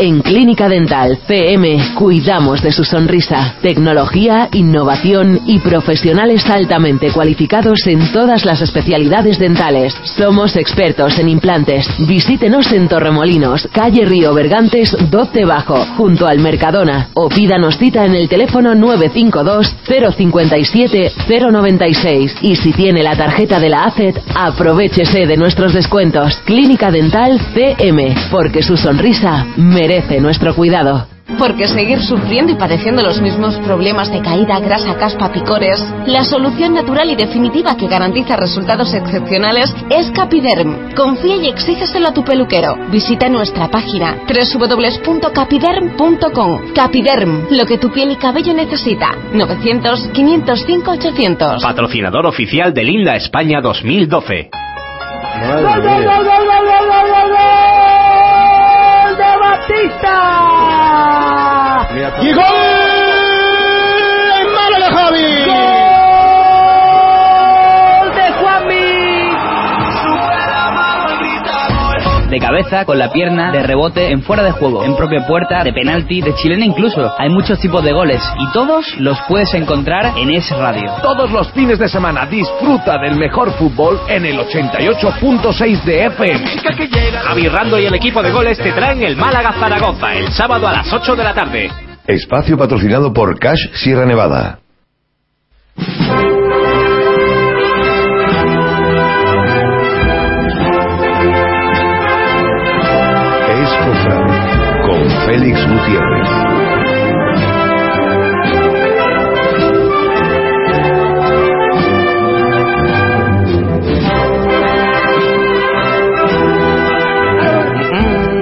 En 0.00 0.20
Clínica 0.20 0.68
Dental 0.68 1.18
CM 1.26 1.94
cuidamos 1.96 2.62
de 2.62 2.70
su 2.70 2.84
sonrisa, 2.84 3.56
tecnología, 3.60 4.48
innovación 4.52 5.40
y 5.44 5.58
profesionales 5.58 6.48
altamente 6.48 7.10
cualificados 7.10 7.84
en 7.88 8.12
todas 8.12 8.44
las 8.44 8.62
especialidades 8.62 9.40
dentales. 9.40 9.92
Somos 10.04 10.54
expertos 10.54 11.18
en 11.18 11.28
implantes. 11.28 11.84
Visítenos 12.06 12.70
en 12.70 12.86
Torremolinos, 12.86 13.68
calle 13.72 14.04
Río 14.04 14.32
Bergantes 14.34 14.96
12 15.10 15.44
Bajo, 15.44 15.84
junto 15.96 16.28
al 16.28 16.38
Mercadona 16.38 17.08
o 17.14 17.28
pídanos 17.28 17.76
cita 17.76 18.04
en 18.04 18.14
el 18.14 18.28
teléfono 18.28 18.76
952 18.76 19.74
057 20.16 21.12
096 21.28 22.36
y 22.42 22.54
si 22.54 22.72
tiene 22.72 23.02
la 23.02 23.16
tarjeta 23.16 23.58
de 23.58 23.68
la 23.68 23.82
ACET, 23.86 24.16
aprovechese 24.32 25.26
de 25.26 25.36
nuestros 25.36 25.74
descuentos. 25.74 26.40
Clínica 26.44 26.92
Dental 26.92 27.40
CM, 27.52 28.14
porque 28.30 28.62
su 28.62 28.76
sonrisa 28.76 29.44
merece 29.56 29.87
merece 29.88 30.20
nuestro 30.20 30.54
cuidado. 30.54 31.06
Porque 31.38 31.66
seguir 31.66 32.02
sufriendo 32.02 32.52
y 32.52 32.56
padeciendo 32.56 33.02
los 33.02 33.22
mismos 33.22 33.56
problemas 33.60 34.12
de 34.12 34.20
caída, 34.20 34.60
grasa, 34.60 34.96
caspa, 34.96 35.32
picores, 35.32 35.82
la 36.06 36.24
solución 36.24 36.74
natural 36.74 37.08
y 37.10 37.16
definitiva 37.16 37.74
que 37.74 37.86
garantiza 37.86 38.36
resultados 38.36 38.92
excepcionales 38.92 39.74
es 39.88 40.10
Capiderm. 40.10 40.94
Confía 40.94 41.36
y 41.36 41.48
exígeselo 41.48 42.08
a 42.08 42.12
tu 42.12 42.22
peluquero. 42.22 42.76
Visita 42.90 43.30
nuestra 43.30 43.68
página 43.68 44.18
www.capiderm.com. 44.26 46.74
Capiderm, 46.74 47.46
lo 47.50 47.64
que 47.64 47.78
tu 47.78 47.90
piel 47.90 48.10
y 48.10 48.16
cabello 48.16 48.52
necesita. 48.52 49.16
900 49.32 50.10
505 50.12 50.90
800. 50.90 51.62
Patrocinador 51.62 52.26
oficial 52.26 52.74
de 52.74 52.84
Linda 52.84 53.16
España 53.16 53.62
2012. 53.62 54.50
Batista. 59.78 60.57
De 72.38 72.46
cabeza, 72.46 72.84
con 72.84 73.00
la 73.00 73.10
pierna, 73.10 73.50
de 73.50 73.64
rebote, 73.64 74.12
en 74.12 74.22
fuera 74.22 74.44
de 74.44 74.52
juego, 74.52 74.84
en 74.84 74.94
propia 74.94 75.26
puerta, 75.26 75.64
de 75.64 75.72
penalti, 75.72 76.20
de 76.20 76.36
chilena 76.36 76.64
incluso. 76.64 77.12
Hay 77.18 77.30
muchos 77.30 77.58
tipos 77.58 77.82
de 77.82 77.92
goles 77.92 78.22
y 78.38 78.52
todos 78.52 78.86
los 79.00 79.18
puedes 79.26 79.52
encontrar 79.54 80.16
en 80.16 80.30
Es 80.30 80.48
Radio. 80.56 80.88
Todos 81.02 81.32
los 81.32 81.50
fines 81.50 81.80
de 81.80 81.88
semana 81.88 82.26
disfruta 82.26 82.96
del 82.98 83.16
mejor 83.16 83.50
fútbol 83.54 83.98
en 84.06 84.24
el 84.24 84.38
88.6 84.38 85.82
de 85.82 86.06
FM. 86.06 86.46
Javi 87.24 87.48
Rando 87.48 87.76
y 87.76 87.86
el 87.86 87.94
equipo 87.94 88.22
de 88.22 88.30
goles 88.30 88.56
te 88.56 88.70
traen 88.70 89.02
el 89.02 89.16
Málaga 89.16 89.54
Zaragoza 89.58 90.14
el 90.14 90.30
sábado 90.30 90.68
a 90.68 90.74
las 90.74 90.92
8 90.92 91.16
de 91.16 91.24
la 91.24 91.34
tarde. 91.34 91.72
Espacio 92.06 92.56
patrocinado 92.56 93.12
por 93.12 93.36
Cash 93.40 93.72
Sierra 93.72 94.06
Nevada. 94.06 94.60
Félix 105.38 105.60
Gutiérrez. 105.68 107.38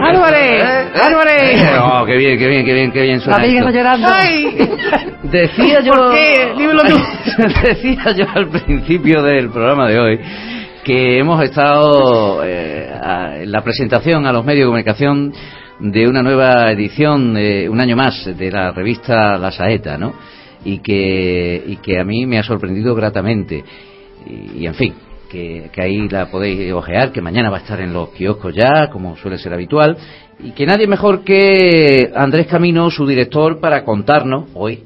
¡Álvarez! 0.03 0.63
¡Álvarez! 1.03 1.63
Oh, 1.83 2.05
qué 2.07 2.17
bien, 2.17 2.39
qué 2.39 2.47
bien, 2.49 2.65
qué 2.65 2.73
bien, 2.75 2.93
qué 2.93 3.03
bien 3.03 3.21
suena 3.21 3.39
La 3.39 3.47
esto. 3.47 3.71
llorando. 3.71 4.09
Decía 5.25 5.81
yo... 5.81 5.93
¿Por 5.93 6.15
qué? 6.15 6.53
Dímelo 6.57 6.83
tú. 6.85 6.97
Decía 7.63 8.13
yo 8.17 8.25
al 8.35 8.49
principio 8.49 9.23
del 9.23 9.51
programa 9.51 9.89
de 9.89 9.99
hoy 9.99 10.21
que 10.85 11.19
hemos 11.19 11.43
estado 11.43 12.45
eh, 12.45 12.89
a- 13.03 13.39
en 13.39 13.51
la 13.51 13.63
presentación 13.63 14.25
a 14.27 14.33
los 14.33 14.45
medios 14.45 14.61
de 14.61 14.67
comunicación 14.67 15.33
de 15.79 16.09
una 16.09 16.23
nueva 16.23 16.71
edición, 16.73 17.37
eh, 17.37 17.69
un 17.69 17.81
año 17.81 17.97
más, 17.97 18.25
de 18.25 18.51
la 18.51 18.73
revista 18.73 19.37
La 19.39 19.51
Saeta, 19.51 19.99
¿no? 19.99 20.15
Y 20.65 20.79
que, 20.79 21.63
y 21.67 21.77
que 21.77 21.99
a 22.01 22.05
mí 22.05 22.27
me 22.27 22.39
ha 22.39 22.43
sorprendido 22.43 22.95
gratamente. 22.95 23.63
Y, 24.27 24.63
y, 24.63 24.67
en 24.67 24.75
fin, 24.75 24.95
que, 25.31 25.71
que 25.73 25.83
ahí 25.83 26.09
la 26.09 26.31
podéis 26.31 26.73
ojear, 26.73 27.13
que 27.13 27.21
mañana 27.21 27.51
va 27.51 27.59
a 27.59 27.61
estar 27.61 27.81
en 27.81 27.93
los 27.93 28.11
kioscos 28.11 28.55
ya, 28.55 28.89
como 28.91 29.17
suele 29.17 29.39
ser 29.39 29.53
habitual, 29.53 29.97
y 30.41 30.51
que 30.53 30.67
nadie 30.67 30.87
mejor 30.87 31.23
que 31.23 32.11
Andrés 32.15 32.47
Camino, 32.47 32.91
su 32.91 33.07
director, 33.07 33.61
para 33.61 33.85
contarnos 33.85 34.51
hoy, 34.55 34.83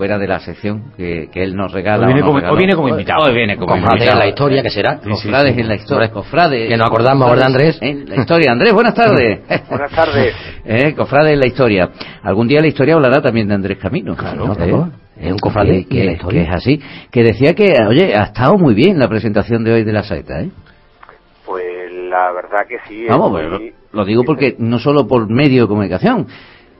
fuera 0.00 0.16
de 0.18 0.26
la 0.26 0.40
sección 0.40 0.92
que, 0.96 1.28
que 1.30 1.42
él 1.42 1.54
nos 1.54 1.70
regala. 1.72 2.06
Viene 2.06 2.22
o 2.22 2.24
nos 2.24 2.28
como- 2.28 2.38
regaló. 2.38 2.56
viene 2.56 2.74
como 2.74 2.88
invitado. 2.88 3.24
Hoy 3.26 3.34
viene 3.34 3.56
como 3.56 3.66
Cofrades 3.74 3.92
invitado. 3.92 4.12
en 4.12 4.18
la 4.18 4.28
historia, 4.30 4.62
que 4.62 4.70
será. 4.70 4.96
Cofrades 4.98 5.58
en 5.58 5.68
la 5.68 5.74
historia. 5.74 6.10
Cofrades. 6.10 6.68
Que 6.70 6.76
nos 6.78 6.86
acordamos 6.86 7.28
ahora 7.28 7.40
de 7.40 7.46
Andrés. 7.46 7.78
En 7.82 8.08
la 8.08 8.16
historia. 8.16 8.52
Andrés, 8.52 8.72
buenas 8.72 8.94
tardes. 8.94 9.40
Buenas 9.68 9.90
tardes. 9.90 10.34
eh, 10.64 10.94
cofrades 10.94 11.34
en 11.34 11.40
la 11.40 11.46
historia. 11.46 11.90
Algún 12.22 12.48
día 12.48 12.62
la 12.62 12.68
historia 12.68 12.94
hablará 12.94 13.20
también 13.20 13.46
de 13.46 13.54
Andrés 13.56 13.76
Camino. 13.76 14.16
Claro, 14.16 14.54
claro. 14.54 14.88
Es 15.20 15.30
un 15.30 15.38
cofrade 15.38 15.84
que, 15.84 15.96
la 16.02 16.12
que- 16.12 16.16
historia. 16.16 16.42
que 16.44 16.48
es 16.48 16.54
así. 16.56 16.80
Que 17.10 17.22
decía 17.22 17.54
que, 17.54 17.74
oye, 17.86 18.16
ha 18.16 18.22
estado 18.22 18.56
muy 18.56 18.72
bien 18.72 18.98
la 18.98 19.06
presentación 19.06 19.62
de 19.64 19.72
hoy 19.74 19.84
de 19.84 19.92
la 19.92 20.02
saeta, 20.02 20.40
¿eh? 20.40 20.48
Pues 21.44 21.92
la 22.08 22.32
verdad 22.32 22.66
que 22.66 22.78
sí. 22.88 23.04
Vamos, 23.06 23.32
muy- 23.32 23.40
pero 23.42 23.50
lo, 23.58 23.60
lo 23.92 24.04
digo 24.06 24.24
porque 24.24 24.56
no 24.58 24.78
solo 24.78 25.06
por 25.06 25.28
medio 25.28 25.64
de 25.64 25.68
comunicación. 25.68 26.26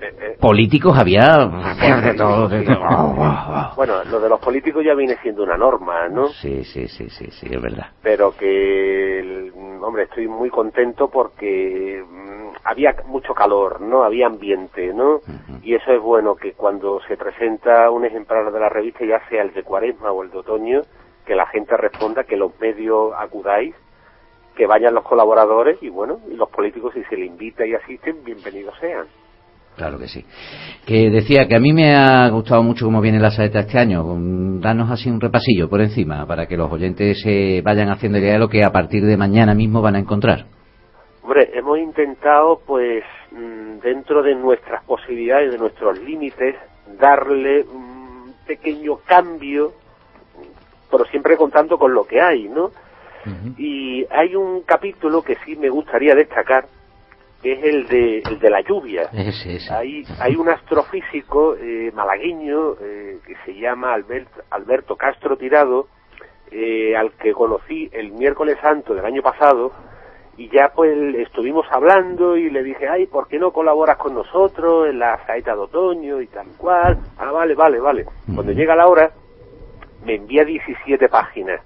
Eh, 0.01 0.37
Políticos 0.41 0.97
había 0.99 1.47
de 2.03 2.15
todo, 2.15 2.49
de 2.49 2.65
todo. 2.65 3.75
Bueno, 3.77 4.05
lo 4.05 4.21
de 4.21 4.29
los 4.29 4.41
políticos 4.41 4.85
ya 4.85 4.95
viene 4.95 5.17
siendo 5.23 5.43
una 5.43 5.57
norma, 5.57 6.09
¿no? 6.09 6.29
Sí, 6.29 6.65
sí, 6.65 6.89
sí, 6.89 7.09
sí, 7.11 7.31
sí, 7.31 7.47
es 7.51 7.63
verdad. 7.63 7.89
Pero 8.03 8.35
que, 8.37 9.53
hombre, 9.81 10.05
estoy 10.05 10.29
muy 10.29 10.51
contento 10.51 11.09
porque 11.09 12.03
mm, 12.07 12.57
había 12.65 12.95
mucho 13.07 13.35
calor, 13.35 13.81
¿no? 13.81 14.03
Había 14.03 14.27
ambiente, 14.27 14.93
¿no? 14.93 15.21
Y 15.63 15.75
eso 15.75 15.93
es 15.93 16.01
bueno 16.01 16.35
que 16.37 16.53
cuando 16.53 17.01
se 17.07 17.17
presenta 17.17 17.91
un 17.91 18.05
ejemplar 18.05 18.51
de 18.53 18.61
la 18.61 18.69
revista, 18.69 19.05
ya 19.05 19.21
sea 19.29 19.43
el 19.43 19.53
de 19.53 19.63
cuaresma 19.63 20.11
o 20.13 20.23
el 20.23 20.31
de 20.31 20.39
otoño, 20.39 20.83
que 21.27 21.35
la 21.35 21.47
gente 21.47 21.77
responda, 21.77 22.25
que 22.25 22.37
los 22.37 22.59
medios 22.59 23.13
acudáis, 23.17 23.75
que 24.57 24.67
vayan 24.67 24.95
los 24.95 25.05
colaboradores 25.05 25.83
y 25.83 25.89
bueno, 25.89 26.21
y 26.31 26.35
los 26.35 26.49
políticos 26.51 26.93
si 26.95 27.05
se 27.05 27.17
le 27.17 27.27
invita 27.27 27.65
y 27.65 27.75
asisten, 27.75 28.25
bienvenidos 28.25 28.75
sean. 28.81 29.07
Claro 29.81 29.99
que 29.99 30.09
sí. 30.09 30.23
Que 30.85 31.09
decía 31.09 31.49
que 31.49 31.57
a 31.57 31.59
mí 31.59 31.73
me 31.73 31.97
ha 31.97 32.29
gustado 32.29 32.63
mucho 32.63 32.85
cómo 32.85 33.01
viene 33.01 33.19
la 33.19 33.31
saeta 33.31 33.61
este 33.61 33.79
año. 33.79 34.03
con- 34.03 34.61
Danos 34.61 34.91
así 34.91 35.09
un 35.09 35.19
repasillo 35.19 35.71
por 35.71 35.81
encima 35.81 36.27
para 36.27 36.45
que 36.47 36.55
los 36.55 36.71
oyentes 36.71 37.19
se 37.23 37.63
vayan 37.65 37.89
haciendo 37.89 38.19
idea 38.19 38.35
de 38.35 38.39
lo 38.41 38.49
que 38.51 38.63
a 38.63 38.71
partir 38.73 39.07
de 39.07 39.17
mañana 39.17 39.55
mismo 39.55 39.81
van 39.81 39.97
a 39.97 39.99
encontrar. 39.99 40.45
Hombre, 41.23 41.49
hemos 41.55 41.79
intentado, 41.79 42.61
pues, 42.67 43.03
mm, 43.33 43.79
dentro 43.83 44.23
de 44.23 44.35
nuestras 44.35 44.85
posibilidades, 44.85 45.53
de 45.53 45.57
nuestros 45.59 45.99
límites, 45.99 46.57
darle 47.01 47.63
un 47.63 48.35
pequeño 48.47 48.97
cambio, 49.07 49.73
pero 50.91 51.07
siempre 51.07 51.39
contando 51.39 51.79
con 51.79 51.95
lo 51.95 52.05
que 52.05 52.21
hay, 52.21 52.51
¿no? 52.51 52.71
Y 53.57 54.05
hay 54.11 54.37
un 54.37 54.61
capítulo 54.63 55.23
que 55.23 55.37
sí 55.47 55.57
me 55.57 55.71
gustaría 55.71 56.15
destacar, 56.15 56.67
que 57.43 57.53
es 57.53 57.65
el 57.65 57.89
de, 57.89 58.19
el 58.19 58.39
de 58.39 58.51
la 58.51 58.61
lluvia. 58.63 59.09
Ese, 59.13 59.57
ese. 59.57 59.73
Hay, 59.73 60.05
hay 60.21 60.37
un 60.37 60.49
astrofísico 60.49 61.57
eh, 61.57 61.91
malagueño 61.95 62.75
eh, 62.81 63.19
que 63.27 63.35
se 63.45 63.55
llama 63.59 63.95
Albert- 63.95 64.45
Alberto 64.51 64.97
Castro 64.97 65.37
Tirado, 65.37 65.89
eh, 66.51 66.97
al 66.97 67.13
que 67.13 67.33
conocí 67.33 67.89
el 67.93 68.13
miércoles 68.13 68.59
santo 68.61 68.95
del 68.95 69.05
año 69.05 69.23
pasado, 69.23 69.73
y 70.37 70.49
ya 70.49 70.73
pues 70.75 70.97
estuvimos 71.17 71.67
hablando 71.71 72.37
y 72.37 72.51
le 72.51 72.63
dije, 72.63 72.89
ay, 72.89 73.07
¿por 73.07 73.29
qué 73.29 73.39
no 73.39 73.53
colaboras 73.53 73.97
con 73.99 74.15
nosotros 74.15 74.89
en 74.89 74.99
la 74.99 75.25
saeta 75.27 75.53
de 75.55 75.61
otoño 75.61 76.21
y 76.21 76.27
tal 76.29 76.47
cual? 76.59 76.99
Ah, 77.19 77.31
vale, 77.31 77.55
vale, 77.55 77.79
vale. 77.79 78.05
Cuando 78.35 78.53
llega 78.53 78.75
la 78.77 78.87
hora, 78.87 79.11
me 80.05 80.15
envía 80.15 80.45
17 80.45 81.09
páginas 81.09 81.61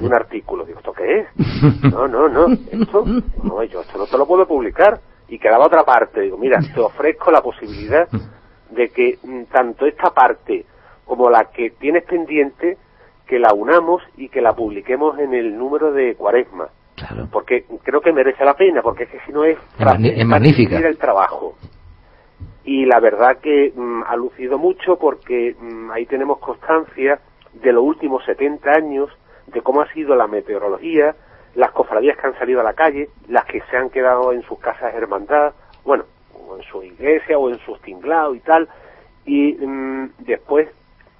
de 0.00 0.06
un 0.06 0.14
artículo. 0.14 0.64
Digo, 0.64 0.78
¿esto 0.78 0.92
qué 0.92 1.18
es? 1.20 1.26
No, 1.92 2.08
no, 2.08 2.28
no, 2.28 2.46
esto, 2.70 3.04
no, 3.42 3.62
yo 3.64 3.80
esto 3.82 3.98
no 3.98 4.06
te 4.06 4.16
lo 4.16 4.26
puedo 4.26 4.46
publicar. 4.46 5.00
Y 5.34 5.38
quedaba 5.40 5.66
otra 5.66 5.82
parte. 5.82 6.20
Digo, 6.20 6.38
mira, 6.38 6.60
te 6.74 6.80
ofrezco 6.80 7.32
la 7.32 7.42
posibilidad 7.42 8.08
de 8.70 8.88
que 8.90 9.18
mm, 9.20 9.44
tanto 9.52 9.84
esta 9.84 10.10
parte 10.10 10.64
como 11.04 11.28
la 11.28 11.50
que 11.50 11.70
tienes 11.70 12.04
pendiente, 12.04 12.78
que 13.26 13.40
la 13.40 13.52
unamos 13.52 14.00
y 14.16 14.28
que 14.28 14.40
la 14.40 14.52
publiquemos 14.54 15.18
en 15.18 15.34
el 15.34 15.58
número 15.58 15.92
de 15.92 16.14
Cuaresma. 16.14 16.68
Porque 17.32 17.64
creo 17.82 18.00
que 18.00 18.12
merece 18.12 18.44
la 18.44 18.54
pena, 18.54 18.80
porque 18.80 19.02
es 19.02 19.10
que 19.10 19.20
si 19.26 19.32
no 19.32 19.44
es... 19.44 19.58
Es 19.76 20.24
magnífica. 20.24 20.78
el 20.78 20.96
trabajo. 20.96 21.56
Y 22.64 22.86
la 22.86 23.00
verdad 23.00 23.38
que 23.42 23.72
mm, 23.74 24.04
ha 24.06 24.14
lucido 24.14 24.56
mucho 24.56 24.96
porque 25.00 25.56
mm, 25.58 25.90
ahí 25.90 26.06
tenemos 26.06 26.38
constancia 26.38 27.18
de 27.52 27.72
los 27.72 27.82
últimos 27.82 28.24
70 28.24 28.70
años, 28.70 29.10
de 29.48 29.60
cómo 29.62 29.80
ha 29.80 29.92
sido 29.92 30.14
la 30.14 30.28
meteorología, 30.28 31.16
las 31.54 31.70
cofradías 31.72 32.16
que 32.16 32.26
han 32.26 32.38
salido 32.38 32.60
a 32.60 32.64
la 32.64 32.74
calle, 32.74 33.08
las 33.28 33.44
que 33.44 33.60
se 33.70 33.76
han 33.76 33.90
quedado 33.90 34.32
en 34.32 34.42
sus 34.42 34.58
casas 34.58 34.94
hermandad, 34.94 35.52
bueno, 35.84 36.04
o 36.46 36.56
en 36.56 36.62
su 36.64 36.82
iglesia 36.82 37.38
o 37.38 37.48
en 37.48 37.58
sus 37.60 37.80
tinglados 37.82 38.36
y 38.36 38.40
tal. 38.40 38.68
Y 39.24 39.54
mm, 39.54 40.12
después 40.18 40.68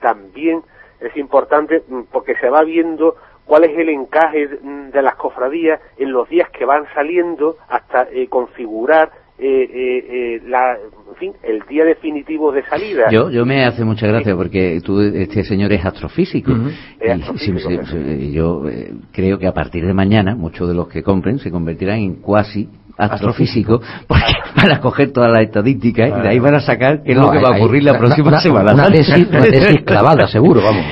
también 0.00 0.62
es 1.00 1.16
importante 1.16 1.82
mm, 1.86 2.02
porque 2.12 2.36
se 2.36 2.50
va 2.50 2.62
viendo 2.62 3.16
cuál 3.44 3.64
es 3.64 3.78
el 3.78 3.88
encaje 3.88 4.48
mm, 4.60 4.90
de 4.90 5.02
las 5.02 5.16
cofradías 5.16 5.80
en 5.96 6.12
los 6.12 6.28
días 6.28 6.48
que 6.50 6.64
van 6.64 6.86
saliendo 6.94 7.56
hasta 7.68 8.08
eh, 8.10 8.28
configurar 8.28 9.10
eh, 9.38 9.68
eh, 9.72 10.04
eh, 10.08 10.42
la, 10.46 10.76
en 11.10 11.16
fin, 11.16 11.32
el 11.42 11.60
día 11.68 11.84
definitivo 11.84 12.52
de 12.52 12.62
salida. 12.64 13.10
Yo, 13.10 13.30
yo 13.30 13.44
me 13.44 13.64
hace 13.64 13.84
mucha 13.84 14.06
gracia 14.06 14.34
porque 14.36 14.80
tú, 14.84 15.00
este 15.00 15.42
señor 15.44 15.72
es 15.72 15.84
astrofísico. 15.84 16.52
Y 16.52 17.22
sí, 17.38 17.52
sí, 17.58 17.78
sí, 17.84 18.32
yo 18.32 18.68
eh, 18.68 18.92
creo 19.12 19.38
que 19.38 19.46
a 19.46 19.52
partir 19.52 19.84
de 19.86 19.92
mañana 19.94 20.34
muchos 20.36 20.68
de 20.68 20.74
los 20.74 20.88
que 20.88 21.02
compren 21.02 21.38
se 21.38 21.50
convertirán 21.50 21.98
en 21.98 22.14
cuasi 22.16 22.68
astrofísicos 22.96 23.80
porque 24.06 24.22
van 24.56 24.70
a 24.72 24.80
coger 24.80 25.12
todas 25.12 25.30
las 25.32 25.42
estadísticas 25.42 26.10
y 26.16 26.20
de 26.22 26.28
ahí 26.28 26.38
van 26.38 26.54
a 26.54 26.60
sacar 26.60 27.02
qué 27.02 27.10
es 27.12 27.16
No, 27.18 27.26
lo 27.26 27.32
que 27.32 27.38
va 27.38 27.48
a 27.48 27.54
hay- 27.54 27.60
ocurrir 27.60 27.82
la 27.84 27.98
próxima 27.98 28.28
una- 28.28 28.40
semana. 28.40 28.72
una 28.74 28.88
tesis- 28.88 29.28
una 29.28 29.42
tesis 29.42 29.82
clavada, 29.82 30.26
seguro, 30.28 30.60
vamos. 30.62 30.84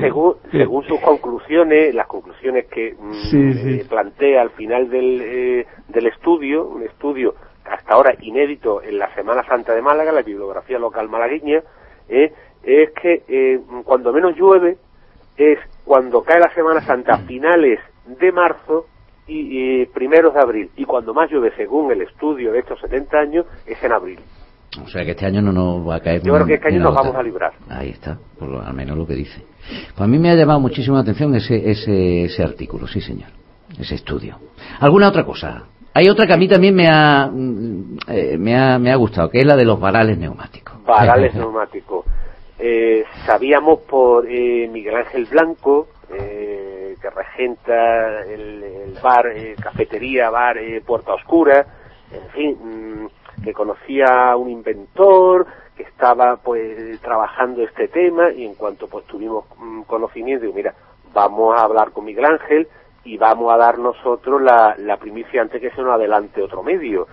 Según, 0.00 0.34
según 0.50 0.84
sus 0.84 1.00
conclusiones, 1.00 1.94
las 1.94 2.06
conclusiones 2.08 2.66
que 2.66 2.94
mm, 3.00 3.12
Sí, 3.30 3.52
sí. 3.54 3.70
eh, 3.80 3.84
plantea 3.88 4.42
al 4.42 4.50
final 4.50 4.88
del, 4.90 5.20
eh, 5.22 5.66
del 5.88 6.06
estudio, 6.06 6.66
un 6.66 6.82
estudio 6.82 7.34
hasta 7.64 7.94
ahora 7.94 8.14
inédito 8.20 8.82
en 8.82 8.98
la 8.98 9.14
Semana 9.14 9.44
Santa 9.44 9.74
de 9.74 9.82
Málaga, 9.82 10.12
la 10.12 10.22
bibliografía 10.22 10.78
local 10.78 11.08
malagueña, 11.08 11.62
eh, 12.08 12.32
es 12.62 12.90
que 13.00 13.22
eh, 13.28 13.60
cuando 13.84 14.12
menos 14.12 14.36
llueve 14.36 14.76
es 15.36 15.58
cuando 15.84 16.22
cae 16.22 16.40
la 16.40 16.52
Semana 16.54 16.80
Santa 16.82 17.14
a 17.14 17.18
finales 17.18 17.80
de 18.06 18.32
marzo 18.32 18.86
y, 19.26 19.80
y 19.82 19.86
primeros 19.86 20.34
de 20.34 20.40
abril. 20.40 20.70
Y 20.76 20.84
cuando 20.84 21.14
más 21.14 21.30
llueve, 21.30 21.52
según 21.56 21.90
el 21.92 22.02
estudio 22.02 22.52
de 22.52 22.60
estos 22.60 22.80
70 22.80 23.18
años, 23.18 23.46
es 23.66 23.82
en 23.82 23.92
abril. 23.92 24.20
O 24.82 24.88
sea 24.88 25.04
que 25.04 25.12
este 25.12 25.26
año 25.26 25.40
no 25.40 25.52
nos 25.52 25.88
va 25.88 25.96
a 25.96 26.00
caer 26.00 26.22
Yo 26.22 26.34
creo 26.34 26.46
que 26.46 26.54
este 26.54 26.68
año 26.68 26.80
nos 26.80 26.94
vamos 26.94 27.14
a 27.14 27.22
librar. 27.22 27.52
Ahí 27.68 27.90
está, 27.90 28.18
por 28.38 28.48
lo, 28.48 28.60
al 28.60 28.74
menos 28.74 28.96
lo 28.98 29.06
que 29.06 29.14
dice. 29.14 29.44
Pues 29.94 30.00
a 30.00 30.06
mí 30.06 30.18
me 30.18 30.30
ha 30.30 30.34
llamado 30.34 30.60
muchísimo 30.60 30.96
la 30.96 31.02
atención 31.02 31.34
ese, 31.34 31.70
ese, 31.70 32.24
ese 32.24 32.42
artículo, 32.42 32.86
sí 32.86 33.00
señor, 33.00 33.30
ese 33.78 33.94
estudio. 33.94 34.38
¿Alguna 34.80 35.08
otra 35.08 35.24
cosa? 35.24 35.64
Hay 35.96 36.08
otra 36.08 36.26
que 36.26 36.32
a 36.32 36.36
mí 36.36 36.48
también 36.48 36.74
me 36.74 36.88
ha, 36.88 37.30
mm, 37.32 37.98
eh, 38.08 38.36
me 38.36 38.56
ha, 38.56 38.80
me 38.80 38.90
ha 38.90 38.96
gustado, 38.96 39.30
que 39.30 39.38
es 39.38 39.46
la 39.46 39.54
de 39.56 39.64
los 39.64 39.78
varales 39.78 40.18
neumáticos. 40.18 40.82
Varales 40.84 41.32
neumáticos. 41.36 42.04
Eh, 42.58 43.04
sabíamos 43.24 43.80
por 43.80 44.26
eh, 44.28 44.68
Miguel 44.72 44.96
Ángel 44.96 45.26
Blanco, 45.26 45.86
eh, 46.12 46.96
que 47.00 47.10
regenta 47.10 48.22
el, 48.22 48.62
el 48.62 48.98
bar, 49.00 49.28
eh, 49.28 49.54
cafetería, 49.60 50.30
bar 50.30 50.58
eh, 50.58 50.82
Puerta 50.84 51.14
Oscura, 51.14 51.64
en 52.12 52.28
fin, 52.30 52.58
mm, 52.60 53.42
que 53.44 53.52
conocía 53.52 54.30
a 54.32 54.36
un 54.36 54.50
inventor, 54.50 55.46
que 55.76 55.84
estaba 55.84 56.36
pues 56.38 57.00
trabajando 57.02 57.62
este 57.62 57.86
tema 57.86 58.32
y 58.32 58.44
en 58.44 58.54
cuanto 58.54 58.88
pues 58.88 59.04
tuvimos 59.06 59.44
mm, 59.58 59.82
conocimiento, 59.82 60.42
digo, 60.42 60.56
mira, 60.56 60.74
vamos 61.12 61.56
a 61.56 61.64
hablar 61.64 61.92
con 61.92 62.04
Miguel 62.04 62.24
Ángel 62.24 62.66
y 63.04 63.16
vamos 63.18 63.52
a 63.52 63.56
dar 63.56 63.78
nosotros 63.78 64.40
la, 64.42 64.74
la 64.78 64.96
primicia 64.96 65.42
antes 65.42 65.60
que 65.60 65.70
se 65.70 65.82
nos 65.82 65.94
adelante 65.94 66.42
otro 66.42 66.62
medio. 66.62 67.06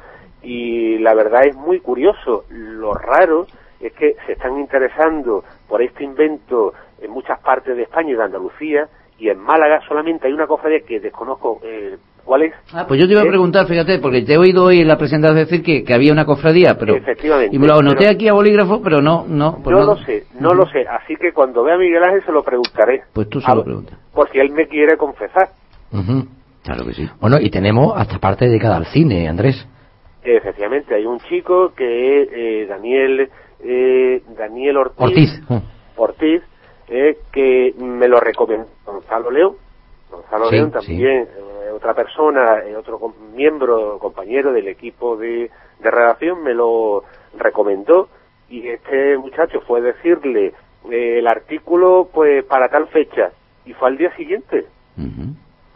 y 0.44 0.98
la 1.00 1.14
verdad 1.14 1.46
es 1.46 1.56
muy 1.56 1.80
curioso. 1.80 2.46
Lo 2.50 2.94
raro 2.94 3.46
es 3.80 3.94
que 3.94 4.16
se 4.26 4.34
están 4.34 4.58
interesando 4.60 5.44
por 5.68 5.82
este 5.82 6.04
invento 6.04 6.74
en 7.02 7.12
muchas 7.12 7.40
partes 7.42 7.76
de 7.76 7.84
España 7.84 8.12
y 8.12 8.16
de 8.16 8.24
Andalucía, 8.24 8.88
y 9.18 9.30
en 9.30 9.40
Málaga 9.40 9.82
solamente 9.88 10.28
hay 10.28 10.34
una 10.34 10.48
cofradía 10.48 10.80
que 10.88 11.00
desconozco 11.00 11.60
eh, 11.64 11.98
cuál 12.24 12.44
es. 12.44 12.54
Ah, 12.74 12.86
pues 12.88 13.00
yo 13.00 13.06
te 13.06 13.14
iba 13.14 13.22
a 13.22 13.26
preguntar, 13.26 13.68
fíjate, 13.68 14.00
porque 14.00 14.22
te 14.24 14.34
he 14.34 14.38
oído 14.38 14.66
hoy 14.66 14.82
en 14.82 14.88
la 14.88 14.98
presentación 14.98 15.38
decir 15.38 15.62
que, 15.64 15.84
que 15.84 15.94
había 15.94 16.12
una 16.12 16.26
cofradía, 16.26 16.76
pero... 16.80 16.96
Efectivamente. 16.96 17.56
Y 17.56 17.60
me 17.60 17.68
lo 17.68 17.76
anoté 17.76 18.08
aquí 18.08 18.28
a 18.28 18.34
bolígrafo, 18.34 18.82
pero 18.82 19.00
no, 19.00 19.26
no... 19.28 19.60
Pues 19.64 19.76
no, 19.76 19.84
lo 19.84 19.98
sé, 19.98 20.24
no 20.40 20.54
lo 20.54 20.66
sé, 20.68 20.88
así 20.88 21.16
que 21.16 21.34
cuando 21.34 21.64
vea 21.64 21.76
a 21.76 21.78
Miguel 21.78 22.04
Ángel 22.04 22.24
se 22.26 22.32
lo 22.32 22.44
preguntaré. 22.44 23.04
Pues 23.14 23.30
tú 23.30 23.40
se 23.42 23.54
lo 23.54 23.64
preguntas. 23.64 24.00
Por 24.14 24.28
si 24.30 24.40
él 24.40 24.52
me 24.52 24.68
quiere 24.68 24.98
confesar. 24.98 25.50
Claro 26.64 26.86
que 26.86 26.94
sí. 26.94 27.10
Bueno, 27.20 27.38
y 27.40 27.50
tenemos 27.50 27.94
hasta 27.96 28.20
parte 28.20 28.46
dedicada 28.46 28.78
al 28.78 28.86
cine, 28.88 29.28
Andrés. 29.28 29.68
Efectivamente, 30.24 30.94
hay 30.96 31.06
un 31.06 31.20
chico 31.22 31.74
que 31.76 32.22
es 32.22 32.30
eh, 32.32 32.66
Daniel, 32.68 33.30
eh, 33.64 34.22
Daniel 34.38 34.78
Ortiz. 34.78 34.98
Ortiz. 35.00 35.44
Ortiz, 35.98 36.42
eh, 36.88 37.18
que 37.32 37.74
me 37.80 38.08
lo 38.08 38.20
recomendó 38.20 38.68
Gonzalo 38.86 39.32
León. 39.32 39.56
Gonzalo 40.12 40.46
Sí, 40.46 40.56
León 40.56 40.72
también, 40.72 41.22
eh, 41.24 41.72
otra 41.74 41.94
persona, 41.94 42.60
eh, 42.66 42.76
otro 42.76 43.00
com- 43.00 43.14
miembro, 43.34 43.98
compañero 44.00 44.52
del 44.54 44.68
equipo 44.68 45.18
de, 45.18 45.50
de 45.80 45.92
redacción, 45.92 46.44
me 46.44 46.54
lo 46.54 47.04
recomendó 47.38 48.10
y 48.50 48.68
este 48.68 49.18
muchacho 49.18 49.62
fue 49.62 49.82
decirle 49.82 50.54
eh, 50.92 51.20
el 51.20 51.28
artículo 51.28 52.10
pues 52.14 52.44
para 52.46 52.68
tal 52.70 52.88
fecha 52.90 53.32
y 53.66 53.74
fue 53.74 53.88
al 53.88 53.98
día 53.98 54.14
siguiente. 54.16 54.66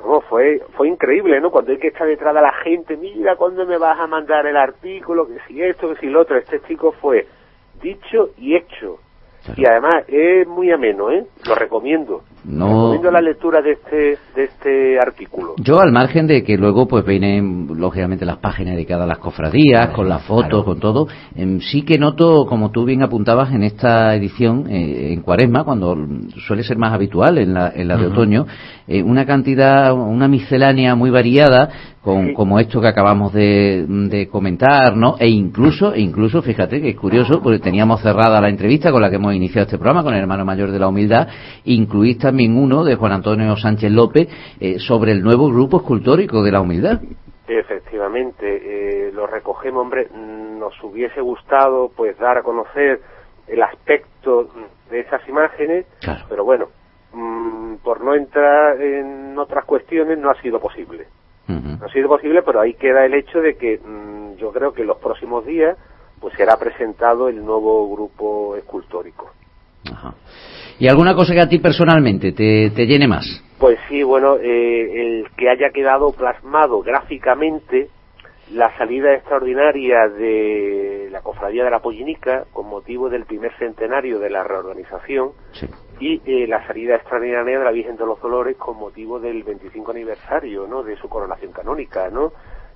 No, 0.05 0.21
fue, 0.21 0.61
fue 0.77 0.87
increíble, 0.87 1.41
¿no? 1.41 1.49
Cuando 1.49 1.71
hay 1.71 1.79
que 1.79 1.87
estar 1.87 2.07
detrás 2.07 2.35
de 2.35 2.41
la 2.41 2.53
gente, 2.63 2.95
mira, 2.95 3.35
¿cuándo 3.35 3.65
me 3.65 3.77
vas 3.77 3.99
a 3.99 4.05
mandar 4.05 4.45
el 4.45 4.55
artículo? 4.55 5.27
Que 5.27 5.39
si 5.47 5.63
esto, 5.63 5.89
que 5.89 5.99
si 5.99 6.07
lo 6.07 6.21
otro. 6.21 6.37
Este 6.37 6.61
chico 6.61 6.91
fue 6.91 7.25
dicho 7.81 8.29
y 8.37 8.55
hecho. 8.55 8.99
Y 9.57 9.65
además 9.65 10.05
es 10.07 10.47
muy 10.47 10.71
ameno, 10.71 11.11
¿eh? 11.11 11.25
Lo 11.47 11.55
recomiendo. 11.55 12.21
No... 12.47 12.93
Recomiendo 12.93 13.11
la 13.11 13.21
lectura 13.21 13.61
de 13.61 13.71
este, 13.71 14.17
de 14.35 14.43
este 14.43 14.99
artículo. 14.99 15.55
Yo, 15.57 15.79
al 15.79 15.91
margen 15.91 16.27
de 16.27 16.43
que 16.43 16.57
luego 16.57 16.87
pues 16.87 17.03
vienen, 17.05 17.67
lógicamente, 17.75 18.25
las 18.25 18.37
páginas 18.37 18.75
dedicadas 18.75 19.05
a 19.05 19.07
las 19.07 19.17
cofradías, 19.17 19.89
con 19.89 20.07
las 20.07 20.23
fotos, 20.23 20.63
con 20.63 20.79
todo, 20.79 21.07
em, 21.35 21.59
sí 21.59 21.81
que 21.81 21.97
noto, 21.97 22.45
como 22.47 22.71
tú 22.71 22.85
bien 22.85 23.01
apuntabas 23.01 23.51
en 23.51 23.63
esta 23.63 24.15
edición, 24.15 24.67
eh, 24.69 25.13
en 25.13 25.21
cuaresma, 25.21 25.63
cuando 25.63 25.97
suele 26.45 26.63
ser 26.63 26.77
más 26.77 26.93
habitual 26.93 27.37
en 27.39 27.53
la, 27.53 27.71
en 27.75 27.87
la 27.87 27.97
de 27.97 28.07
otoño, 28.07 28.45
eh, 28.87 29.01
una 29.01 29.25
cantidad, 29.25 29.93
una 29.93 30.27
miscelánea 30.27 30.95
muy 30.95 31.09
variada, 31.09 31.69
con, 32.05 32.35
como 32.35 32.59
esto 32.59 32.79
que 32.79 32.87
acabamos 32.87 33.33
de, 33.33 33.83
de 33.87 34.27
comentar, 34.27 34.95
¿no? 34.95 35.15
E 35.19 35.27
incluso, 35.27 35.91
e 35.91 36.01
incluso, 36.01 36.43
fíjate 36.43 36.79
que 36.79 36.89
es 36.89 36.95
curioso, 36.95 37.41
porque 37.41 37.57
teníamos 37.57 37.99
cerrada 38.01 38.39
la 38.39 38.49
entrevista 38.49 38.91
con 38.91 39.01
la 39.01 39.09
que 39.09 39.15
hemos 39.15 39.33
iniciado 39.33 39.65
este 39.65 39.79
programa, 39.79 40.03
con 40.03 40.13
el 40.13 40.19
hermano 40.19 40.45
mayor 40.45 40.69
de 40.69 40.77
la 40.77 40.87
humildad, 40.87 41.27
incluís 41.63 42.19
también 42.19 42.34
uno 42.43 42.83
de 42.83 42.95
Juan 42.95 43.13
Antonio 43.13 43.55
Sánchez 43.55 43.91
López 43.91 44.27
eh, 44.59 44.79
sobre 44.79 45.11
el 45.11 45.23
nuevo 45.23 45.49
grupo 45.49 45.77
escultórico 45.77 46.43
de 46.43 46.51
la 46.51 46.61
humildad. 46.61 46.99
Efectivamente, 47.47 49.07
eh, 49.07 49.11
lo 49.13 49.27
recogemos, 49.27 49.81
hombre, 49.81 50.09
nos 50.13 50.73
hubiese 50.83 51.21
gustado 51.21 51.91
pues 51.95 52.17
dar 52.17 52.37
a 52.37 52.43
conocer 52.43 52.99
el 53.47 53.61
aspecto 53.61 54.49
de 54.89 54.99
esas 54.99 55.27
imágenes, 55.29 55.85
pero 56.27 56.43
bueno, 56.43 56.67
mm, 57.13 57.75
por 57.83 58.03
no 58.03 58.15
entrar 58.15 58.81
en 58.81 59.37
otras 59.37 59.65
cuestiones 59.65 60.17
no 60.17 60.29
ha 60.29 60.41
sido 60.41 60.59
posible. 60.59 61.07
No 61.47 61.85
ha 61.85 61.89
sido 61.89 62.07
posible, 62.07 62.41
pero 62.41 62.59
ahí 62.59 62.73
queda 62.73 63.05
el 63.05 63.13
hecho 63.13 63.39
de 63.39 63.55
que 63.55 63.77
mm, 63.77 64.37
yo 64.37 64.51
creo 64.51 64.73
que 64.73 64.81
en 64.81 64.87
los 64.87 64.97
próximos 64.97 65.45
días 65.45 65.77
pues 66.19 66.33
será 66.35 66.57
presentado 66.57 67.29
el 67.29 67.45
nuevo 67.45 67.87
grupo 67.93 68.55
escultórico. 68.55 69.29
¿Y 70.79 70.87
alguna 70.87 71.15
cosa 71.15 71.33
que 71.33 71.41
a 71.41 71.49
ti 71.49 71.59
personalmente 71.59 72.31
te, 72.31 72.71
te 72.71 72.85
llene 72.85 73.07
más? 73.07 73.25
Pues 73.59 73.77
sí, 73.87 74.03
bueno, 74.03 74.37
eh, 74.37 75.21
el 75.21 75.27
que 75.37 75.49
haya 75.49 75.69
quedado 75.69 76.11
plasmado 76.11 76.81
gráficamente 76.81 77.89
la 78.51 78.75
salida 78.77 79.13
extraordinaria 79.13 80.07
de 80.07 81.07
la 81.11 81.21
Cofradía 81.21 81.63
de 81.63 81.71
la 81.71 81.79
Pollinica 81.79 82.45
con 82.53 82.67
motivo 82.67 83.09
del 83.09 83.25
primer 83.25 83.57
centenario 83.57 84.19
de 84.19 84.29
la 84.29 84.43
reorganización 84.43 85.31
y 85.99 86.21
eh, 86.25 86.45
la 86.47 86.65
salida 86.67 86.95
extraordinaria 86.95 87.57
de 87.57 87.65
la 87.65 87.71
Virgen 87.71 87.95
de 87.95 88.05
los 88.05 88.21
Dolores 88.21 88.55
con 88.57 88.77
motivo 88.77 89.19
del 89.19 89.41
25 89.43 89.91
aniversario 89.91 90.67
¿no? 90.67 90.83
de 90.83 90.95
su 90.97 91.09
coronación 91.09 91.53
canónica, 91.53 92.09
¿no? 92.09 92.33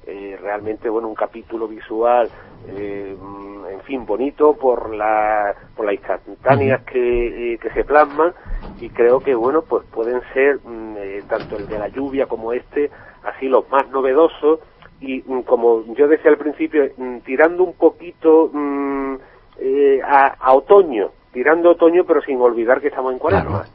Eh, 0.09 0.37
realmente, 0.41 0.89
bueno, 0.89 1.07
un 1.07 1.15
capítulo 1.15 1.67
visual, 1.67 2.29
eh, 2.67 3.15
mm, 3.19 3.65
en 3.67 3.81
fin, 3.81 4.05
bonito 4.05 4.55
por 4.55 4.93
la, 4.93 5.53
por 5.75 5.85
las 5.85 5.95
instantáneas 5.95 6.83
que, 6.83 7.53
eh, 7.53 7.57
que 7.59 7.69
se 7.69 7.83
plasman 7.83 8.33
y 8.79 8.89
creo 8.89 9.19
que, 9.19 9.35
bueno, 9.35 9.61
pues 9.61 9.85
pueden 9.93 10.21
ser 10.33 10.59
mm, 10.63 10.95
eh, 10.97 11.23
tanto 11.27 11.57
el 11.57 11.67
de 11.67 11.77
la 11.77 11.89
lluvia 11.89 12.25
como 12.25 12.53
este, 12.53 12.89
así 13.23 13.47
los 13.47 13.69
más 13.69 13.87
novedosos 13.89 14.59
y 14.99 15.21
mm, 15.25 15.41
como 15.41 15.83
yo 15.93 16.07
decía 16.07 16.31
al 16.31 16.37
principio, 16.37 16.89
tirando 17.23 17.63
un 17.63 17.73
poquito 17.73 18.49
mm, 18.51 19.15
eh, 19.59 20.01
a, 20.03 20.35
a 20.39 20.53
otoño, 20.53 21.11
tirando 21.31 21.71
otoño 21.71 22.03
pero 22.05 22.21
sin 22.21 22.41
olvidar 22.41 22.81
que 22.81 22.87
estamos 22.87 23.13
en 23.13 23.19
cuaresma. 23.19 23.65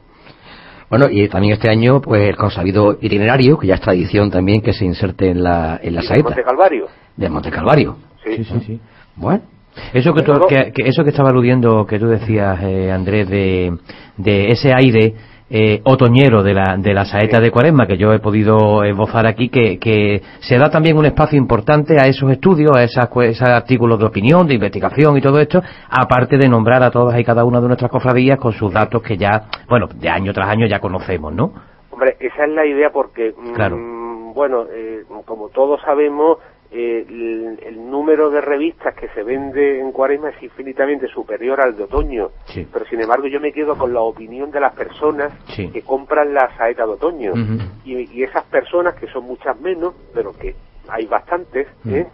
Bueno, 0.89 1.07
y 1.09 1.27
también 1.27 1.53
este 1.53 1.69
año, 1.69 1.99
pues 2.01 2.29
el 2.29 2.35
consabido 2.35 2.97
itinerario, 3.01 3.57
que 3.57 3.67
ya 3.67 3.75
es 3.75 3.81
tradición 3.81 4.29
también 4.29 4.61
que 4.61 4.73
se 4.73 4.85
inserte 4.85 5.29
en 5.31 5.43
la, 5.43 5.79
en 5.81 5.95
la 5.95 6.01
Y 6.01 6.03
de 6.03 6.07
saeta. 6.07 6.23
Monte 6.29 6.43
Calvario. 6.43 6.87
De 7.17 7.29
Monte 7.29 7.51
Calvario. 7.51 7.95
Sí, 8.23 8.43
sí, 8.43 8.59
sí. 8.65 8.79
Bueno. 9.15 9.41
Eso 9.93 10.13
que, 10.13 10.21
tú- 10.21 10.45
que- 10.47 10.71
que 10.71 10.87
eso 10.87 11.03
que 11.03 11.09
estaba 11.09 11.29
aludiendo, 11.29 11.85
que 11.85 11.99
tú 11.99 12.07
decías, 12.07 12.59
eh, 12.63 12.91
Andrés, 12.91 13.27
de, 13.27 13.75
de 14.15 14.47
ese 14.51 14.73
aire 14.73 15.15
eh, 15.49 15.81
otoñero 15.83 16.41
de 16.41 16.53
la, 16.53 16.75
de 16.77 16.93
la 16.93 17.05
saeta 17.05 17.39
de 17.39 17.51
Cuaresma, 17.51 17.85
que 17.85 17.97
yo 17.97 18.11
he 18.13 18.19
podido 18.19 18.83
esbozar 18.83 19.27
aquí, 19.27 19.49
que, 19.49 19.77
que 19.77 20.21
se 20.39 20.57
da 20.57 20.69
también 20.69 20.97
un 20.97 21.05
espacio 21.05 21.37
importante 21.37 21.99
a 21.99 22.07
esos 22.07 22.31
estudios, 22.31 22.75
a 22.75 22.83
esas, 22.83 23.09
esos 23.21 23.47
artículos 23.47 23.99
de 23.99 24.05
opinión, 24.05 24.47
de 24.47 24.55
investigación 24.55 25.17
y 25.17 25.21
todo 25.21 25.39
esto, 25.39 25.61
aparte 25.89 26.37
de 26.37 26.49
nombrar 26.49 26.81
a 26.83 26.91
todas 26.91 27.19
y 27.19 27.23
cada 27.23 27.45
una 27.45 27.61
de 27.61 27.67
nuestras 27.67 27.91
cofradías 27.91 28.39
con 28.39 28.53
sus 28.53 28.73
datos 28.73 29.01
que 29.03 29.17
ya, 29.17 29.43
bueno, 29.69 29.87
de 29.87 30.09
año 30.09 30.33
tras 30.33 30.49
año 30.49 30.65
ya 30.67 30.79
conocemos, 30.79 31.33
¿no? 31.33 31.53
Hombre, 31.91 32.17
esa 32.19 32.45
es 32.45 32.51
la 32.51 32.65
idea 32.65 32.89
porque, 32.91 33.33
mm, 33.37 33.53
Claro. 33.53 33.77
bueno, 34.33 34.65
eh, 34.73 35.03
como 35.25 35.49
todos 35.49 35.79
sabemos, 35.81 36.39
eh, 36.77 37.05
el, 37.07 37.59
el 37.65 37.89
número 37.89 38.29
de 38.29 38.41
revistas 38.41 38.93
que 38.95 39.07
se 39.09 39.23
vende 39.23 39.79
en 39.79 39.91
Cuaresma 39.93 40.29
es 40.31 40.43
infinitamente 40.43 41.07
superior 41.07 41.61
al 41.61 41.77
de 41.77 41.83
otoño. 41.83 42.29
Sí. 42.47 42.67
Pero 42.71 42.85
sin 42.85 42.99
embargo 43.01 43.27
yo 43.27 43.39
me 43.39 43.53
quedo 43.53 43.77
con 43.77 43.93
la 43.93 44.01
opinión 44.01 44.51
de 44.51 44.59
las 44.59 44.75
personas 44.75 45.31
Sí. 45.55 45.69
que 45.69 45.81
compran 45.83 46.33
la 46.33 46.49
saeta 46.57 46.85
de 46.85 46.91
otoño. 46.91 47.31
Y, 47.85 48.19
y 48.19 48.23
esas 48.23 48.43
personas, 48.45 48.95
que 48.95 49.07
son 49.07 49.23
muchas 49.25 49.59
menos, 49.61 49.93
pero 50.13 50.33
que 50.33 50.53
hay 50.89 51.05
bastantes, 51.05 51.67
¿eh? 51.87 52.05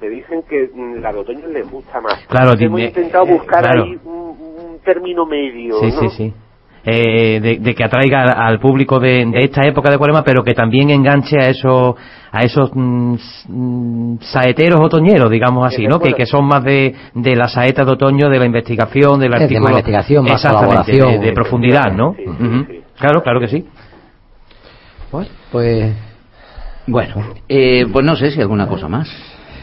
me 0.00 0.08
dicen 0.10 0.42
que 0.48 0.68
mm, 0.74 1.00
la 1.00 1.12
de 1.12 1.18
otoño 1.20 1.46
les 1.48 1.70
gusta 1.70 2.00
más. 2.00 2.26
Claro, 2.28 2.52
hemos 2.58 2.80
intentado 2.80 3.24
eh, 3.24 3.32
buscar 3.32 3.62
claro. 3.62 3.84
ahí 3.84 3.98
un, 4.04 4.36
un 4.72 4.78
término 4.84 5.24
medio, 5.24 5.76
Sí, 5.80 5.86
¿no? 5.86 6.00
sí, 6.00 6.08
sí. 6.10 6.34
Eh, 6.84 7.38
de, 7.40 7.58
de 7.60 7.74
que 7.76 7.84
atraiga 7.84 8.22
al, 8.24 8.30
al 8.54 8.58
público 8.58 8.98
de, 8.98 9.24
de 9.24 9.44
esta 9.44 9.64
época 9.66 9.88
de 9.90 9.98
Cuaresma, 9.98 10.24
pero 10.24 10.42
que 10.42 10.52
también 10.52 10.90
enganche 10.90 11.36
a 11.38 11.48
esos 11.48 11.94
a 12.34 12.40
esos 12.42 12.70
mm, 12.74 13.14
s- 13.14 13.46
mm, 13.48 14.16
saeteros 14.22 14.80
otoñeros, 14.80 15.30
digamos 15.30 15.66
así, 15.66 15.86
¿no? 15.86 15.98
Que, 15.98 16.04
Bueno. 16.10 16.16
que 16.16 16.26
son 16.26 16.46
más 16.46 16.64
de, 16.64 16.94
de 17.14 17.36
la 17.36 17.46
saeta 17.48 17.84
de 17.84 17.92
otoño, 17.92 18.28
de 18.30 18.38
la 18.38 18.46
investigación, 18.46 19.20
del 19.20 19.32
Es 19.34 19.38
de 19.38 19.44
artículo. 19.44 19.64
más 19.64 19.70
investigación, 19.72 20.24
más 20.24 20.32
Exactamente, 20.44 20.66
colaboración. 20.92 21.20
de, 21.20 21.26
de 21.26 21.32
profundidad, 21.34 21.92
¿no? 21.92 22.08
Ujú. 22.10 22.66
Claro, 22.98 23.22
claro 23.22 23.40
que 23.40 23.48
sí. 23.48 23.68
Pues. 25.50 25.94
Bueno, 26.86 27.14
eh, 27.48 27.84
pues 27.92 28.04
no 28.04 28.16
sé 28.16 28.30
si 28.30 28.40
alguna 28.40 28.66
cosa 28.66 28.88
más. 28.88 29.08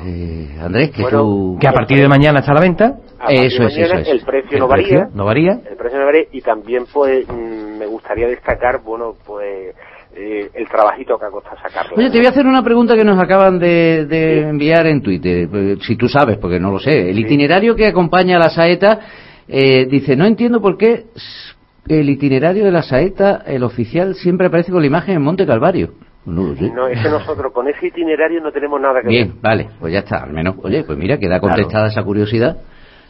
Eh, 0.06 0.56
Andrés, 0.62 0.92
que 0.92 1.04
tú... 1.04 1.58
Que 1.60 1.68
a 1.68 1.74
partir 1.74 2.00
de 2.00 2.08
mañana 2.08 2.40
está 2.40 2.52
a 2.52 2.56
la 2.56 2.62
venta. 2.62 2.94
A 3.20 3.28
de 3.30 3.48
Eso 3.48 3.64
es, 3.64 3.74
mañana 3.76 3.86
eso 3.86 3.96
es. 3.98 4.08
El 4.08 4.22
precio 4.22 4.52
El 4.54 4.60
no 4.60 4.68
varía. 4.70 4.88
precio 4.88 5.10
no 5.14 5.26
varía. 5.26 5.52
El 5.70 5.76
precio 5.76 6.00
no 6.00 6.06
varía 6.06 6.24
y 6.32 6.42
también 6.42 6.86
pues 6.94 7.28
mm, 7.28 7.78
me 7.78 7.86
gustaría 7.88 8.28
destacar, 8.28 8.82
bueno, 8.82 9.16
pues 9.26 9.76
eh, 10.20 10.50
el 10.54 10.68
trabajito 10.68 11.18
que 11.18 11.26
ha 11.26 11.30
costado 11.30 11.56
sacarlo. 11.58 11.96
Oye, 11.96 12.10
te 12.10 12.18
voy 12.18 12.26
a 12.28 12.30
hacer 12.30 12.46
una 12.46 12.62
pregunta 12.62 12.96
que 12.96 13.06
nos 13.06 13.18
acaban 13.18 13.58
de, 13.58 14.06
de 14.06 14.50
enviar 14.50 14.86
en 14.88 15.02
Twitter, 15.02 15.48
eh, 15.54 15.78
si 15.82 15.96
tú 15.96 16.10
sabes, 16.10 16.38
porque 16.38 16.60
no 16.60 16.72
lo 16.72 16.80
sé. 16.80 17.10
El 17.10 17.18
itinerario 17.18 17.76
que 17.76 17.88
acompaña 17.88 18.36
a 18.36 18.40
la 18.40 18.50
saeta 18.50 19.00
eh, 19.48 19.86
dice, 19.86 20.16
no 20.16 20.26
entiendo 20.26 20.62
por 20.62 20.78
qué 20.78 21.06
el 21.88 22.10
itinerario 22.10 22.66
de 22.66 22.72
la 22.72 22.84
saeta, 22.84 23.44
el 23.48 23.64
oficial, 23.64 24.14
siempre 24.16 24.48
aparece 24.48 24.72
con 24.72 24.82
la 24.82 24.88
imagen 24.88 25.16
en 25.16 25.22
Monte 25.22 25.46
Calvario. 25.46 25.94
No 26.26 26.44
lo 26.50 26.56
sé. 26.56 26.70
No, 26.70 26.88
es 26.88 27.02
que 27.02 27.10
nosotros 27.10 27.54
con 27.54 27.68
ese 27.68 27.88
itinerario 27.88 28.42
no 28.42 28.52
tenemos 28.52 28.80
nada 28.80 29.02
que 29.02 29.08
ver. 29.08 29.16
Bien, 29.16 29.34
vale, 29.42 29.70
pues 29.80 29.94
ya 29.94 30.00
está, 30.00 30.18
al 30.24 30.34
menos, 30.34 30.56
oye, 30.62 30.84
pues 30.84 30.98
mira, 30.98 31.18
queda 31.18 31.40
contestada 31.40 31.88
esa 31.88 32.04
curiosidad. 32.04 32.58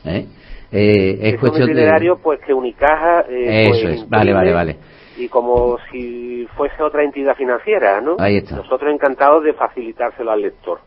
¿eh? 0.06 0.28
Eh, 0.72 1.18
es, 1.20 1.28
Es 1.28 1.34
un 1.34 1.40
cuestión 1.40 1.66
de... 1.66 1.74
itinerario 1.74 2.20
pues 2.22 2.40
que 2.46 2.54
Unicaja 2.54 3.22
eh, 3.28 3.64
Eso 3.64 3.88
pues, 3.88 4.02
es, 4.02 4.10
vale, 4.10 4.32
vale, 4.34 4.54
vale. 4.54 4.78
Y 5.20 5.28
como 5.28 5.78
si 5.92 6.48
fuese 6.56 6.82
otra 6.82 7.04
entidad 7.04 7.36
financiera, 7.36 8.00
¿no? 8.02 8.16
Ahí 8.20 8.38
está. 8.38 8.56
Nosotros 8.56 8.92
encantados 8.94 9.44
de 9.44 9.54
facilitárselo 9.54 10.32
al 10.32 10.42
lector. 10.42 10.80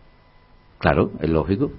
Claro, 0.78 1.11
es 1.20 1.28
lógico. 1.28 1.70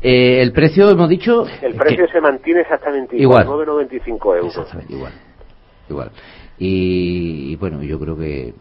Eh, 0.00 0.40
el 0.40 0.52
precio, 0.52 0.90
hemos 0.90 1.08
dicho... 1.08 1.44
El 1.62 1.74
precio 1.74 2.06
se 2.08 2.20
mantiene 2.20 2.60
exactamente 2.60 3.16
igual, 3.16 3.46
9,95 3.46 4.36
euros. 4.36 4.46
Exactamente 4.46 4.92
igual. 4.92 5.12
Igual. 5.88 6.10
Y, 6.58 7.56
bueno, 7.56 7.82
yo 7.82 7.98
creo 7.98 8.16
que... 8.16 8.54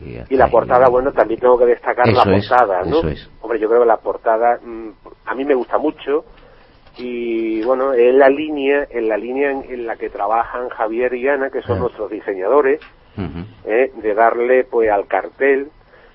y 0.00 0.36
la 0.36 0.48
portada, 0.48 0.88
bueno, 0.88 1.12
también 1.12 1.38
tengo 1.38 1.58
que 1.58 1.66
destacar 1.66 2.08
la 2.08 2.24
portada, 2.24 2.82
¿no? 2.84 2.98
Eso 2.98 3.08
es. 3.08 3.30
Hombre, 3.40 3.60
yo 3.60 3.68
creo 3.68 3.82
que 3.82 3.86
la 3.86 3.98
portada 3.98 4.58
mm, 4.64 4.88
a 5.26 5.34
mí 5.34 5.44
me 5.44 5.54
gusta 5.54 5.78
mucho 5.78 6.24
y 6.98 7.62
bueno, 7.62 7.92
es 7.92 8.14
la 8.14 8.28
línea, 8.28 8.86
en 8.90 9.08
la 9.08 9.16
línea 9.16 9.50
en, 9.50 9.86
la 9.86 9.96
que 9.96 10.10
trabajan 10.10 10.68
Javier 10.68 11.14
y 11.14 11.28
Ana, 11.28 11.50
que 11.50 11.62
son 11.62 11.78
nuestros 11.78 12.10
diseñadores, 12.10 12.80
¿eh? 13.64 13.92
de 13.94 14.14
darle 14.14 14.64
pues 14.64 14.90
al 14.90 15.06
cartel, 15.06 15.68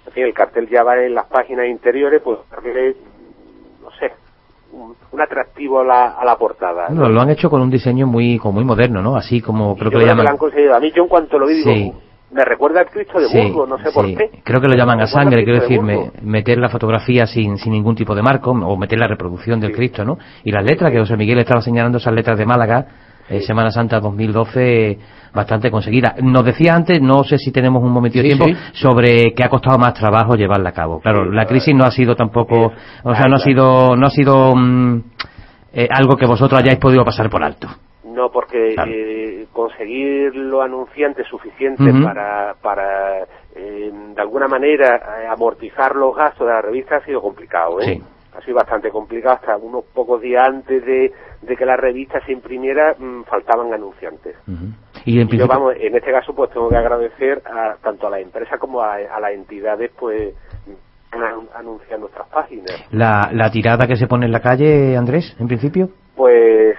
en 0.06 0.14
fin, 0.14 0.24
el 0.24 0.34
cartel 0.34 0.70
ya 0.70 0.84
va 0.84 1.02
en 1.04 1.16
las 1.16 1.26
páginas 1.26 1.68
interiores, 1.68 2.22
pues 2.22 2.40
darle, 2.52 2.96
no 3.82 3.92
sé, 4.00 4.12
un, 4.72 4.96
atractivo 5.20 5.80
a 5.80 5.86
la, 5.86 6.06
a 6.10 6.26
la 6.26 6.38
portada. 6.38 6.90
¿no? 6.90 7.10
lo 7.10 7.22
han 7.22 7.30
hecho 7.30 7.50
con 7.50 7.62
un 7.62 7.70
diseño 7.70 8.06
muy 8.06 8.38
como 8.38 8.56
muy 8.56 8.66
moderno, 8.66 9.02
¿no? 9.02 9.16
Así 9.16 9.42
como 9.42 9.76
creo 9.78 9.90
que 9.90 9.98
lo 9.98 10.06
llaman. 10.06 10.28
han 10.28 10.38
conseguido. 10.38 10.76
A 10.76 10.80
mí 10.80 10.92
yo 10.92 11.04
en 11.04 11.10
cuanto 11.10 11.40
lo 11.40 11.48
vi 11.48 11.64
digo, 11.64 12.02
me 12.32 12.44
recuerda 12.44 12.82
al 12.82 12.88
Cristo 12.88 13.20
de 13.20 13.28
Burgos, 13.28 13.70
no 13.70 13.78
sé 13.78 13.92
por 13.94 14.06
qué. 14.06 14.42
Creo 14.44 14.60
que 14.60 14.68
lo 14.68 14.76
llaman 14.76 15.00
a 15.02 15.08
sangre, 15.08 15.44
quiero 15.44 15.62
decir, 15.62 15.80
meter 16.22 16.58
la 16.58 16.70
fotografía 16.70 17.26
sin, 17.26 17.58
sin 17.58 17.72
ningún 17.72 17.96
tipo 17.96 18.14
de 18.16 18.22
marco 18.22 18.52
o 18.52 18.78
meter 18.78 19.00
la 19.00 19.08
reproducción 19.08 19.60
del 19.60 19.72
Cristo, 19.72 20.04
¿no? 20.04 20.18
Y 20.44 20.52
las 20.52 20.64
letras, 20.64 20.92
que 20.92 21.00
José 21.00 21.16
Miguel 21.18 21.40
estaba 21.40 21.62
señalando 21.62 21.98
esas 21.98 22.14
letras 22.14 22.38
de 22.38 22.46
Málaga, 22.46 22.88
eh, 23.30 23.42
Semana 23.42 23.72
Santa 23.72 24.00
2012, 24.00 25.00
bastante 25.34 25.72
conseguida. 25.72 26.16
Nos 26.22 26.44
decía 26.46 26.76
antes, 26.76 27.02
no 27.02 27.24
sé 27.24 27.38
si 27.38 27.52
tenemos 27.52 27.84
un 27.84 27.92
momentito 27.92 28.24
de 28.24 28.36
tiempo, 28.36 28.46
sobre 28.74 29.34
que 29.34 29.44
ha 29.44 29.50
costado 29.50 29.78
más 29.78 29.94
trabajo 29.94 30.36
llevarla 30.36 30.70
a 30.70 30.74
cabo. 30.74 31.00
Claro, 31.02 31.32
la 31.32 31.46
crisis 31.46 31.74
no 31.74 31.86
ha 31.86 31.92
sido 31.92 32.16
tampoco, 32.16 32.72
o 33.04 33.16
sea, 33.16 33.26
no 33.28 33.36
ha 33.36 33.40
sido, 33.40 33.96
no 33.96 34.08
ha 34.08 34.12
sido 34.12 34.56
mm, 34.56 35.04
eh, 35.74 35.88
algo 35.90 36.16
que 36.16 36.26
vosotros 36.26 36.60
hayáis 36.62 36.80
podido 36.80 37.04
pasar 37.04 37.30
por 37.30 37.44
alto. 37.44 37.68
No, 38.16 38.32
porque 38.32 38.76
eh, 38.88 39.48
conseguir 39.52 40.34
los 40.36 40.64
anunciantes 40.64 41.28
suficientes 41.28 41.94
para, 42.02 42.56
para 42.62 43.24
eh, 43.54 43.92
de 44.16 44.22
alguna 44.22 44.48
manera, 44.48 44.96
eh, 44.96 45.28
amortizar 45.28 45.96
los 45.96 46.16
gastos 46.16 46.48
de 46.48 46.54
la 46.54 46.62
revista 46.62 46.96
ha 46.96 47.06
sido 47.06 47.22
complicado, 47.22 47.82
¿eh? 47.82 48.02
Ha 48.34 48.42
sido 48.42 48.56
bastante 48.56 48.90
complicado. 48.90 49.36
Hasta 49.36 49.58
unos 49.58 49.84
pocos 49.94 50.22
días 50.22 50.48
antes 50.48 50.86
de, 50.86 51.12
que 51.58 51.66
la 51.66 51.76
revista 51.76 52.20
se 52.26 52.32
imprimiera, 52.32 52.96
mm, 52.98 53.24
faltaban 53.24 53.74
anunciantes. 53.74 54.38
Y, 55.06 55.20
en 55.20 55.28
yo, 55.28 55.46
vamos, 55.46 55.76
en 55.78 55.96
este 55.96 56.12
caso, 56.12 56.34
pues 56.34 56.52
tengo 56.52 56.70
que 56.70 56.78
agradecer 56.78 57.42
a, 57.46 57.76
tanto 57.82 58.08
a 58.08 58.12
la 58.12 58.20
empresa 58.20 58.58
como 58.58 58.82
a, 58.82 58.96
a 58.96 59.20
las 59.20 59.32
entidades, 59.32 59.92
pues, 60.00 60.34
anunciar 61.54 62.00
nuestras 62.00 62.28
páginas. 62.30 62.72
¿La, 62.92 63.30
¿La 63.34 63.50
tirada 63.52 63.88
que 63.88 63.96
se 63.96 64.08
pone 64.08 64.26
en 64.26 64.32
la 64.32 64.42
calle, 64.42 64.98
Andrés, 64.98 65.36
en 65.40 65.48
principio? 65.48 65.90
Pues 66.16 66.78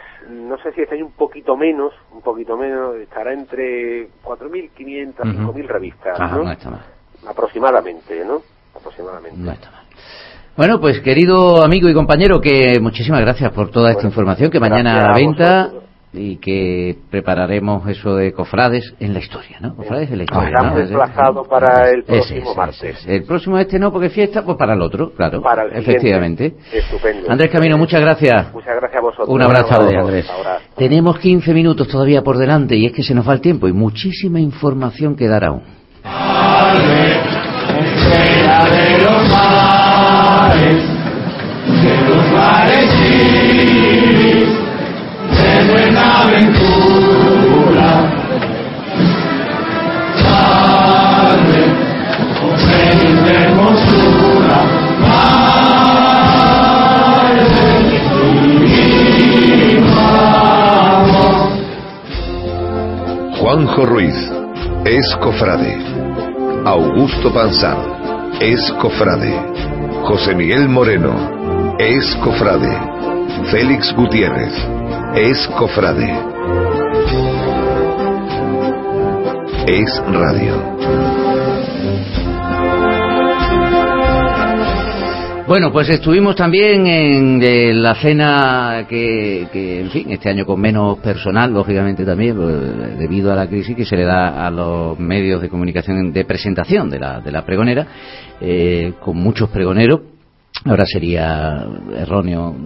sé 0.70 0.76
si 0.76 0.82
este 0.82 0.96
año 0.96 1.06
un 1.06 1.12
poquito 1.12 1.56
menos, 1.56 1.92
un 2.12 2.22
poquito 2.22 2.56
menos, 2.56 2.96
estará 2.96 3.32
entre 3.32 4.08
4.500, 4.24 5.14
5.000 5.16 5.66
revistas, 5.66 6.18
¿no? 6.18 6.44
no 6.44 6.50
está 6.50 6.70
mal. 6.70 6.84
Aproximadamente, 7.26 8.24
¿no? 8.24 8.42
Aproximadamente. 8.74 9.38
No 9.38 9.52
está 9.52 9.70
mal. 9.70 9.84
Bueno, 10.56 10.80
pues 10.80 11.00
querido 11.00 11.62
amigo 11.62 11.88
y 11.88 11.94
compañero, 11.94 12.40
que 12.40 12.80
muchísimas 12.80 13.20
gracias 13.20 13.52
por 13.52 13.70
toda 13.70 13.90
esta 13.90 14.06
información, 14.06 14.50
que 14.50 14.58
mañana 14.58 15.04
a 15.04 15.08
la 15.08 15.14
venta 15.14 15.70
y 16.16 16.38
que 16.38 16.96
prepararemos 17.10 17.88
eso 17.88 18.16
de 18.16 18.32
cofrades 18.32 18.94
en 18.98 19.12
la 19.12 19.20
historia, 19.20 19.58
¿no? 19.60 19.76
Cofrades 19.76 20.10
en 20.10 20.18
la 20.18 20.24
historia. 20.24 20.50
¿no? 20.50 21.44
para 21.44 21.90
el 21.90 22.04
próximo 22.04 22.54
martes. 22.54 23.06
El 23.06 23.24
próximo 23.24 23.58
este 23.58 23.78
no, 23.78 23.92
porque 23.92 24.10
fiesta, 24.10 24.42
pues 24.44 24.56
para 24.56 24.74
el 24.74 24.82
otro, 24.82 25.12
claro. 25.12 25.42
Para 25.42 25.64
el 25.64 25.76
efectivamente. 25.76 26.54
Estupendo. 26.72 27.30
Andrés 27.30 27.50
Camino, 27.50 27.78
muchas 27.78 28.00
gracias. 28.00 28.52
Muchas 28.52 28.76
gracias 28.76 28.98
a 28.98 29.02
vosotros. 29.02 29.28
Un 29.28 29.42
abrazo, 29.42 29.74
a 29.74 30.00
Andrés. 30.00 30.30
Tenemos 30.76 31.18
15 31.18 31.52
minutos 31.52 31.88
todavía 31.88 32.22
por 32.22 32.38
delante 32.38 32.76
y 32.76 32.86
es 32.86 32.92
que 32.92 33.02
se 33.02 33.14
nos 33.14 33.28
va 33.28 33.34
el 33.34 33.40
tiempo 33.40 33.68
y 33.68 33.72
muchísima 33.72 34.40
información 34.40 35.16
que 35.16 35.28
dar 35.28 35.44
aún. 35.44 35.62
de 38.70 38.98
los 39.04 39.28
mares, 39.30 40.82
de 41.82 42.08
los 42.08 42.32
mares 42.32 42.96
buena 43.66 44.25
Juanjo 63.38 63.86
Ruiz 63.86 64.32
es 64.84 65.16
cofrade. 65.20 65.78
Augusto 66.64 67.32
Panzán 67.32 67.78
es 68.40 68.72
cofrade. 68.80 69.34
José 70.04 70.34
Miguel 70.34 70.68
Moreno 70.68 71.74
es 71.78 72.14
cofrade. 72.16 72.76
Félix 73.50 73.94
Gutiérrez 73.94 74.52
es 75.14 75.46
cofrade. 75.58 76.12
Es 79.66 80.02
radio. 80.08 80.76
Bueno, 85.46 85.70
pues 85.70 85.88
estuvimos 85.90 86.34
también 86.34 86.86
en 86.88 87.82
la 87.82 87.94
cena 87.94 88.84
que, 88.88 89.46
que, 89.52 89.80
en 89.80 89.90
fin, 89.90 90.10
este 90.10 90.28
año 90.28 90.44
con 90.44 90.60
menos 90.60 90.98
personal, 90.98 91.52
lógicamente 91.52 92.04
también, 92.04 92.34
pues, 92.34 92.98
debido 92.98 93.32
a 93.32 93.36
la 93.36 93.46
crisis 93.46 93.76
que 93.76 93.84
se 93.84 93.96
le 93.96 94.02
da 94.02 94.44
a 94.44 94.50
los 94.50 94.98
medios 94.98 95.40
de 95.40 95.48
comunicación 95.48 96.12
de 96.12 96.24
presentación 96.24 96.90
de 96.90 96.98
la, 96.98 97.20
de 97.20 97.30
la 97.30 97.46
pregonera, 97.46 97.86
eh, 98.40 98.94
con 99.00 99.18
muchos 99.18 99.48
pregoneros. 99.50 100.00
Ahora 100.64 100.84
sería 100.84 101.64
erróneo 101.96 102.56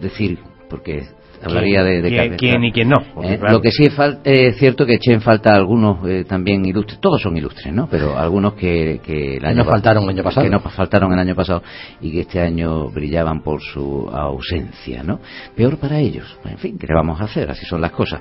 decir, 0.00 0.38
porque 0.70 1.02
hablaría 1.42 1.82
de, 1.82 2.02
de 2.02 2.36
¿Quién, 2.36 2.64
y 2.64 2.72
quién 2.72 2.88
no. 2.88 3.22
Eh, 3.22 3.38
lo 3.40 3.60
que 3.60 3.70
sí 3.70 3.84
es 3.84 3.94
eh, 4.24 4.52
cierto 4.52 4.86
que 4.86 4.94
eché 4.94 5.12
en 5.12 5.20
falta 5.20 5.54
algunos 5.54 6.06
eh, 6.08 6.24
también 6.24 6.64
ilustres, 6.64 7.00
todos 7.00 7.20
son 7.20 7.36
ilustres, 7.36 7.72
¿no? 7.72 7.88
Pero 7.88 8.18
algunos 8.18 8.54
que, 8.54 9.00
que 9.04 9.36
el 9.36 9.44
año 9.44 9.64
faltaron 9.64 10.04
el 10.04 10.10
año 10.10 10.22
pasado. 10.22 10.44
Que 10.44 10.50
nos 10.50 10.62
faltaron 10.62 11.12
el 11.12 11.18
año 11.18 11.34
pasado 11.34 11.62
y 12.00 12.12
que 12.12 12.20
este 12.20 12.40
año 12.40 12.88
brillaban 12.90 13.42
por 13.42 13.60
su 13.60 14.08
ausencia, 14.12 15.02
¿no? 15.02 15.20
Peor 15.54 15.78
para 15.78 15.98
ellos. 15.98 16.38
En 16.44 16.58
fin, 16.58 16.78
¿qué 16.78 16.86
le 16.86 16.94
vamos 16.94 17.20
a 17.20 17.24
hacer? 17.24 17.50
Así 17.50 17.64
son 17.66 17.80
las 17.80 17.92
cosas. 17.92 18.20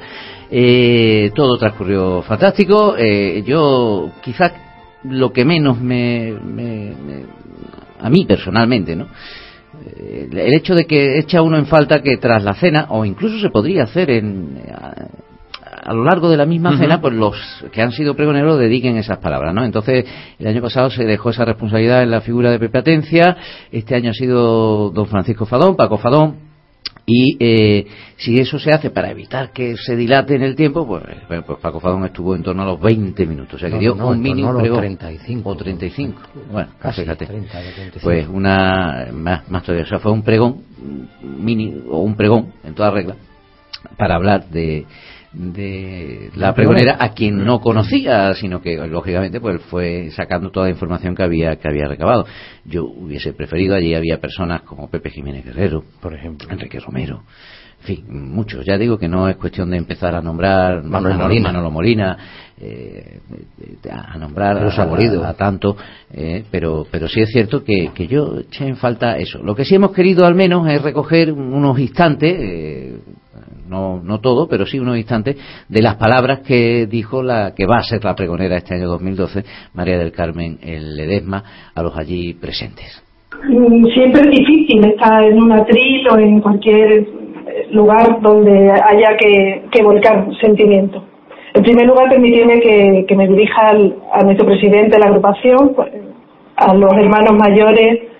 todo 1.34 1.57
transcurrió 1.57 2.22
fantástico. 2.22 2.95
yo, 3.45 4.11
quizás 4.24 4.53
lo 5.03 5.32
que 5.32 5.45
menos 5.45 5.80
me, 5.80 6.34
me, 6.34 6.93
a 7.99 8.09
mí 8.09 8.26
personalmente, 8.26 8.95
¿no? 8.95 9.07
El 9.86 10.53
hecho 10.53 10.73
de 10.73 10.86
que 10.86 11.19
echa 11.19 11.41
uno 11.41 11.57
en 11.57 11.67
falta 11.67 12.01
que 12.01 12.17
tras 12.17 12.43
la 12.43 12.53
cena, 12.55 12.88
o 12.89 13.05
incluso 13.05 13.39
se 13.39 13.49
podría 13.49 13.83
hacer 13.83 14.09
en, 14.09 14.61
a, 14.73 15.93
lo 15.93 16.03
largo 16.03 16.29
de 16.29 16.38
la 16.38 16.45
misma 16.45 16.77
cena, 16.77 16.99
pues 16.99 17.13
los 17.13 17.36
que 17.71 17.81
han 17.81 17.91
sido 17.91 18.15
pregoneros 18.15 18.59
dediquen 18.59 18.97
esas 18.97 19.19
palabras, 19.19 19.53
¿no? 19.53 19.63
Entonces, 19.63 20.05
el 20.39 20.47
año 20.47 20.61
pasado 20.61 20.89
se 20.89 21.05
dejó 21.05 21.29
esa 21.29 21.45
responsabilidad 21.45 22.01
en 22.01 22.11
la 22.11 22.21
figura 22.21 22.49
de 22.49 22.59
Pepe 22.59 22.79
Atencia, 22.79 23.38
este 23.71 23.95
año 23.95 24.09
ha 24.09 24.13
sido 24.13 24.89
don 24.89 25.05
Francisco 25.05 25.45
Fadón, 25.45 25.75
Paco 25.75 25.97
Fadón, 25.97 26.44
y 27.05 27.37
eh, 27.39 27.87
si 28.17 28.39
eso 28.39 28.57
se 28.57 28.71
hace 28.71 28.89
para 28.89 29.11
evitar 29.11 29.51
que 29.51 29.77
se 29.77 29.95
dilate 29.95 30.35
en 30.35 30.41
el 30.41 30.55
tiempo, 30.55 30.87
pues, 30.87 31.03
pues 31.27 31.43
Paco 31.61 31.79
Fadón 31.79 32.03
estuvo 32.05 32.35
en 32.35 32.41
torno 32.41 32.63
a 32.63 32.65
los 32.65 32.81
20 32.81 33.25
minutos. 33.27 33.55
O 33.55 33.59
sea 33.59 33.69
que 33.69 33.77
dio 33.77 33.93
un 33.93 34.21
mínimo 34.21 34.57
pregón. 34.57 34.79
35. 34.79 35.49
O 35.49 35.55
35. 35.55 36.21
Bueno, 36.51 36.69
fíjate. 36.93 37.27
pues 38.01 38.27
una, 38.27 39.07
más, 39.11 39.49
más 39.51 39.63
todavía. 39.63 39.85
O 39.85 39.87
sea, 39.87 39.99
fue 39.99 40.11
un 40.11 40.23
pregón, 40.23 40.63
mini, 41.21 41.83
o 41.87 41.99
un 41.99 42.15
pregón, 42.15 42.53
en 42.63 42.73
toda 42.73 42.89
regla, 42.89 43.15
para 43.97 44.15
hablar 44.15 44.49
de, 44.49 44.85
de 45.36 46.31
la 46.36 46.53
pregonera 46.53 46.97
a 46.99 47.09
quien 47.09 47.43
no 47.43 47.59
conocía, 47.59 48.33
sino 48.36 48.61
que 48.61 48.77
lógicamente 48.88 49.41
pues 49.41 49.61
fue 49.63 50.09
sacando 50.11 50.49
toda 50.49 50.67
la 50.67 50.71
información 50.71 51.15
que 51.15 51.23
había 51.23 51.57
que 51.57 51.67
había 51.67 51.88
recabado. 51.88 52.25
Yo 52.63 52.86
hubiese 52.86 53.33
preferido 53.33 53.75
allí 53.75 53.93
había 53.93 54.19
personas 54.19 54.61
como 54.61 54.89
Pepe 54.89 55.09
Jiménez 55.09 55.45
Guerrero, 55.45 55.83
por 55.99 56.13
ejemplo, 56.13 56.47
Enrique 56.49 56.79
Romero, 56.79 57.23
en 57.81 57.86
fin, 57.86 58.05
muchos. 58.07 58.65
Ya 58.65 58.77
digo 58.77 58.97
que 58.97 59.09
no 59.09 59.27
es 59.27 59.36
cuestión 59.36 59.69
de 59.69 59.77
empezar 59.77 60.15
a 60.15 60.21
nombrar 60.21 60.83
Manuel 60.83 61.17
Molina, 61.17 61.49
Manolo 61.49 61.69
Molina 61.69 62.17
eh, 62.59 63.19
a 63.91 64.17
nombrar 64.17 64.57
a, 64.57 65.29
a, 65.29 65.33
tanto, 65.33 65.75
eh, 66.13 66.45
pero 66.49 66.88
pero 66.89 67.09
sí 67.09 67.19
es 67.19 67.29
cierto 67.29 67.63
que, 67.63 67.91
que 67.93 68.07
yo 68.07 68.39
eché 68.39 68.67
en 68.67 68.77
falta 68.77 69.17
eso. 69.17 69.43
Lo 69.43 69.53
que 69.53 69.65
sí 69.65 69.75
hemos 69.75 69.91
querido 69.91 70.25
al 70.25 70.36
menos 70.36 70.65
es 70.69 70.81
recoger 70.81 71.33
unos 71.33 71.77
instantes. 71.77 72.36
Eh, 72.39 72.99
no, 73.67 74.01
no 74.01 74.19
todo, 74.19 74.47
pero 74.47 74.65
sí 74.65 74.79
unos 74.79 74.97
instantes, 74.97 75.37
de 75.67 75.81
las 75.81 75.95
palabras 75.95 76.39
que 76.39 76.87
dijo 76.87 77.23
la 77.23 77.53
que 77.55 77.65
va 77.65 77.77
a 77.77 77.83
ser 77.83 78.03
la 78.03 78.15
pregonera 78.15 78.57
este 78.57 78.75
año 78.75 78.87
2012, 78.87 79.43
María 79.73 79.97
del 79.97 80.11
Carmen 80.11 80.57
Ledesma, 80.61 81.43
a 81.73 81.81
los 81.81 81.97
allí 81.97 82.33
presentes. 82.33 83.03
Mm, 83.43 83.85
siempre 83.93 84.21
es 84.21 84.31
difícil 84.31 84.85
estar 84.85 85.23
en 85.23 85.41
un 85.41 85.51
atril 85.51 86.07
o 86.09 86.17
en 86.17 86.41
cualquier 86.41 87.07
lugar 87.71 88.21
donde 88.21 88.71
haya 88.71 89.15
que, 89.17 89.63
que 89.71 89.83
volcar 89.83 90.27
sentimientos. 90.41 91.03
En 91.53 91.63
primer 91.63 91.85
lugar, 91.85 92.09
permitirme 92.09 92.59
que, 92.59 93.05
que 93.07 93.15
me 93.15 93.27
dirija 93.27 93.69
al, 93.69 93.95
a 94.11 94.23
nuestro 94.23 94.45
presidente 94.45 94.97
de 94.97 94.99
la 94.99 95.07
agrupación, 95.07 95.73
pues, 95.73 95.89
a 96.57 96.73
los 96.73 96.93
hermanos 96.93 97.33
mayores, 97.37 98.14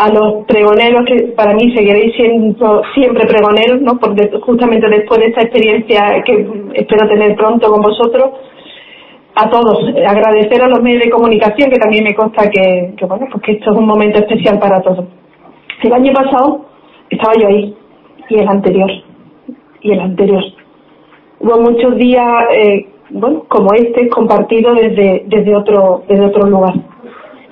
a 0.00 0.08
los 0.08 0.46
pregoneros, 0.46 1.04
que 1.04 1.24
para 1.36 1.52
mí 1.52 1.74
seguiréis 1.76 2.16
siendo 2.16 2.80
siempre 2.94 3.26
pregoneros, 3.26 3.82
¿no? 3.82 3.98
Porque 3.98 4.30
justamente 4.40 4.88
después 4.88 5.20
de 5.20 5.26
esta 5.26 5.42
experiencia 5.42 6.22
que 6.24 6.32
espero 6.72 7.06
tener 7.06 7.36
pronto 7.36 7.70
con 7.70 7.82
vosotros, 7.82 8.30
a 9.34 9.50
todos, 9.50 9.78
agradecer 10.06 10.62
a 10.62 10.68
los 10.68 10.80
medios 10.80 11.04
de 11.04 11.10
comunicación, 11.10 11.70
que 11.70 11.78
también 11.78 12.04
me 12.04 12.14
consta 12.14 12.48
que, 12.48 12.94
que 12.96 13.04
bueno, 13.04 13.26
pues 13.30 13.42
que 13.42 13.52
esto 13.52 13.72
es 13.72 13.76
un 13.76 13.86
momento 13.86 14.20
especial 14.20 14.58
para 14.58 14.80
todos. 14.80 15.04
El 15.82 15.92
año 15.92 16.12
pasado 16.14 16.64
estaba 17.10 17.34
yo 17.38 17.48
ahí, 17.48 17.76
y 18.30 18.38
el 18.38 18.48
anterior, 18.48 18.90
y 19.82 19.92
el 19.92 20.00
anterior. 20.00 20.42
Hubo 21.40 21.60
muchos 21.60 21.96
días, 21.96 22.26
eh, 22.52 22.86
bueno, 23.10 23.44
como 23.48 23.74
este, 23.74 24.08
compartido 24.08 24.72
desde, 24.72 25.24
desde 25.26 25.54
otro, 25.54 26.04
desde 26.08 26.24
otro 26.24 26.48
lugar. 26.48 26.72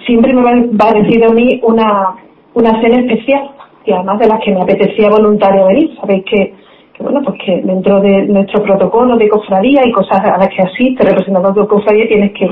Siempre 0.06 0.32
me 0.32 0.40
ha 0.48 0.78
parecido 0.78 1.30
a 1.30 1.34
mí 1.34 1.60
una, 1.62 2.16
una 2.58 2.80
cena 2.80 3.00
especial, 3.00 3.50
y 3.84 3.92
además 3.92 4.18
de 4.18 4.26
las 4.26 4.40
que 4.40 4.52
me 4.52 4.62
apetecía 4.62 5.08
voluntario 5.08 5.66
venir. 5.66 5.96
Sabéis 6.00 6.24
que, 6.24 6.54
que 6.92 7.02
bueno, 7.02 7.22
pues 7.24 7.40
que 7.44 7.62
dentro 7.62 8.00
de 8.00 8.26
nuestro 8.26 8.62
protocolo 8.62 9.16
de 9.16 9.28
cofradía 9.28 9.80
y 9.86 9.92
cosas 9.92 10.20
a 10.20 10.38
las 10.38 10.48
que 10.48 10.62
asiste 10.62 11.04
representando 11.04 11.54
tu 11.54 11.68
cofradía 11.68 12.08
tienes 12.08 12.32
que, 12.32 12.50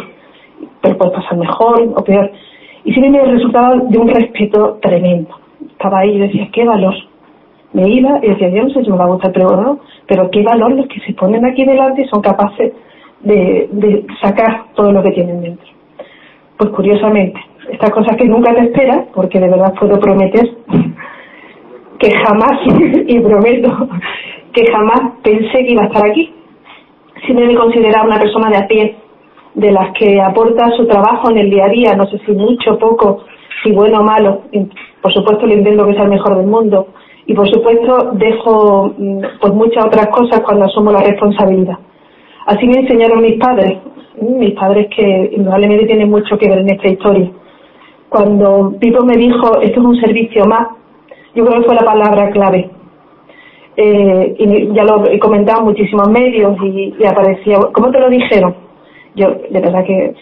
pero 0.80 0.96
puedes 0.96 1.14
pasar 1.14 1.36
mejor 1.36 1.92
o 1.94 2.04
peor. 2.04 2.30
Y 2.84 2.92
siempre 2.92 3.10
me 3.10 3.32
resultaba 3.32 3.74
de 3.74 3.98
un 3.98 4.08
respeto 4.08 4.78
tremendo. 4.80 5.30
Estaba 5.72 5.98
ahí 5.98 6.12
y 6.12 6.18
decía, 6.20 6.48
qué 6.52 6.64
valor, 6.64 6.94
me 7.72 7.88
iba 7.88 8.20
y 8.22 8.28
decía, 8.28 8.48
yo 8.48 8.62
no 8.62 8.70
sé 8.70 8.84
si 8.84 8.90
me 8.90 8.96
va 8.96 9.04
a 9.04 9.08
gustar 9.08 9.32
pero 9.32 9.56
no, 9.56 9.80
pero 10.06 10.30
qué 10.30 10.42
valor 10.42 10.72
los 10.72 10.86
que 10.86 11.00
se 11.00 11.12
ponen 11.14 11.44
aquí 11.44 11.64
delante 11.64 12.02
y 12.02 12.08
son 12.08 12.22
capaces 12.22 12.72
de, 13.20 13.68
de 13.72 14.06
sacar 14.22 14.66
todo 14.74 14.92
lo 14.92 15.02
que 15.02 15.10
tienen 15.10 15.40
dentro. 15.42 15.66
Pues 16.56 16.70
curiosamente, 16.70 17.40
estas 17.70 17.90
cosas 17.90 18.16
que 18.16 18.24
nunca 18.24 18.54
te 18.54 18.62
esperas, 18.62 19.06
porque 19.14 19.40
de 19.40 19.48
verdad 19.48 19.74
puedo 19.78 19.98
prometer 19.98 20.48
que 21.98 22.10
jamás, 22.10 22.60
y 23.06 23.18
prometo, 23.20 23.88
que 24.52 24.70
jamás 24.70 25.12
pensé 25.22 25.64
que 25.64 25.72
iba 25.72 25.82
a 25.82 25.86
estar 25.86 26.06
aquí. 26.06 26.32
Siempre 27.24 27.46
me 27.46 27.54
consideraba 27.54 28.06
una 28.06 28.18
persona 28.18 28.50
de 28.50 28.56
a 28.56 28.68
pie, 28.68 28.96
de 29.54 29.72
las 29.72 29.92
que 29.98 30.20
aporta 30.20 30.70
su 30.76 30.86
trabajo 30.86 31.30
en 31.30 31.38
el 31.38 31.50
día 31.50 31.64
a 31.64 31.68
día, 31.68 31.94
no 31.96 32.04
sé 32.06 32.18
si 32.24 32.32
mucho, 32.32 32.78
poco, 32.78 33.24
si 33.62 33.72
bueno 33.72 34.00
o 34.00 34.04
malo. 34.04 34.42
Por 35.00 35.12
supuesto, 35.12 35.46
le 35.46 35.54
intento 35.54 35.86
que 35.86 35.94
sea 35.94 36.04
el 36.04 36.10
mejor 36.10 36.36
del 36.36 36.46
mundo, 36.46 36.88
y 37.26 37.34
por 37.34 37.48
supuesto 37.50 38.12
dejo 38.12 38.94
mm, 38.96 39.20
pues 39.40 39.52
muchas 39.52 39.86
otras 39.86 40.06
cosas 40.08 40.40
cuando 40.40 40.66
asumo 40.66 40.92
la 40.92 41.00
responsabilidad. 41.00 41.78
Así 42.46 42.66
me 42.66 42.80
enseñaron 42.80 43.22
mis 43.22 43.38
padres, 43.40 43.78
mis 44.20 44.52
padres 44.52 44.88
que 44.94 45.30
indudablemente 45.32 45.86
tienen 45.86 46.10
mucho 46.10 46.38
que 46.38 46.48
ver 46.48 46.58
en 46.58 46.70
esta 46.70 46.88
historia. 46.88 47.30
Cuando 48.08 48.74
Pipo 48.78 49.04
me 49.04 49.16
dijo, 49.16 49.60
esto 49.60 49.80
es 49.80 49.86
un 49.86 50.00
servicio 50.00 50.44
más, 50.46 50.68
yo 51.34 51.44
creo 51.44 51.60
que 51.60 51.66
fue 51.66 51.74
la 51.74 51.84
palabra 51.84 52.30
clave. 52.30 52.70
Eh, 53.76 54.36
y 54.38 54.74
ya 54.74 54.84
lo 54.84 55.04
he 55.06 55.18
comentado 55.18 55.60
en 55.60 55.66
muchísimos 55.66 56.08
medios 56.08 56.56
y, 56.62 56.94
aparecía, 57.04 57.58
¿cómo 57.72 57.90
te 57.90 58.00
lo 58.00 58.08
dijeron? 58.08 58.54
Yo, 59.14 59.28
de 59.50 59.60
verdad 59.60 59.84
que 59.84 60.14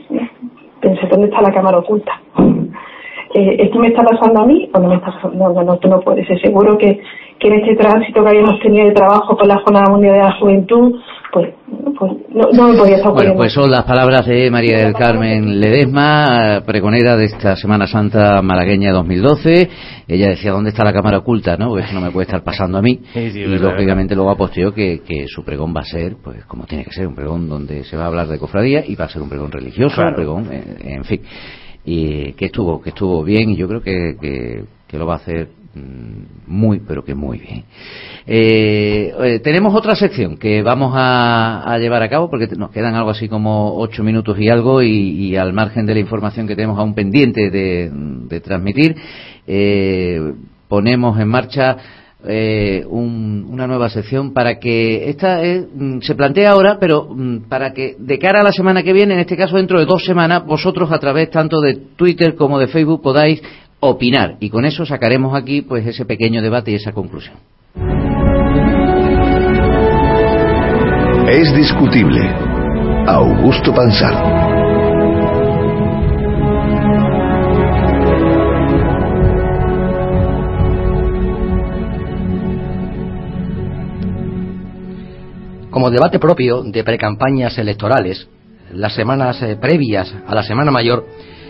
pensé, 0.80 1.06
¿dónde 1.08 1.28
está 1.28 1.40
la 1.40 1.52
cámara 1.52 1.78
oculta? 1.78 2.20
eh, 3.34 3.56
¿esto 3.60 3.78
me 3.78 3.88
está 3.88 4.02
pasando 4.02 4.42
a 4.42 4.46
mí 4.46 4.68
o 4.72 4.78
no 4.80 4.88
me 4.88 4.96
está 4.96 5.06
pasando? 5.06 5.36
No, 5.36 5.52
no, 5.52 5.62
no, 5.62 5.78
no 5.88 6.00
puede 6.00 6.26
ser. 6.26 6.40
Seguro 6.40 6.76
que, 6.78 7.00
que 7.38 7.48
en 7.48 7.54
este 7.60 7.76
tránsito 7.76 8.24
que 8.24 8.28
habíamos 8.28 8.58
tenido 8.60 8.86
de 8.86 8.92
trabajo 8.92 9.36
con 9.36 9.46
la 9.46 9.58
Jornada 9.58 9.90
Mundial 9.90 10.14
de 10.14 10.20
la 10.20 10.32
Juventud, 10.32 11.00
pues, 11.34 11.52
pues 11.98 12.12
no, 12.28 12.50
no, 12.52 12.68
me 12.72 12.78
podía 12.78 12.96
estar 12.96 13.12
Bueno, 13.12 13.34
pues 13.34 13.52
son 13.52 13.68
las 13.68 13.82
palabras 13.84 14.24
de 14.24 14.48
María 14.52 14.78
del 14.78 14.92
Carmen 14.94 15.58
Ledesma, 15.58 16.62
pregonera 16.64 17.16
de 17.16 17.24
esta 17.24 17.56
Semana 17.56 17.88
Santa 17.88 18.40
malagueña 18.40 18.92
2012. 18.92 19.68
Ella 20.06 20.28
decía, 20.28 20.52
¿dónde 20.52 20.70
está 20.70 20.84
la 20.84 20.92
cámara 20.92 21.18
oculta? 21.18 21.56
¿no? 21.56 21.70
Pues 21.70 21.92
no 21.92 22.00
me 22.00 22.12
puede 22.12 22.26
estar 22.26 22.44
pasando 22.44 22.78
a 22.78 22.82
mí. 22.82 23.00
Sí, 23.14 23.30
sí, 23.32 23.40
y 23.40 23.46
verdad, 23.50 23.72
lógicamente 23.72 24.14
luego 24.14 24.30
aposteó 24.30 24.72
que, 24.72 25.00
que 25.00 25.26
su 25.26 25.44
pregón 25.44 25.74
va 25.76 25.80
a 25.80 25.84
ser, 25.84 26.16
pues 26.22 26.44
como 26.46 26.66
tiene 26.66 26.84
que 26.84 26.92
ser, 26.92 27.08
un 27.08 27.16
pregón 27.16 27.48
donde 27.48 27.82
se 27.84 27.96
va 27.96 28.04
a 28.04 28.06
hablar 28.06 28.28
de 28.28 28.38
cofradía 28.38 28.84
y 28.86 28.94
va 28.94 29.06
a 29.06 29.08
ser 29.08 29.20
un 29.20 29.28
pregón 29.28 29.50
religioso, 29.50 29.96
Claro. 29.96 30.10
un 30.10 30.14
pregón, 30.14 30.48
eh, 30.52 30.76
en 30.96 31.04
fin. 31.04 31.20
Y 31.84 32.32
que 32.34 32.46
estuvo, 32.46 32.80
que 32.80 32.90
estuvo 32.90 33.24
bien 33.24 33.50
y 33.50 33.56
yo 33.56 33.66
creo 33.66 33.82
que, 33.82 34.16
que, 34.20 34.64
que 34.86 34.98
lo 34.98 35.06
va 35.06 35.14
a 35.14 35.16
hacer 35.16 35.48
muy, 36.46 36.80
pero 36.80 37.04
que 37.04 37.14
muy 37.14 37.38
bien. 37.38 37.64
Eh, 38.26 39.40
tenemos 39.42 39.74
otra 39.74 39.94
sección 39.94 40.36
que 40.36 40.62
vamos 40.62 40.92
a, 40.94 41.62
a 41.72 41.78
llevar 41.78 42.02
a 42.02 42.08
cabo 42.08 42.30
porque 42.30 42.48
nos 42.56 42.70
quedan 42.70 42.94
algo 42.94 43.10
así 43.10 43.28
como 43.28 43.76
ocho 43.78 44.02
minutos 44.02 44.38
y 44.38 44.48
algo 44.48 44.82
y, 44.82 44.88
y 44.90 45.36
al 45.36 45.52
margen 45.52 45.86
de 45.86 45.94
la 45.94 46.00
información 46.00 46.46
que 46.46 46.54
tenemos 46.56 46.78
aún 46.78 46.94
pendiente 46.94 47.50
de, 47.50 48.40
transmitir, 48.40 48.96
eh, 49.46 50.32
ponemos 50.68 51.18
en 51.20 51.28
marcha 51.28 51.76
eh, 52.26 52.82
un- 52.88 53.46
una 53.50 53.66
nueva 53.66 53.90
sección 53.90 54.32
para 54.32 54.58
que 54.58 55.10
esta 55.10 55.44
eh, 55.44 55.66
mm, 55.74 55.98
se 56.00 56.14
plantea 56.14 56.52
ahora, 56.52 56.78
pero 56.80 57.06
mm, 57.14 57.48
para 57.50 57.74
que 57.74 57.96
de 57.98 58.18
cara 58.18 58.40
a 58.40 58.42
la 58.44 58.52
semana 58.52 58.82
que 58.82 58.94
viene, 58.94 59.12
en 59.12 59.20
este 59.20 59.36
caso 59.36 59.56
dentro 59.56 59.78
de 59.78 59.84
dos 59.84 60.04
semanas, 60.06 60.46
vosotros 60.46 60.90
a 60.90 60.98
través 60.98 61.30
tanto 61.30 61.60
de 61.60 61.74
Twitter 61.96 62.34
como 62.34 62.58
de 62.58 62.68
Facebook 62.68 63.02
podáis 63.02 63.42
opinar 63.84 64.36
y 64.40 64.50
con 64.50 64.64
eso 64.64 64.86
sacaremos 64.86 65.36
aquí 65.36 65.62
pues 65.62 65.86
ese 65.86 66.04
pequeño 66.04 66.42
debate 66.42 66.70
y 66.70 66.74
esa 66.76 66.92
conclusión. 66.92 67.36
Es 71.28 71.54
discutible. 71.54 72.20
Augusto 73.06 73.74
Pansar. 73.74 74.44
Como 85.70 85.90
debate 85.90 86.18
propio 86.18 86.62
de 86.62 86.84
precampañas 86.84 87.58
electorales, 87.58 88.28
las 88.72 88.94
semanas 88.94 89.42
eh, 89.42 89.56
previas 89.60 90.14
a 90.26 90.34
la 90.34 90.42
Semana 90.42 90.70
Mayor 90.70 91.04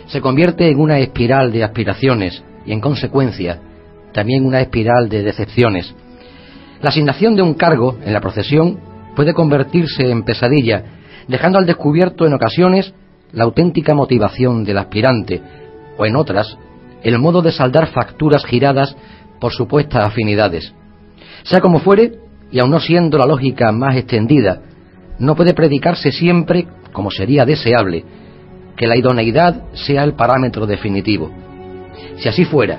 se 0.07 0.21
convierte 0.21 0.71
en 0.71 0.81
una 0.81 0.99
espiral 0.99 1.53
de 1.53 1.65
aspiraciones 1.65 2.43
y, 2.67 2.73
en 2.73 2.81
consecuencia, 2.81 3.61
también 4.13 4.45
una 4.45 4.61
espiral 4.61 5.09
de 5.09 5.23
decepciones. 5.23 5.95
La 6.81 6.91
asignación 6.91 7.35
de 7.37 7.43
un 7.43 7.55
cargo 7.55 7.97
en 8.05 8.13
la 8.13 8.21
procesión 8.21 8.79
puede 9.17 9.35
convertirse 9.35 10.11
en 10.11 10.23
pesadilla, 10.25 10.85
dejando 11.29 11.59
al 11.59 11.67
descubierto 11.67 12.27
en 12.27 12.35
ocasiones 12.35 12.93
la 13.33 13.45
auténtica 13.45 13.95
motivación 13.95 14.65
del 14.65 14.79
aspirante, 14.79 15.41
o 15.97 16.07
en 16.07 16.17
otras, 16.17 16.57
el 17.03 17.19
modo 17.19 17.43
de 17.43 17.53
saldar 17.53 17.89
facturas 17.89 18.45
giradas 18.45 18.97
por 19.41 19.53
supuestas 19.53 20.07
afinidades. 20.07 20.73
Sea 21.43 21.61
como 21.61 21.81
fuere, 21.81 22.19
y 22.51 22.61
aun 22.61 22.71
no 22.71 22.81
siendo 22.81 23.19
la 23.19 23.27
lógica 23.27 23.73
más 23.73 23.97
extendida, 23.97 24.61
no 25.19 25.35
puede 25.35 25.55
predicarse 25.55 26.13
siempre, 26.13 26.67
como 26.93 27.11
sería 27.11 27.45
deseable, 27.45 28.05
que 28.77 28.87
la 28.87 28.97
idoneidad 28.97 29.63
sea 29.73 30.05
el 30.05 30.15
parámetro 30.15 30.67
definitivo. 30.67 31.31
Si 32.17 32.29
así 32.29 32.45
fuera, 32.45 32.79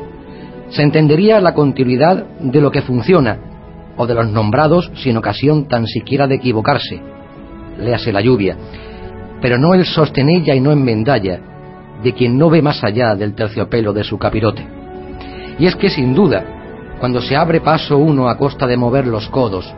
se 0.69 0.81
entendería 0.81 1.39
la 1.39 1.53
continuidad 1.53 2.25
de 2.39 2.61
lo 2.61 2.71
que 2.71 2.81
funciona, 2.81 3.39
o 3.97 4.05
de 4.05 4.13
los 4.13 4.29
nombrados 4.29 4.91
sin 4.95 5.15
ocasión 5.17 5.67
tan 5.67 5.87
siquiera 5.87 6.27
de 6.27 6.35
equivocarse, 6.35 7.01
léase 7.79 8.11
la 8.11 8.21
lluvia, 8.21 8.57
pero 9.41 9.57
no 9.57 9.73
el 9.73 9.85
sostenella 9.85 10.53
y 10.53 10.59
no 10.59 10.71
enmendalla 10.71 11.39
de 12.03 12.13
quien 12.13 12.37
no 12.37 12.49
ve 12.49 12.61
más 12.61 12.83
allá 12.83 13.15
del 13.15 13.33
terciopelo 13.33 13.93
de 13.93 14.03
su 14.03 14.17
capirote. 14.17 14.65
Y 15.57 15.65
es 15.65 15.75
que 15.75 15.89
sin 15.89 16.13
duda, 16.13 16.43
cuando 16.99 17.21
se 17.21 17.35
abre 17.35 17.61
paso 17.61 17.97
uno 17.97 18.27
a 18.27 18.37
costa 18.37 18.67
de 18.67 18.77
mover 18.77 19.07
los 19.07 19.29
codos, 19.29 19.73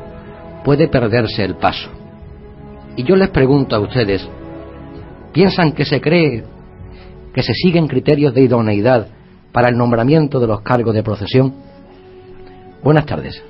puede 0.64 0.88
perderse 0.88 1.44
el 1.44 1.56
paso. 1.56 1.90
Y 2.96 3.04
yo 3.04 3.16
les 3.16 3.30
pregunto 3.30 3.76
a 3.76 3.80
ustedes, 3.80 4.28
¿piensan 5.34 5.74
que 5.74 5.86
se 5.86 6.02
cree 6.02 6.44
que 7.34 7.44
se 7.44 7.54
siguen 7.54 7.88
criterios 7.88 8.34
de 8.34 8.42
idoneidad 8.42 9.08
para 9.52 9.70
el 9.70 9.78
nombramiento 9.78 10.40
de 10.40 10.48
los 10.48 10.62
cargos 10.62 10.94
de 10.94 11.04
procesión? 11.04 11.54
Buenas 12.84 13.06
tardes. 13.06 13.44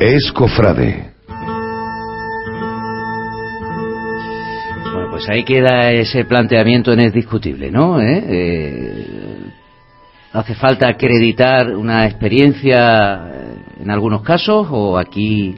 Es 0.00 0.32
cofrade. 0.32 1.12
Bueno, 4.92 5.10
pues 5.10 5.28
ahí 5.28 5.44
queda 5.44 5.92
ese 5.92 6.24
planteamiento 6.24 6.92
en 6.92 7.00
es 7.00 7.12
discutible, 7.12 7.70
¿no? 7.70 8.00
¿Eh? 8.00 8.24
Eh, 8.26 9.06
¿Hace 10.32 10.54
falta 10.54 10.88
acreditar 10.88 11.76
una 11.76 12.06
experiencia 12.06 13.30
en 13.80 13.90
algunos 13.90 14.22
casos 14.22 14.66
o 14.70 14.98
aquí 14.98 15.54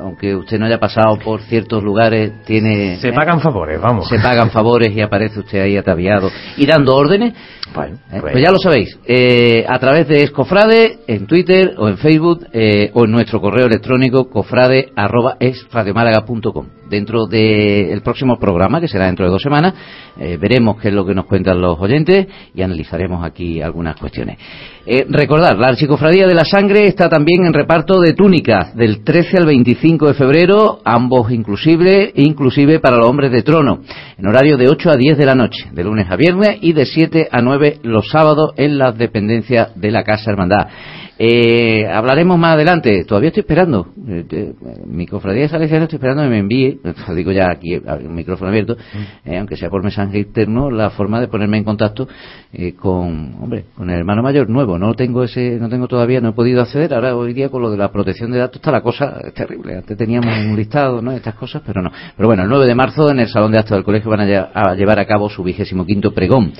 aunque 0.00 0.34
usted 0.34 0.58
no 0.58 0.66
haya 0.66 0.78
pasado 0.78 1.18
por 1.18 1.40
ciertos 1.42 1.82
lugares, 1.82 2.42
tiene... 2.44 2.98
Se 3.00 3.12
pagan 3.12 3.40
favores, 3.40 3.80
vamos. 3.80 4.08
Se 4.08 4.18
pagan 4.18 4.50
favores 4.50 4.94
y 4.94 5.00
aparece 5.00 5.40
usted 5.40 5.60
ahí 5.60 5.76
ataviado 5.76 6.30
y 6.56 6.66
dando 6.66 6.94
órdenes. 6.96 7.34
Bueno, 7.72 7.98
Eh, 8.12 8.18
pues 8.20 8.34
ya 8.44 8.50
lo 8.50 8.58
sabéis, 8.58 8.98
eh, 9.06 9.64
a 9.68 9.78
través 9.78 10.08
de 10.08 10.24
Escofrade, 10.24 10.98
en 11.06 11.28
Twitter 11.28 11.74
o 11.78 11.86
en 11.88 11.98
Facebook 11.98 12.44
eh, 12.52 12.90
o 12.94 13.04
en 13.04 13.12
nuestro 13.12 13.40
correo 13.40 13.66
electrónico 13.66 14.28
cofrade.esradiomálaga.com. 14.28 16.66
Dentro 16.88 17.26
del 17.26 18.02
próximo 18.02 18.40
programa, 18.40 18.80
que 18.80 18.88
será 18.88 19.06
dentro 19.06 19.24
de 19.26 19.30
dos 19.30 19.40
semanas, 19.42 19.74
eh, 20.20 20.36
veremos 20.36 20.78
qué 20.78 20.88
es 20.88 20.94
lo 20.94 21.06
que 21.06 21.14
nos 21.14 21.24
cuentan 21.24 21.62
los 21.62 21.80
oyentes 21.80 22.26
y 22.54 22.60
analizaremos 22.60 23.24
aquí 23.24 23.62
algunas 23.62 23.96
cuestiones. 23.96 24.36
Eh, 24.84 25.06
recordar, 25.08 25.56
la 25.56 25.68
Archicofradía 25.68 26.26
de 26.26 26.34
la 26.34 26.44
Sangre 26.44 26.86
está 26.86 27.08
también 27.08 27.46
en 27.46 27.54
reparto 27.54 27.98
de 27.98 28.12
túnicas 28.12 28.76
del 28.76 29.02
13 29.02 29.38
al 29.38 29.46
25 29.46 30.08
de 30.08 30.14
febrero, 30.14 30.80
ambos 30.84 31.32
inclusive, 31.32 32.12
inclusive 32.16 32.80
para 32.80 32.98
los 32.98 33.08
hombres 33.08 33.32
de 33.32 33.42
trono, 33.42 33.80
en 34.18 34.26
horario 34.28 34.58
de 34.58 34.68
8 34.68 34.90
a 34.90 34.96
10 34.96 35.16
de 35.16 35.24
la 35.24 35.34
noche, 35.34 35.70
de 35.72 35.84
lunes 35.84 36.06
a 36.10 36.16
viernes 36.16 36.58
y 36.60 36.74
de 36.74 36.84
7 36.84 37.28
a 37.32 37.40
9 37.40 37.78
los 37.82 38.10
sábados 38.10 38.52
en 38.56 38.76
las 38.76 38.98
dependencias 38.98 39.74
de 39.74 39.90
la 39.90 40.04
Casa 40.04 40.30
Hermandad. 40.30 40.68
Eh, 41.22 41.86
hablaremos 41.86 42.38
más 42.38 42.54
adelante. 42.54 43.04
Todavía 43.04 43.28
estoy 43.28 43.42
esperando. 43.42 43.88
Eh, 44.08 44.24
eh, 44.30 44.54
mi 44.86 45.06
cofradía 45.06 45.42
de 45.42 45.48
Salesianos 45.50 45.84
estoy 45.84 45.98
esperando 45.98 46.22
que 46.22 46.30
me 46.30 46.38
envíe, 46.38 46.80
lo 47.08 47.14
digo 47.14 47.30
ya 47.30 47.50
aquí, 47.50 47.74
el 47.74 48.08
micrófono 48.08 48.48
abierto, 48.48 48.74
eh, 49.26 49.36
aunque 49.36 49.58
sea 49.58 49.68
por 49.68 49.82
mensaje 49.82 50.18
interno, 50.18 50.70
la 50.70 50.88
forma 50.88 51.20
de 51.20 51.28
ponerme 51.28 51.58
en 51.58 51.64
contacto 51.64 52.08
eh, 52.54 52.72
con, 52.72 53.34
hombre, 53.38 53.66
con 53.76 53.90
el 53.90 53.98
hermano 53.98 54.22
mayor 54.22 54.48
nuevo. 54.48 54.78
No 54.78 54.94
tengo 54.94 55.22
ese, 55.22 55.58
no 55.60 55.68
tengo 55.68 55.88
todavía, 55.88 56.22
no 56.22 56.30
he 56.30 56.32
podido 56.32 56.62
acceder. 56.62 56.94
Ahora 56.94 57.14
hoy 57.14 57.34
día 57.34 57.50
con 57.50 57.60
lo 57.60 57.70
de 57.70 57.76
la 57.76 57.92
protección 57.92 58.30
de 58.30 58.38
datos 58.38 58.56
está 58.56 58.70
la 58.70 58.80
cosa 58.80 59.20
terrible. 59.34 59.76
Antes 59.76 59.98
teníamos 59.98 60.34
un 60.38 60.56
listado, 60.56 61.02
¿no? 61.02 61.12
Estas 61.12 61.34
cosas, 61.34 61.60
pero 61.66 61.82
no. 61.82 61.90
Pero 62.16 62.28
bueno, 62.28 62.44
el 62.44 62.48
9 62.48 62.64
de 62.64 62.74
marzo 62.74 63.10
en 63.10 63.20
el 63.20 63.28
salón 63.28 63.52
de 63.52 63.58
actos 63.58 63.76
del 63.76 63.84
colegio 63.84 64.10
van 64.10 64.22
a 64.22 64.74
llevar 64.74 64.98
a 64.98 65.04
cabo 65.04 65.28
su 65.28 65.42
vigésimo 65.42 65.84
quinto 65.84 66.14
pregón. 66.14 66.54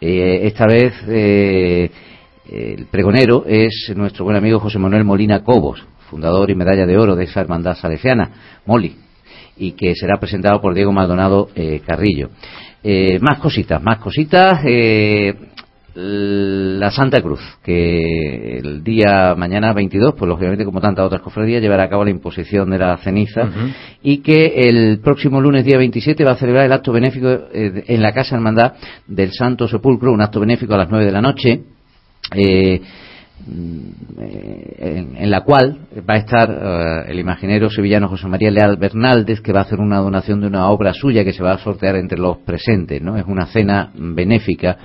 Eh, 0.00 0.46
esta 0.46 0.64
vez 0.64 0.94
eh, 1.08 1.90
el 2.50 2.86
pregonero 2.86 3.44
es 3.46 3.92
nuestro 3.94 4.24
buen 4.24 4.36
amigo 4.36 4.58
José 4.58 4.78
Manuel 4.78 5.04
Molina 5.04 5.44
Cobos, 5.44 5.84
fundador 6.10 6.50
y 6.50 6.54
medalla 6.54 6.84
de 6.84 6.98
oro 6.98 7.14
de 7.14 7.24
esa 7.24 7.40
hermandad 7.40 7.76
salesiana, 7.76 8.30
Moli, 8.66 8.96
y 9.56 9.72
que 9.72 9.94
será 9.94 10.18
presentado 10.18 10.60
por 10.60 10.74
Diego 10.74 10.92
Maldonado 10.92 11.48
eh, 11.54 11.80
Carrillo. 11.86 12.30
Eh, 12.82 13.18
más 13.20 13.38
cositas, 13.38 13.82
más 13.82 13.98
cositas. 13.98 14.60
eh, 14.64 15.34
la 15.94 16.90
Santa 16.90 17.20
Cruz, 17.20 17.40
que 17.62 18.58
el 18.58 18.82
día 18.84 19.34
mañana 19.36 19.72
22, 19.72 20.14
pues 20.16 20.28
lógicamente 20.28 20.64
como 20.64 20.80
tantas 20.80 21.04
otras 21.04 21.20
cofradías, 21.20 21.60
llevará 21.60 21.84
a 21.84 21.88
cabo 21.88 22.04
la 22.04 22.10
imposición 22.10 22.70
de 22.70 22.78
la 22.78 22.96
ceniza 22.98 23.48
y 24.02 24.18
que 24.18 24.68
el 24.68 25.00
próximo 25.00 25.40
lunes 25.40 25.64
día 25.64 25.78
27 25.78 26.24
va 26.24 26.32
a 26.32 26.36
celebrar 26.36 26.64
el 26.66 26.72
acto 26.72 26.92
benéfico 26.92 27.28
eh, 27.28 27.84
en 27.86 28.02
la 28.02 28.12
Casa 28.12 28.36
Hermandad 28.36 28.74
del 29.06 29.32
Santo 29.32 29.66
Sepulcro, 29.66 30.12
un 30.12 30.22
acto 30.22 30.38
benéfico 30.40 30.74
a 30.74 30.78
las 30.78 30.90
9 30.90 31.04
de 31.04 31.12
la 31.12 31.20
noche. 31.20 31.60
Eh, 32.32 32.80
mm, 33.46 33.80
en, 35.16 35.30
la 35.30 35.42
cual 35.42 35.80
va 36.08 36.14
a 36.14 36.18
estar 36.18 36.50
eh, 36.50 37.10
el 37.10 37.18
imaginero 37.18 37.70
sevillano 37.70 38.08
José 38.08 38.28
María 38.28 38.50
Leal 38.50 38.76
Bernaldez 38.76 39.40
que 39.40 39.52
va 39.52 39.60
a 39.60 39.62
hacer 39.62 39.80
una 39.80 39.98
donación 39.98 40.40
de 40.40 40.46
una 40.46 40.68
obra 40.70 40.92
suya 40.92 41.24
que 41.24 41.32
se 41.32 41.42
va 41.42 41.52
a 41.52 41.58
sortear 41.58 41.96
entre 41.96 42.18
los 42.18 42.38
presentes, 42.38 43.00
¿no? 43.02 43.16
Es 43.16 43.24
una 43.26 43.46
cena 43.46 43.90
benéfica 43.94 44.76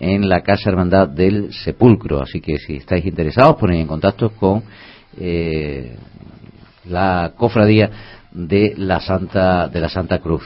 en 0.00 0.28
la 0.28 0.42
Casa 0.42 0.70
Hermandad 0.70 1.08
del 1.08 1.52
Sepulcro, 1.52 2.20
así 2.20 2.40
que 2.40 2.58
si 2.58 2.76
estáis 2.76 3.04
interesados 3.06 3.56
ponéis 3.56 3.82
en 3.82 3.86
contacto 3.86 4.30
con 4.30 4.64
eh, 5.18 5.96
la 6.86 7.32
cofradía 7.36 7.90
de 8.32 8.74
la 8.76 9.00
Santa 9.00 9.68
de 9.68 9.80
la 9.80 9.88
Santa 9.88 10.18
Cruz. 10.18 10.42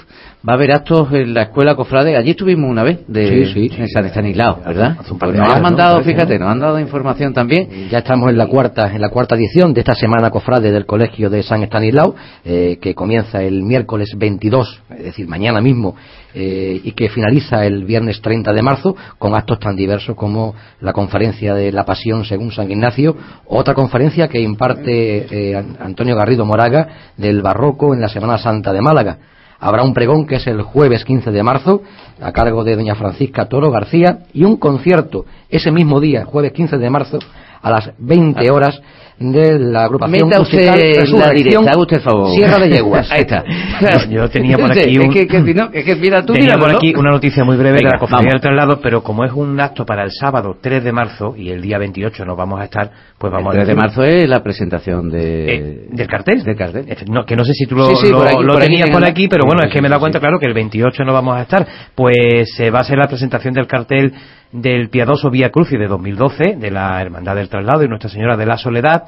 Va 0.49 0.53
a 0.53 0.57
haber 0.57 0.71
actos 0.71 1.09
en 1.13 1.35
la 1.35 1.43
escuela 1.43 1.75
cofrade. 1.75 2.17
Allí 2.17 2.31
estuvimos 2.31 2.71
una 2.71 2.85
vez 2.85 3.01
de 3.09 3.47
Sí, 3.53 3.69
sí. 3.69 3.71
en 3.81 3.89
San 3.89 4.05
Estanislao, 4.05 4.61
¿verdad? 4.65 4.97
Hace 5.01 5.13
un 5.13 5.19
par 5.19 5.31
Pues 5.31 5.33
de 5.33 5.39
nos 5.39 5.49
días, 5.49 5.57
han 5.57 5.63
mandado, 5.63 6.01
fíjate, 6.05 6.39
¿no? 6.39 6.45
nos 6.45 6.53
han 6.53 6.61
dado 6.61 6.79
información 6.79 7.33
también. 7.35 7.89
Ya 7.91 7.99
estamos 7.99 8.31
en 8.31 8.39
la 8.39 8.47
cuarta, 8.47 8.93
en 8.95 9.01
la 9.01 9.09
cuarta 9.09 9.35
edición 9.35 9.75
de 9.75 9.81
esta 9.81 9.97
semana 9.97 10.31
cofrade 10.31 10.71
del 10.71 10.87
Colegio 10.87 11.31
de 11.31 11.43
San 11.43 11.65
Estanislao, 11.65 12.15
eh, 12.45 12.79
que 12.81 12.95
comienza 12.95 13.43
el 13.43 13.65
miércoles 13.65 14.11
22, 14.17 14.83
es 14.91 15.05
decir, 15.05 15.27
mañana 15.27 15.61
mismo, 15.61 15.97
eh, 16.33 16.81
y 16.85 16.93
que 16.93 17.09
finaliza 17.09 17.65
el 17.67 17.85
viernes 17.85 18.21
30 18.21 18.53
de 18.53 18.63
marzo 18.63 18.95
con 19.19 19.35
actos 19.35 19.59
tan 19.59 19.75
diversos 19.75 20.15
como 20.15 20.55
la 20.81 20.93
conferencia 20.93 21.55
de 21.55 21.73
la 21.73 21.85
Pasión 21.85 22.25
según 22.25 22.53
San 22.53 22.71
Ignacio, 22.71 23.17
otra 23.47 23.75
conferencia 23.75 24.29
que 24.29 24.41
imparte 24.41 25.27
eh, 25.51 25.57
An- 25.57 25.77
Antonio 25.81 26.15
Garrido 26.15 26.45
Moraga 26.45 26.87
del 27.17 27.43
Barroco 27.43 27.95
en 27.95 28.01
la 28.01 28.09
Semana 28.09 28.39
Santa 28.39 28.73
de 28.73 28.81
Málaga. 28.81 29.19
Habrá 29.59 29.83
un 29.83 29.95
pregón 29.95 30.27
que 30.27 30.37
es 30.37 30.47
el 30.47 30.63
jueves 30.63 31.05
15 31.05 31.31
de 31.31 31.43
marzo 31.43 31.83
a 32.21 32.33
cargo 32.33 32.65
de 32.65 32.77
doña 32.77 32.95
Francisca 32.95 33.47
Toro 33.47 33.71
García 33.71 34.21
y 34.33 34.45
un 34.45 34.57
concierto 34.57 35.25
ese 35.49 35.71
mismo 35.71 36.01
día, 36.01 36.25
jueves 36.25 36.53
15 36.53 36.79
de 36.79 36.91
marzo, 36.91 37.19
a 37.63 37.71
las 37.71 37.91
20 37.99 38.51
horas 38.51 38.81
de 39.19 39.59
la 39.59 39.85
agrupación 39.85 40.29
Meta 40.29 40.41
musical 40.41 40.75
usted 40.75 41.09
la 41.19 41.31
directa, 41.31 41.71
haga 41.71 41.79
usted 41.81 41.97
el 41.97 42.03
favor. 42.03 42.31
Sierra 42.35 42.59
de 42.59 42.69
Yeguas. 42.69 43.11
Ahí 43.11 43.21
está. 43.23 43.43
Yo 44.11 44.29
tenía 44.29 44.59
por 44.59 44.71
aquí 44.71 44.81
Es 44.81 44.99
un, 44.99 45.11
que, 45.11 45.27
que 45.27 45.43
si 45.43 45.55
no, 45.55 45.71
es 45.73 45.85
que 45.87 45.97
mira, 45.97 46.21
tú 46.21 46.35
tenía 46.35 46.49
míralo, 46.49 46.61
por 46.63 46.73
¿no? 46.73 46.77
aquí 46.77 46.93
una 46.95 47.11
noticia 47.13 47.43
muy 47.43 47.57
breve 47.57 47.79
de 47.79 47.85
Venga, 47.85 47.93
la 47.95 47.99
cofradía 47.99 48.33
del 48.33 48.41
traslado, 48.43 48.79
pero 48.83 49.03
como 49.03 49.25
es 49.25 49.33
un 49.33 49.59
acto 49.59 49.87
para 49.87 50.05
el 50.05 50.11
sábado 50.11 50.59
3 50.61 50.85
de 50.85 50.93
marzo 50.93 51.35
y 51.35 51.49
el 51.49 51.63
día 51.63 51.79
28 51.79 52.27
no 52.27 52.37
vamos 52.37 52.61
a 52.61 52.65
estar, 52.65 52.91
pues 53.17 53.33
vamos 53.33 53.55
El 53.55 53.61
a 53.63 53.65
3 53.65 53.69
de 53.69 53.81
marzo 53.81 54.03
es 54.05 54.29
la 54.29 54.43
presentación 54.43 55.11
de... 55.11 55.55
Eh, 55.55 55.87
¿Del 55.93 56.09
cartel? 56.09 56.43
Del 56.45 56.57
cartel. 56.57 56.85
No, 57.11 57.25
que 57.25 57.37
no 57.37 57.45
sé 57.47 57.55
si 57.55 57.65
tú 57.65 57.75
lo, 57.75 57.87
Sí, 57.87 57.97
sí, 58.03 58.11
lo- 58.11 58.19
por 58.19 58.27
aquí, 58.27 58.37
lo 58.43 58.53
por 58.53 58.57
aquí 58.59 58.67
tenías 58.67 58.85
tengo. 58.89 58.99
por 58.99 59.09
aquí, 59.09 59.29
pero 59.29 59.47
bueno, 59.47 59.63
es 59.67 59.73
que 59.73 59.81
me 59.81 59.87
he 59.87 59.91
dado 59.91 60.01
sí, 60.01 60.03
cuenta, 60.03 60.19
sí. 60.19 60.21
claro, 60.21 60.39
que 60.39 60.47
el 60.47 60.53
28 60.55 61.05
no 61.05 61.15
vamos 61.15 61.39
a 61.39 61.41
estar. 61.43 61.67
Pues 61.95 62.55
se 62.55 62.71
va 62.71 62.81
a 62.81 62.83
hacer 62.83 62.99
la 62.99 63.09
presentación 63.09 63.55
del 63.55 63.67
cartel 63.67 64.13
del 64.57 64.89
piadoso 64.89 65.31
Vía 65.31 65.51
Crucis 65.51 65.79
de 65.79 65.87
2012, 65.87 66.57
de 66.57 66.71
la 66.71 67.01
Hermandad 67.01 67.37
del 67.37 67.49
Traslado 67.49 67.85
y 67.85 67.89
Nuestra 67.89 68.11
Señora 68.11 68.37
de 68.37 68.47
la 68.47 68.57
Soledad, 68.57 69.05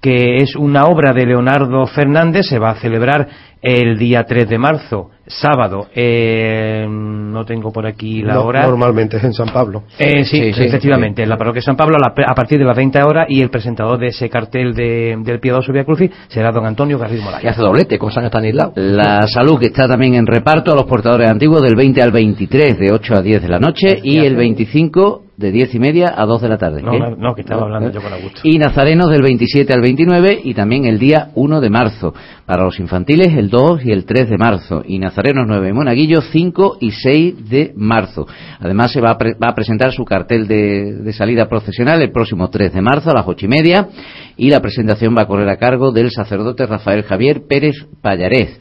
que 0.00 0.36
es 0.36 0.54
una 0.54 0.84
obra 0.84 1.12
de 1.12 1.26
Leonardo 1.26 1.86
Fernández, 1.86 2.46
se 2.46 2.58
va 2.58 2.70
a 2.70 2.74
celebrar 2.74 3.26
el 3.64 3.96
día 3.98 4.24
3 4.24 4.46
de 4.48 4.58
marzo, 4.58 5.10
sábado. 5.26 5.86
Eh, 5.94 6.86
no 6.88 7.44
tengo 7.46 7.72
por 7.72 7.86
aquí 7.86 8.22
la 8.22 8.34
No- 8.34 8.44
hora. 8.44 8.66
Normalmente 8.66 9.16
es 9.16 9.24
en 9.24 9.32
San 9.32 9.48
Pablo. 9.48 9.84
Eh, 9.98 10.22
sí, 10.24 10.36
Sí, 10.38 10.52
sí, 10.52 10.64
efectivamente, 10.64 11.22
en 11.22 11.28
la 11.30 11.36
parroquia 11.38 11.60
de 11.60 11.64
San 11.64 11.76
Pablo 11.76 11.96
a, 11.96 11.98
la- 11.98 12.26
a 12.30 12.34
partir 12.34 12.58
de 12.58 12.64
las 12.64 12.76
20 12.76 13.02
horas 13.02 13.26
y 13.30 13.40
el 13.40 13.48
presentador 13.48 13.98
de 13.98 14.08
ese 14.08 14.28
cartel 14.28 14.74
de- 14.74 15.16
del 15.18 15.40
piadoso 15.40 15.72
Vía 15.72 15.84
Crucis 15.84 16.10
será 16.28 16.52
don 16.52 16.66
Antonio 16.66 16.98
Garrido 16.98 17.22
Y 17.22 17.24
Morales. 17.24 17.50
hace 17.50 17.62
doblete 17.62 17.98
con 17.98 18.10
San 18.12 18.24
Estanislao. 18.26 18.72
La 18.76 19.26
salud 19.26 19.58
que 19.58 19.66
está 19.66 19.88
también 19.88 20.14
en 20.14 20.26
reparto 20.26 20.72
a 20.72 20.74
los 20.74 20.84
portadores 20.84 21.30
antiguos 21.30 21.62
del 21.62 21.74
20 21.74 22.02
al 22.02 22.12
23 22.12 22.78
de 22.78 22.92
8 22.92 23.14
a 23.16 23.22
10 23.22 23.40
de 23.40 23.48
la 23.48 23.58
noche 23.58 23.98
y 24.02 24.18
el 24.18 24.36
25 24.36 25.22
de 25.36 25.50
10 25.50 25.74
y 25.74 25.78
media 25.80 26.14
a 26.16 26.26
2 26.26 26.42
de 26.42 26.48
la 26.48 26.58
tarde. 26.58 26.80
No, 26.80 26.92
no, 26.96 27.16
no, 27.16 27.34
que 27.34 27.40
estaba 27.40 27.62
hablando 27.62 27.90
yo 27.90 28.00
con 28.00 28.12
Augusto. 28.12 28.40
Y 28.44 28.56
nazarenos 28.58 29.08
del 29.10 29.22
27 29.22 29.72
al 29.72 29.80
29 29.80 30.38
y 30.44 30.54
también 30.54 30.84
el 30.84 30.98
día 31.00 31.30
1 31.34 31.60
de 31.60 31.70
marzo. 31.70 32.14
Para 32.46 32.62
los 32.64 32.78
infantiles 32.78 33.34
el 33.36 33.48
2 33.54 33.84
y 33.84 33.92
el 33.92 34.04
3 34.04 34.28
de 34.30 34.36
marzo. 34.36 34.82
Y 34.84 34.98
nazarenos 34.98 35.44
9 35.46 35.68
y 35.68 35.72
monaguillos 35.72 36.28
5 36.32 36.78
y 36.80 36.90
6 36.90 37.48
de 37.48 37.72
marzo. 37.76 38.26
Además 38.58 38.92
se 38.92 39.00
va 39.00 39.10
a, 39.10 39.18
pre- 39.18 39.34
va 39.34 39.50
a 39.50 39.54
presentar 39.54 39.92
su 39.92 40.04
cartel 40.04 40.48
de, 40.48 41.12
salida 41.12 41.48
procesional 41.48 42.02
el 42.02 42.10
próximo 42.10 42.50
3 42.50 42.72
de 42.74 42.82
marzo 42.82 43.10
a 43.10 43.14
las 43.14 43.24
8 43.28 43.46
y 43.46 43.48
media. 43.48 43.88
Y 44.36 44.50
la 44.50 44.60
presentación 44.60 45.14
va 45.16 45.22
a 45.22 45.26
correr 45.26 45.48
a 45.48 45.56
cargo 45.56 45.92
del 45.92 46.10
sacerdote 46.10 46.66
Rafael 46.66 47.04
Javier 47.04 47.42
Pérez 47.48 47.76
Pallarés 48.02 48.58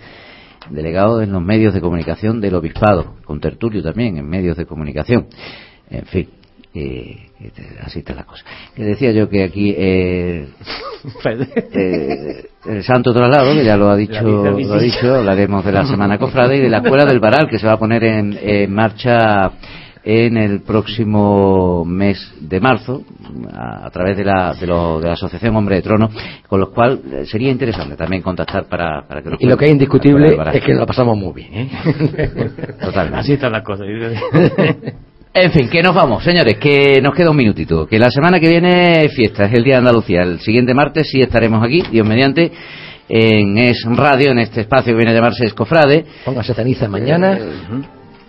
delegado 0.69 1.21
en 1.21 1.31
los 1.33 1.41
medios 1.43 1.73
de 1.73 1.81
comunicación 1.81 2.39
del 2.39 2.55
obispado, 2.55 3.15
con 3.25 3.41
tertulio 3.41 3.83
también 3.83 4.15
en 4.15 4.25
medios 4.29 4.55
de 4.55 4.65
comunicación. 4.65 5.27
En 5.89 6.05
fin, 6.05 6.29
eh, 6.75 7.29
este, 7.39 7.63
así 7.81 7.99
está 7.99 8.13
la 8.15 8.23
cosa. 8.23 8.43
Que 8.75 8.83
decía 8.83 9.11
yo 9.11 9.29
que 9.29 9.43
aquí 9.43 9.73
eh, 9.77 10.47
eh, 11.73 12.45
el 12.65 12.83
Santo 12.83 13.13
Traslado, 13.13 13.53
que 13.53 13.63
ya 13.65 13.77
lo 13.77 13.89
ha 13.89 13.95
dicho, 13.95 14.13
La 14.13 14.51
lo 14.51 14.73
ha 14.73 14.79
dicho, 14.79 15.15
hablaremos 15.15 15.63
de 15.65 15.71
la 15.71 15.85
Semana 15.85 16.17
Cofrade 16.17 16.57
y 16.57 16.61
de 16.61 16.69
la 16.69 16.77
Escuela 16.83 17.05
del 17.05 17.19
Varal, 17.19 17.47
que 17.49 17.59
se 17.59 17.67
va 17.67 17.73
a 17.73 17.79
poner 17.79 18.03
en, 18.03 18.37
en 18.41 18.73
marcha 18.73 19.51
en 20.05 20.35
el 20.35 20.61
próximo 20.63 21.85
mes 21.85 22.33
de 22.41 22.59
marzo 22.59 23.03
a, 23.53 23.85
a 23.85 23.89
través 23.89 24.17
de 24.17 24.25
la, 24.25 24.53
de, 24.53 24.67
lo- 24.67 24.99
de 24.99 25.07
la 25.07 25.13
Asociación 25.13 25.55
Hombre 25.55 25.77
de 25.77 25.81
Trono, 25.81 26.09
con 26.47 26.59
lo 26.59 26.71
cual 26.71 26.99
eh, 27.09 27.25
sería 27.25 27.49
interesante 27.49 27.95
también 27.95 28.21
contactar 28.21 28.65
para, 28.65 29.07
para 29.07 29.21
que 29.21 29.29
nos 29.29 29.41
Y 29.41 29.45
lo 29.47 29.55
que 29.55 29.63
es 29.65 29.69
la 29.69 29.73
indiscutible 29.73 30.37
es 30.53 30.61
que 30.63 30.73
lo 30.73 30.85
pasamos 30.85 31.17
muy 31.17 31.31
bien. 31.33 31.53
¿eh? 31.53 31.69
Totalmente. 32.81 33.19
Así 33.19 33.33
están 33.33 33.53
las 33.53 33.63
cosas. 33.63 33.87
En 35.35 35.51
fin, 35.51 35.67
que 35.67 35.81
nos 35.81 35.95
vamos, 35.95 36.23
señores, 36.23 36.57
que 36.59 37.01
nos 37.01 37.15
queda 37.15 37.31
un 37.31 37.37
minutito. 37.37 37.87
Que 37.87 37.97
la 37.97 38.11
semana 38.11 38.39
que 38.39 38.47
viene 38.47 39.03
es 39.05 39.13
fiesta, 39.15 39.45
es 39.45 39.53
el 39.53 39.63
Día 39.63 39.75
de 39.75 39.79
Andalucía. 39.79 40.21
El 40.21 40.39
siguiente 40.39 40.75
martes 40.75 41.07
sí 41.09 41.21
estaremos 41.21 41.63
aquí, 41.65 41.83
Dios 41.91 42.05
mediante, 42.07 42.51
en 43.09 43.57
Es 43.57 43.83
Radio, 43.83 44.31
en 44.31 44.37
este 44.39 44.61
espacio 44.61 44.93
que 44.93 44.97
viene 44.97 45.11
a 45.11 45.15
llamarse 45.15 45.45
Escofrade. 45.45 46.05
Póngase 46.23 46.53
ceniza 46.53 46.87
mañana. 46.87 47.37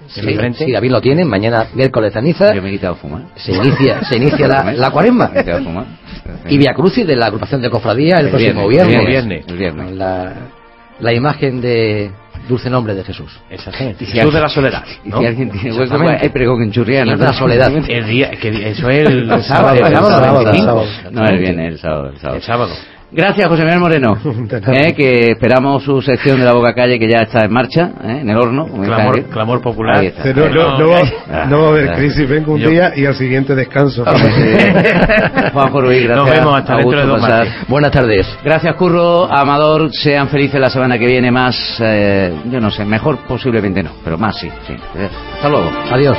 Sí, 0.06 0.20
sí, 0.54 0.72
David 0.72 0.90
lo 0.90 1.00
tiene, 1.00 1.24
mañana 1.24 1.66
miércoles 1.74 2.12
ceniza. 2.12 2.54
Yo 2.54 2.62
me 2.62 2.68
he 2.68 2.72
quitado 2.72 2.94
fumar. 2.94 3.22
Se 3.36 3.52
inicia, 3.52 4.02
se 4.04 4.16
inicia 4.20 4.46
la, 4.48 4.72
la 4.72 4.90
cuaresma. 4.90 5.30
Y 6.48 6.56
Via 6.56 6.72
Crucis 6.74 7.06
de 7.06 7.16
la 7.16 7.26
agrupación 7.26 7.60
de 7.60 7.68
cofradía 7.70 8.16
el, 8.16 8.26
El 8.26 8.30
próximo 8.30 8.68
viernes, 8.68 9.06
viernes. 9.06 9.06
el 9.06 9.06
viernes, 9.06 9.44
el 9.48 9.56
viernes. 9.58 9.92
La, 9.92 10.32
la 11.00 11.12
imagen 11.12 11.60
de 11.60 12.10
dulce 12.48 12.70
nombre 12.70 12.94
de 12.94 13.04
Jesús. 13.04 13.30
Exactamente. 13.50 14.06
Jesús 14.06 14.32
de 14.32 14.40
la 14.40 14.48
soledad. 14.48 14.84
Y 15.04 15.08
¿no? 15.08 15.18
si 15.18 15.26
alguien 15.26 15.50
tiene 15.50 15.78
hueco, 15.78 15.96
hay 16.08 16.28
pregón 16.28 16.62
en 16.62 16.72
Churriana. 16.72 17.16
De 17.16 17.24
la 17.24 17.32
soledad. 17.32 17.72
El 17.88 18.06
día, 18.06 18.30
que 18.30 18.70
eso 18.70 18.88
es 18.88 19.08
el, 19.08 19.42
sábado, 19.42 19.74
el 19.74 19.94
sábado, 19.94 20.08
sábado, 20.10 20.38
el 20.40 20.44
25. 20.46 20.66
sábado. 20.66 20.86
No, 21.10 21.26
el 21.26 21.78
sábado. 21.78 22.12
El 22.34 22.42
sábado. 22.42 22.74
Gracias, 23.16 23.48
José 23.48 23.62
Miguel 23.64 23.78
Moreno. 23.80 24.16
eh, 24.72 24.92
que 24.94 25.30
esperamos 25.30 25.84
su 25.84 26.02
sección 26.02 26.38
de 26.40 26.44
la 26.44 26.52
Boca 26.52 26.74
Calle 26.74 26.98
que 26.98 27.08
ya 27.08 27.22
está 27.22 27.44
en 27.44 27.52
marcha, 27.52 27.92
eh, 28.02 28.18
en 28.22 28.28
el 28.28 28.36
horno. 28.36 28.66
Clamor, 29.30 29.60
popular. 29.62 29.98
Ahí 29.98 30.06
está. 30.08 30.24
No, 30.32 30.48
no, 30.48 30.78
no, 30.78 30.88
va, 30.88 31.02
Ah, 31.30 31.46
no 31.48 31.60
va 31.62 31.66
a 31.66 31.70
haber 31.70 31.90
ah. 31.90 31.94
crisis. 31.94 32.28
Vengo 32.28 32.54
un 32.54 32.60
Yo- 32.60 32.70
día 32.70 32.92
y 32.96 33.06
al 33.06 33.14
siguiente 33.14 33.54
descanso. 33.54 34.04
Juanjo 35.52 35.80
Ruiz, 35.80 36.04
gracias. 36.04 36.16
Nos 36.26 36.30
vemos 36.30 36.58
hasta 36.58 36.76
dentro 36.76 36.98
de 37.00 37.06
dos 37.06 37.20
Pasar. 37.20 37.46
Buenas 37.68 37.90
tardes. 37.92 38.38
Gracias, 38.44 38.74
Curro. 38.74 39.32
Amador, 39.32 39.90
sean 39.92 40.28
felices 40.28 40.60
la 40.60 40.70
semana 40.70 40.98
que 40.98 41.06
viene 41.06 41.30
más, 41.30 41.56
eh, 41.80 42.34
yo 42.50 42.60
no 42.60 42.70
sé, 42.70 42.84
mejor 42.84 43.18
posiblemente 43.28 43.82
no, 43.82 43.90
pero 44.02 44.18
más 44.18 44.36
sí, 44.38 44.50
sí. 44.66 44.74
Hasta 45.36 45.48
luego. 45.48 45.70
Adiós. 45.90 46.18